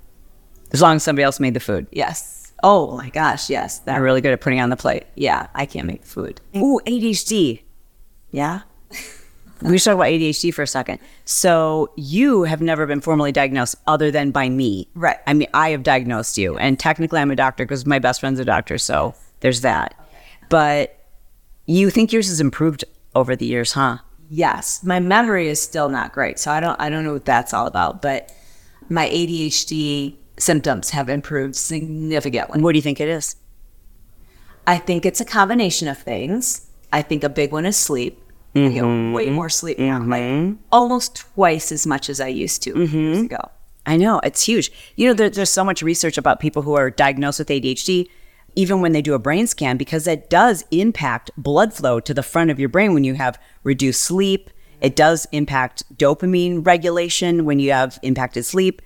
as 0.72 0.80
long 0.80 0.96
as 0.96 1.02
somebody 1.02 1.22
else 1.22 1.40
made 1.40 1.54
the 1.54 1.60
food 1.60 1.86
yes 1.92 2.52
oh 2.62 2.96
my 2.96 3.08
gosh 3.10 3.50
yes 3.50 3.78
that 3.80 3.96
i'm 3.96 4.02
really 4.02 4.20
good 4.20 4.32
at 4.32 4.40
putting 4.40 4.60
on 4.60 4.70
the 4.70 4.76
plate 4.76 5.04
yeah 5.14 5.46
i 5.54 5.66
can't 5.66 5.86
make 5.86 6.04
food 6.04 6.40
ooh 6.56 6.80
adhd 6.86 7.62
yeah 8.30 8.60
we 9.62 9.76
should 9.76 9.90
talk 9.90 9.96
about 9.96 10.06
ADHD 10.06 10.54
for 10.54 10.62
a 10.62 10.66
second. 10.66 11.00
So 11.26 11.92
you 11.94 12.44
have 12.44 12.62
never 12.62 12.86
been 12.86 13.02
formally 13.02 13.30
diagnosed 13.30 13.76
other 13.86 14.10
than 14.10 14.30
by 14.30 14.48
me. 14.48 14.88
Right. 14.94 15.18
I 15.26 15.34
mean, 15.34 15.48
I 15.52 15.68
have 15.70 15.82
diagnosed 15.82 16.38
you, 16.38 16.56
and 16.56 16.78
technically 16.78 17.20
I'm 17.20 17.30
a 17.30 17.36
doctor 17.36 17.66
because 17.66 17.84
my 17.84 17.98
best 17.98 18.20
friend's 18.20 18.40
a 18.40 18.44
doctor. 18.46 18.78
So 18.78 19.14
there's 19.40 19.60
that. 19.60 19.94
But 20.48 20.98
you 21.66 21.90
think 21.90 22.10
yours 22.10 22.28
has 22.28 22.40
improved 22.40 22.86
over 23.14 23.36
the 23.36 23.44
years, 23.44 23.72
huh? 23.72 23.98
yes 24.30 24.82
my 24.84 25.00
memory 25.00 25.48
is 25.48 25.60
still 25.60 25.88
not 25.88 26.12
great 26.12 26.38
so 26.38 26.52
i 26.52 26.60
don't 26.60 26.80
i 26.80 26.88
don't 26.88 27.04
know 27.04 27.12
what 27.12 27.24
that's 27.24 27.52
all 27.52 27.66
about 27.66 28.00
but 28.00 28.32
my 28.88 29.08
adhd 29.10 30.14
symptoms 30.40 30.90
have 30.90 31.08
improved 31.08 31.56
significantly 31.56 32.60
What 32.60 32.72
do 32.72 32.78
you 32.78 32.82
think 32.82 33.00
it 33.00 33.08
is? 33.08 33.36
i 34.66 34.78
think 34.78 35.06
it's 35.06 35.20
a 35.20 35.24
combination 35.24 35.88
of 35.88 35.98
things 35.98 36.68
i 36.92 37.02
think 37.02 37.24
a 37.24 37.28
big 37.28 37.52
one 37.52 37.66
is 37.66 37.76
sleep 37.76 38.22
I 38.52 38.66
get 38.68 38.82
mm-hmm. 38.82 39.12
way 39.12 39.30
more 39.30 39.48
sleep 39.48 39.78
now, 39.78 40.00
like 40.00 40.22
mm-hmm. 40.22 40.56
almost 40.72 41.14
twice 41.14 41.70
as 41.70 41.86
much 41.86 42.10
as 42.10 42.20
i 42.20 42.26
used 42.26 42.62
to 42.64 42.74
mm-hmm. 42.74 42.98
years 42.98 43.22
ago 43.22 43.50
I 43.86 43.96
know 43.96 44.20
it's 44.22 44.42
huge. 44.42 44.70
You 44.96 45.08
know, 45.08 45.14
there, 45.14 45.30
there's 45.30 45.50
so 45.50 45.64
much 45.64 45.82
research 45.82 46.18
about 46.18 46.40
people 46.40 46.62
who 46.62 46.74
are 46.74 46.90
diagnosed 46.90 47.38
with 47.38 47.48
ADHD, 47.48 48.08
even 48.54 48.80
when 48.80 48.92
they 48.92 49.02
do 49.02 49.14
a 49.14 49.18
brain 49.18 49.46
scan, 49.46 49.76
because 49.76 50.04
that 50.04 50.28
does 50.28 50.64
impact 50.70 51.30
blood 51.36 51.72
flow 51.72 52.00
to 52.00 52.14
the 52.14 52.22
front 52.22 52.50
of 52.50 52.60
your 52.60 52.68
brain 52.68 52.94
when 52.94 53.04
you 53.04 53.14
have 53.14 53.40
reduced 53.62 54.02
sleep. 54.02 54.50
It 54.80 54.96
does 54.96 55.26
impact 55.32 55.82
dopamine 55.96 56.64
regulation 56.64 57.44
when 57.44 57.58
you 57.58 57.72
have 57.72 57.98
impacted 58.02 58.44
sleep. 58.44 58.82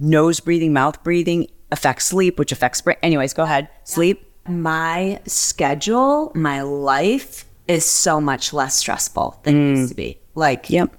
Nose 0.00 0.40
breathing, 0.40 0.72
mouth 0.72 1.02
breathing 1.02 1.48
affects 1.72 2.04
sleep, 2.06 2.38
which 2.38 2.52
affects 2.52 2.80
brain. 2.80 2.96
Anyways, 3.02 3.32
go 3.34 3.42
ahead. 3.42 3.68
Sleep. 3.84 4.22
my 4.48 5.20
schedule 5.26 6.30
my 6.34 6.62
life 6.62 7.44
is 7.66 7.84
so 7.84 8.20
much 8.20 8.52
less 8.52 8.76
stressful 8.76 9.40
than 9.42 9.56
it 9.56 9.70
used 9.70 9.86
mm. 9.86 9.88
to 9.88 9.94
be 9.96 10.18
like 10.36 10.70
Yep. 10.70 10.94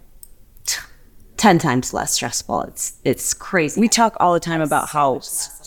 10 1.38 1.60
times 1.60 1.94
less 1.94 2.12
stressful 2.12 2.64
it's 2.64 2.98
it's 3.04 3.34
crazy 3.34 3.80
We 3.80 3.88
talk 3.88 4.18
all 4.20 4.34
the 4.34 4.40
time 4.40 4.60
about 4.62 4.90
how 4.90 5.22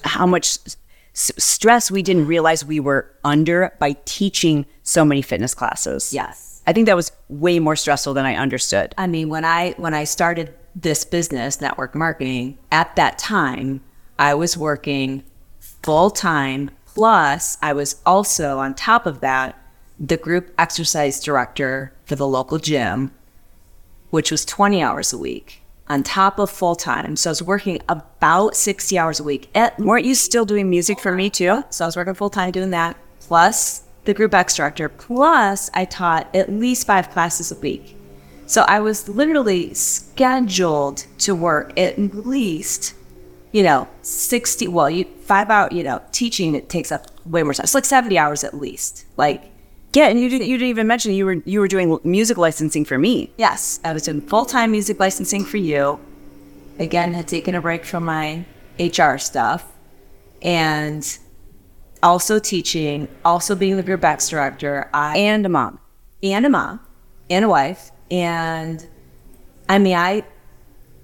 how 0.04 0.26
much 0.26 0.58
s- 0.66 1.32
stress 1.38 1.90
we 1.90 2.02
didn't 2.02 2.26
realize 2.26 2.64
we 2.64 2.80
were 2.80 3.10
under 3.24 3.72
by 3.78 3.96
teaching 4.04 4.66
so 4.82 5.04
many 5.04 5.22
fitness 5.22 5.54
classes. 5.54 6.12
yes 6.12 6.62
I 6.66 6.72
think 6.74 6.84
that 6.86 6.96
was 6.96 7.10
way 7.28 7.58
more 7.60 7.74
stressful 7.74 8.12
than 8.14 8.26
I 8.26 8.34
understood. 8.36 8.94
I 8.98 9.06
mean, 9.06 9.28
when 9.30 9.44
I 9.46 9.72
when 9.78 9.94
I 9.94 10.04
started 10.04 10.54
this 10.74 11.04
business, 11.04 11.60
network 11.60 11.94
marketing, 11.94 12.58
at 12.70 12.94
that 12.96 13.18
time, 13.18 13.80
I 14.18 14.34
was 14.34 14.56
working 14.56 15.24
full 15.82 16.10
time. 16.10 16.70
Plus, 16.86 17.56
I 17.62 17.72
was 17.72 18.00
also 18.04 18.58
on 18.58 18.74
top 18.74 19.06
of 19.06 19.20
that 19.20 19.56
the 19.98 20.16
group 20.16 20.54
exercise 20.58 21.20
director 21.20 21.92
for 22.06 22.16
the 22.16 22.26
local 22.26 22.58
gym, 22.58 23.12
which 24.08 24.30
was 24.30 24.46
20 24.46 24.82
hours 24.82 25.12
a 25.12 25.18
week 25.18 25.62
on 25.88 26.02
top 26.02 26.38
of 26.38 26.50
full 26.50 26.74
time. 26.74 27.16
So 27.16 27.28
I 27.28 27.32
was 27.32 27.42
working 27.42 27.80
about 27.88 28.56
60 28.56 28.98
hours 28.98 29.20
a 29.20 29.24
week. 29.24 29.50
At, 29.54 29.78
Weren't 29.78 30.06
you 30.06 30.14
still 30.14 30.46
doing 30.46 30.70
music 30.70 30.98
for 31.00 31.12
me 31.12 31.28
too? 31.28 31.64
so 31.68 31.84
I 31.84 31.88
was 31.88 31.96
working 31.96 32.14
full 32.14 32.30
time 32.30 32.50
doing 32.50 32.70
that, 32.70 32.96
plus 33.18 33.82
the 34.04 34.14
group 34.14 34.32
X 34.32 34.56
director. 34.56 34.88
Plus, 34.88 35.70
I 35.74 35.84
taught 35.84 36.34
at 36.34 36.50
least 36.50 36.86
five 36.86 37.10
classes 37.10 37.52
a 37.52 37.56
week. 37.56 37.96
So 38.50 38.62
I 38.66 38.80
was 38.80 39.08
literally 39.08 39.72
scheduled 39.74 41.06
to 41.18 41.36
work 41.36 41.72
at 41.78 41.96
least, 42.26 42.94
you 43.52 43.62
know, 43.62 43.86
60, 44.02 44.66
well, 44.66 44.90
you, 44.90 45.04
five 45.22 45.48
hour, 45.50 45.68
you 45.70 45.84
know, 45.84 46.02
teaching, 46.10 46.56
it 46.56 46.68
takes 46.68 46.90
up 46.90 47.06
way 47.24 47.44
more 47.44 47.54
time. 47.54 47.62
It's 47.62 47.76
like 47.76 47.84
70 47.84 48.18
hours 48.18 48.42
at 48.42 48.54
least. 48.54 49.04
Like, 49.16 49.52
Yeah, 49.94 50.08
and 50.08 50.18
you 50.20 50.28
didn't 50.28 50.48
you 50.48 50.58
didn't 50.58 50.70
even 50.70 50.88
mention 50.88 51.12
you 51.12 51.26
were 51.26 51.34
you 51.44 51.60
were 51.60 51.68
doing 51.68 51.96
music 52.02 52.38
licensing 52.38 52.84
for 52.84 52.98
me. 52.98 53.32
yes, 53.38 53.78
I 53.84 53.92
was 53.92 54.02
doing 54.02 54.20
full 54.20 54.44
time 54.46 54.72
music 54.72 54.98
licensing 54.98 55.44
for 55.44 55.56
you. 55.58 56.00
Again, 56.80 57.14
had 57.14 57.28
taken 57.28 57.54
a 57.54 57.60
break 57.60 57.84
from 57.84 58.04
my 58.04 58.44
HR 58.80 59.16
stuff 59.18 59.64
and 60.42 61.18
also 62.02 62.40
teaching, 62.40 63.06
also 63.24 63.54
being 63.54 63.76
the 63.76 63.84
group 63.84 64.02
X 64.02 64.28
director. 64.28 64.90
I 64.92 65.18
And 65.18 65.46
a 65.46 65.48
mom. 65.48 65.78
and 66.20 66.44
a 66.44 66.48
mom 66.48 66.80
and 67.28 67.44
a 67.44 67.48
wife. 67.48 67.92
And 68.10 68.86
I 69.68 69.78
mean, 69.78 69.96
I 69.96 70.24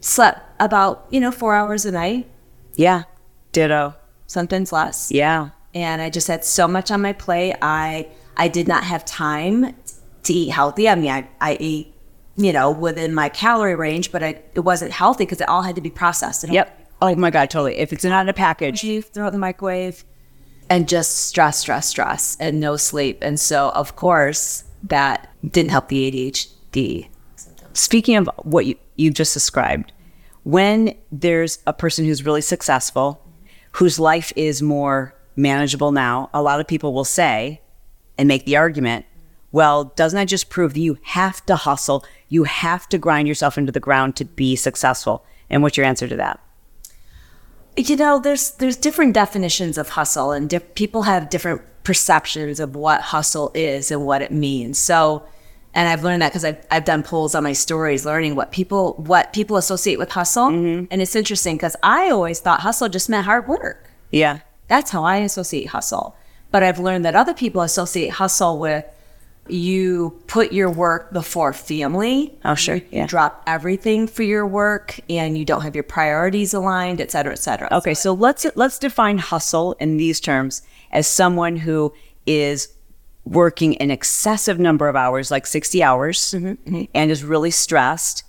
slept 0.00 0.40
about, 0.60 1.06
you 1.10 1.20
know, 1.20 1.30
four 1.30 1.54
hours 1.54 1.84
a 1.84 1.92
night, 1.92 2.28
Yeah. 2.74 3.04
Ditto. 3.52 3.94
sometimes 4.26 4.72
less. 4.72 5.10
Yeah. 5.10 5.50
And 5.74 6.00
I 6.02 6.10
just 6.10 6.28
had 6.28 6.44
so 6.44 6.66
much 6.66 6.90
on 6.90 7.00
my 7.02 7.12
plate. 7.12 7.56
I 7.62 8.08
I 8.36 8.48
did 8.48 8.68
not 8.68 8.84
have 8.84 9.04
time 9.04 9.74
to 10.24 10.32
eat 10.32 10.50
healthy. 10.50 10.88
I 10.88 10.94
mean, 10.94 11.10
I, 11.10 11.28
I 11.40 11.56
ate, 11.60 11.94
you 12.36 12.52
know, 12.52 12.70
within 12.70 13.14
my 13.14 13.28
calorie 13.28 13.74
range, 13.74 14.12
but 14.12 14.22
I, 14.22 14.42
it 14.54 14.60
wasn't 14.60 14.92
healthy 14.92 15.24
because 15.24 15.40
it 15.40 15.48
all 15.48 15.62
had 15.62 15.74
to 15.76 15.80
be 15.80 15.90
processed. 15.90 16.46
Yep. 16.48 16.88
Oh 17.00 17.14
my 17.14 17.30
god, 17.30 17.50
totally. 17.50 17.76
If 17.76 17.92
it's 17.92 18.04
not 18.04 18.22
in 18.22 18.28
a 18.28 18.32
package. 18.34 18.82
you 18.84 19.00
throw 19.02 19.24
it 19.24 19.28
in 19.28 19.32
the 19.34 19.38
microwave 19.38 20.04
and 20.68 20.88
just 20.88 21.26
stress, 21.28 21.58
stress, 21.60 21.86
stress, 21.88 22.36
and 22.40 22.58
no 22.58 22.76
sleep. 22.76 23.18
And 23.22 23.38
so, 23.38 23.70
of 23.70 23.96
course, 23.96 24.64
that 24.82 25.28
didn't 25.48 25.70
help 25.70 25.88
the 25.88 26.10
ADHD. 26.10 26.48
Speaking 27.72 28.16
of 28.16 28.30
what 28.38 28.66
you, 28.66 28.76
you 28.96 29.10
just 29.10 29.34
described, 29.34 29.92
when 30.44 30.94
there's 31.10 31.58
a 31.66 31.72
person 31.72 32.04
who's 32.04 32.24
really 32.24 32.40
successful, 32.40 33.22
whose 33.72 33.98
life 33.98 34.32
is 34.36 34.62
more 34.62 35.14
manageable 35.36 35.92
now, 35.92 36.30
a 36.32 36.42
lot 36.42 36.60
of 36.60 36.66
people 36.66 36.94
will 36.94 37.04
say 37.04 37.60
and 38.16 38.28
make 38.28 38.46
the 38.46 38.56
argument, 38.56 39.04
well, 39.52 39.84
doesn't 39.96 40.16
that 40.16 40.28
just 40.28 40.50
prove 40.50 40.74
that 40.74 40.80
you 40.80 40.98
have 41.02 41.44
to 41.46 41.56
hustle? 41.56 42.04
You 42.28 42.44
have 42.44 42.88
to 42.90 42.98
grind 42.98 43.28
yourself 43.28 43.58
into 43.58 43.72
the 43.72 43.80
ground 43.80 44.16
to 44.16 44.24
be 44.24 44.56
successful. 44.56 45.24
And 45.48 45.62
what's 45.62 45.76
your 45.76 45.86
answer 45.86 46.08
to 46.08 46.16
that? 46.16 46.40
You 47.76 47.96
know, 47.96 48.18
there's 48.18 48.52
there's 48.52 48.76
different 48.76 49.12
definitions 49.12 49.76
of 49.76 49.90
hustle, 49.90 50.32
and 50.32 50.48
di- 50.48 50.58
people 50.60 51.02
have 51.02 51.28
different 51.28 51.60
perceptions 51.84 52.58
of 52.58 52.74
what 52.74 53.00
hustle 53.00 53.52
is 53.54 53.90
and 53.90 54.06
what 54.06 54.22
it 54.22 54.32
means. 54.32 54.78
So, 54.78 55.24
and 55.76 55.88
I've 55.88 56.02
learned 56.02 56.22
that 56.22 56.30
because 56.32 56.44
I've 56.44 56.66
I've 56.70 56.84
done 56.84 57.04
polls 57.04 57.34
on 57.36 57.44
my 57.44 57.52
stories, 57.52 58.04
learning 58.04 58.34
what 58.34 58.50
people 58.50 58.94
what 58.94 59.32
people 59.32 59.56
associate 59.58 59.98
with 59.98 60.10
hustle, 60.10 60.48
mm-hmm. 60.48 60.86
and 60.90 61.02
it's 61.02 61.14
interesting 61.14 61.56
because 61.56 61.76
I 61.82 62.10
always 62.10 62.40
thought 62.40 62.60
hustle 62.60 62.88
just 62.88 63.08
meant 63.08 63.26
hard 63.26 63.46
work. 63.46 63.88
Yeah. 64.10 64.40
That's 64.68 64.90
how 64.90 65.04
I 65.04 65.18
associate 65.18 65.68
hustle. 65.68 66.16
But 66.50 66.62
I've 66.62 66.80
learned 66.80 67.04
that 67.04 67.14
other 67.14 67.34
people 67.34 67.60
associate 67.62 68.10
hustle 68.10 68.58
with 68.58 68.84
you 69.48 70.20
put 70.26 70.52
your 70.52 70.70
work 70.70 71.12
before 71.12 71.52
family. 71.52 72.36
Oh, 72.44 72.56
sure. 72.56 72.76
You 72.76 72.84
Yeah. 72.90 73.06
drop 73.06 73.42
everything 73.46 74.08
for 74.08 74.24
your 74.24 74.44
work 74.44 74.98
and 75.08 75.38
you 75.38 75.44
don't 75.44 75.62
have 75.62 75.76
your 75.76 75.84
priorities 75.84 76.52
aligned, 76.52 77.00
et 77.00 77.12
cetera, 77.12 77.32
et 77.32 77.38
cetera. 77.38 77.68
Okay, 77.70 77.94
so 77.94 78.12
let's 78.12 78.46
let's 78.56 78.78
define 78.78 79.18
hustle 79.18 79.76
in 79.78 79.98
these 79.98 80.20
terms 80.20 80.62
as 80.90 81.06
someone 81.06 81.56
who 81.58 81.92
is 82.26 82.68
working 83.26 83.76
an 83.78 83.90
excessive 83.90 84.58
number 84.58 84.88
of 84.88 84.96
hours, 84.96 85.30
like 85.30 85.46
60 85.46 85.82
hours, 85.82 86.18
mm-hmm, 86.18 86.46
mm-hmm. 86.46 86.82
and 86.94 87.10
is 87.10 87.24
really 87.24 87.50
stressed 87.50 88.24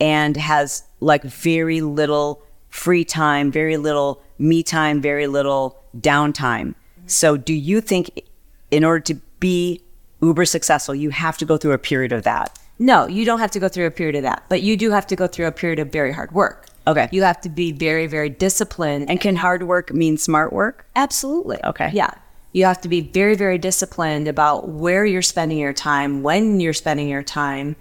and 0.00 0.36
has 0.36 0.84
like 1.00 1.22
very 1.22 1.80
little 1.80 2.42
free 2.70 3.04
time, 3.04 3.52
very 3.52 3.76
little 3.76 4.22
me 4.38 4.62
time, 4.62 5.00
very 5.00 5.26
little 5.26 5.82
downtime. 5.96 6.68
Mm-hmm. 6.68 7.06
So 7.06 7.36
do 7.36 7.52
you 7.52 7.80
think 7.80 8.22
in 8.70 8.84
order 8.84 9.00
to 9.00 9.14
be 9.38 9.82
uber 10.22 10.44
successful, 10.44 10.94
you 10.94 11.10
have 11.10 11.36
to 11.38 11.44
go 11.44 11.56
through 11.56 11.72
a 11.72 11.78
period 11.78 12.12
of 12.12 12.22
that? 12.24 12.58
No, 12.78 13.06
you 13.06 13.24
don't 13.24 13.40
have 13.40 13.50
to 13.52 13.60
go 13.60 13.68
through 13.68 13.86
a 13.86 13.90
period 13.90 14.16
of 14.16 14.22
that, 14.22 14.44
but 14.48 14.62
you 14.62 14.76
do 14.76 14.90
have 14.90 15.06
to 15.08 15.16
go 15.16 15.26
through 15.26 15.46
a 15.46 15.52
period 15.52 15.78
of 15.78 15.90
very 15.90 16.12
hard 16.12 16.32
work. 16.32 16.66
Okay. 16.86 17.08
You 17.12 17.22
have 17.22 17.40
to 17.42 17.50
be 17.50 17.72
very, 17.72 18.06
very 18.06 18.30
disciplined. 18.30 19.10
And 19.10 19.20
can 19.20 19.36
hard 19.36 19.64
work 19.64 19.92
mean 19.92 20.16
smart 20.16 20.52
work? 20.52 20.86
Absolutely. 20.96 21.58
Okay. 21.64 21.90
Yeah. 21.92 22.12
You 22.52 22.64
have 22.64 22.80
to 22.82 22.88
be 22.88 23.00
very, 23.00 23.36
very 23.36 23.58
disciplined 23.58 24.26
about 24.28 24.68
where 24.68 25.04
you're 25.04 25.22
spending 25.22 25.58
your 25.58 25.72
time, 25.72 26.22
when 26.22 26.60
you're 26.60 26.72
spending 26.72 27.08
your 27.08 27.22
time, 27.22 27.76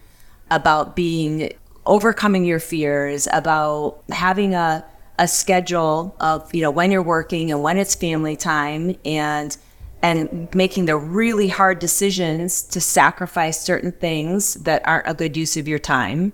about 0.51 0.95
being 0.95 1.53
overcoming 1.85 2.45
your 2.45 2.59
fears, 2.59 3.27
about 3.31 4.03
having 4.09 4.53
a 4.53 4.85
a 5.19 5.27
schedule 5.27 6.15
of, 6.19 6.53
you 6.53 6.61
know, 6.61 6.71
when 6.71 6.91
you're 6.91 7.01
working 7.01 7.51
and 7.51 7.63
when 7.63 7.77
it's 7.77 7.95
family 7.95 8.35
time 8.35 8.95
and 9.03 9.57
and 10.03 10.53
making 10.53 10.85
the 10.85 10.95
really 10.95 11.47
hard 11.47 11.79
decisions 11.79 12.61
to 12.61 12.79
sacrifice 12.79 13.59
certain 13.59 13.91
things 13.91 14.53
that 14.55 14.87
aren't 14.87 15.07
a 15.07 15.13
good 15.15 15.35
use 15.35 15.57
of 15.57 15.67
your 15.67 15.79
time 15.79 16.33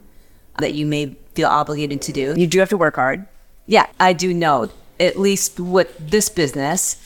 that 0.59 0.73
you 0.73 0.85
may 0.85 1.15
feel 1.33 1.47
obligated 1.47 2.01
to 2.01 2.11
do. 2.11 2.33
You 2.35 2.45
do 2.45 2.59
have 2.59 2.69
to 2.69 2.77
work 2.77 2.95
hard. 2.95 3.25
Yeah, 3.65 3.85
I 3.99 4.11
do 4.11 4.33
know. 4.33 4.69
At 4.99 5.17
least 5.17 5.59
with 5.61 5.97
this 5.97 6.27
business, 6.27 6.97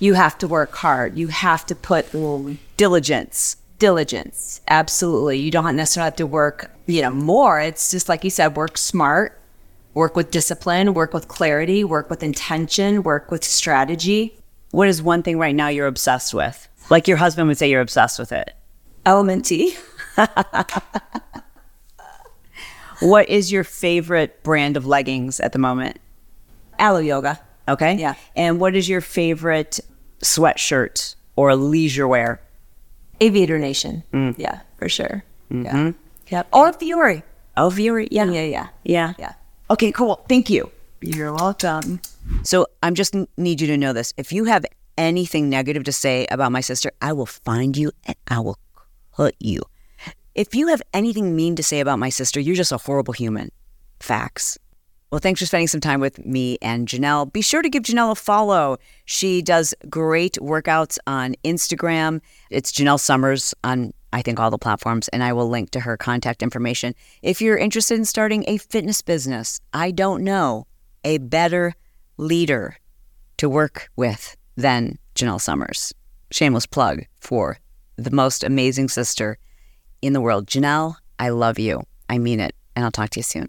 you 0.00 0.14
have 0.14 0.36
to 0.38 0.48
work 0.48 0.74
hard. 0.74 1.16
You 1.16 1.28
have 1.28 1.64
to 1.66 1.74
put 1.76 2.10
Diligence. 2.76 3.56
diligence. 3.78 4.60
Absolutely. 4.68 5.38
You 5.38 5.50
don't 5.50 5.76
necessarily 5.76 6.06
have 6.08 6.16
to 6.16 6.26
work, 6.26 6.70
you 6.86 7.02
know, 7.02 7.10
more. 7.10 7.60
It's 7.60 7.90
just 7.90 8.08
like 8.08 8.24
you 8.24 8.30
said, 8.30 8.56
work 8.56 8.76
smart, 8.76 9.40
work 9.94 10.16
with 10.16 10.30
discipline, 10.30 10.92
work 10.94 11.14
with 11.14 11.28
clarity, 11.28 11.84
work 11.84 12.10
with 12.10 12.22
intention, 12.22 13.02
work 13.02 13.30
with 13.30 13.44
strategy. 13.44 14.36
What 14.72 14.88
is 14.88 15.02
one 15.02 15.22
thing 15.22 15.38
right 15.38 15.54
now 15.54 15.68
you're 15.68 15.86
obsessed 15.86 16.34
with? 16.34 16.68
Like 16.90 17.06
your 17.06 17.18
husband 17.18 17.46
would 17.48 17.58
say 17.58 17.70
you're 17.70 17.80
obsessed 17.80 18.18
with 18.18 18.32
it. 18.32 18.54
Element 19.06 19.44
T. 19.44 19.76
What 23.00 23.30
is 23.30 23.50
your 23.50 23.64
favorite 23.64 24.42
brand 24.42 24.76
of 24.76 24.84
leggings 24.86 25.40
at 25.40 25.52
the 25.52 25.58
moment? 25.58 25.98
Alo 26.78 26.98
Yoga. 26.98 27.40
Okay. 27.66 27.94
Yeah. 27.96 28.14
And 28.36 28.60
what 28.60 28.76
is 28.76 28.90
your 28.90 29.00
favorite 29.00 29.80
sweatshirt 30.22 31.14
or 31.36 31.54
leisure 31.56 32.08
wear? 32.08 32.40
Aviator 33.20 33.58
Nation. 33.58 34.02
Mm. 34.12 34.34
Yeah, 34.38 34.60
for 34.78 34.88
sure. 34.88 35.24
Mm-hmm. 35.50 35.64
Yeah. 35.64 35.92
Yep. 36.28 36.48
Oh, 36.52 36.66
or 36.66 36.72
Fiore. 36.72 37.22
Oh, 37.56 37.70
Fiore. 37.70 38.08
Yeah. 38.10 38.24
Yeah, 38.24 38.42
yeah. 38.42 38.68
Yeah. 38.84 39.12
Yeah. 39.18 39.32
Okay, 39.68 39.92
cool. 39.92 40.24
Thank 40.28 40.48
you. 40.48 40.70
You're 41.00 41.32
welcome. 41.32 42.00
So 42.44 42.66
I'm 42.82 42.94
just 42.94 43.14
need 43.36 43.60
you 43.60 43.66
to 43.66 43.76
know 43.76 43.92
this. 43.92 44.12
If 44.16 44.32
you 44.32 44.44
have 44.44 44.64
anything 44.96 45.48
negative 45.48 45.84
to 45.84 45.92
say 45.92 46.26
about 46.30 46.52
my 46.52 46.60
sister, 46.60 46.92
I 47.02 47.12
will 47.12 47.26
find 47.26 47.76
you 47.76 47.90
and 48.04 48.16
I 48.28 48.40
will 48.40 48.58
cut 49.16 49.34
you. 49.40 49.62
If 50.34 50.54
you 50.54 50.68
have 50.68 50.82
anything 50.94 51.34
mean 51.34 51.56
to 51.56 51.62
say 51.62 51.80
about 51.80 51.98
my 51.98 52.10
sister, 52.10 52.38
you're 52.38 52.54
just 52.54 52.72
a 52.72 52.78
horrible 52.78 53.12
human. 53.12 53.50
Facts. 53.98 54.58
Well, 55.10 55.18
thanks 55.18 55.40
for 55.40 55.46
spending 55.46 55.66
some 55.66 55.80
time 55.80 55.98
with 55.98 56.24
me 56.24 56.56
and 56.62 56.86
Jenelle. 56.86 57.32
Be 57.32 57.42
sure 57.42 57.62
to 57.62 57.68
give 57.68 57.82
Jenelle 57.82 58.12
a 58.12 58.14
follow. 58.14 58.78
She 59.06 59.42
does 59.42 59.74
great 59.88 60.34
workouts 60.40 60.98
on 61.04 61.34
Instagram. 61.42 62.20
It's 62.48 62.70
Jenelle 62.70 63.00
Summers 63.00 63.52
on, 63.64 63.92
I 64.12 64.22
think, 64.22 64.38
all 64.38 64.52
the 64.52 64.58
platforms, 64.58 65.08
and 65.08 65.24
I 65.24 65.32
will 65.32 65.48
link 65.48 65.72
to 65.72 65.80
her 65.80 65.96
contact 65.96 66.44
information. 66.44 66.94
If 67.22 67.42
you're 67.42 67.58
interested 67.58 67.98
in 67.98 68.04
starting 68.04 68.44
a 68.46 68.58
fitness 68.58 69.02
business, 69.02 69.60
I 69.72 69.90
don't 69.90 70.22
know 70.22 70.68
a 71.02 71.18
better 71.18 71.74
leader 72.16 72.76
to 73.38 73.48
work 73.48 73.88
with 73.96 74.36
than 74.56 74.96
Jenelle 75.16 75.40
Summers. 75.40 75.92
Shameless 76.30 76.66
plug 76.66 77.04
for 77.20 77.58
the 77.96 78.12
most 78.12 78.44
amazing 78.44 78.88
sister 78.88 79.38
in 80.02 80.12
the 80.12 80.20
world. 80.20 80.46
Jenelle, 80.46 80.94
I 81.18 81.30
love 81.30 81.58
you. 81.58 81.82
I 82.08 82.18
mean 82.18 82.38
it. 82.38 82.54
And 82.76 82.84
I'll 82.84 82.92
talk 82.92 83.10
to 83.10 83.18
you 83.18 83.24
soon. 83.24 83.48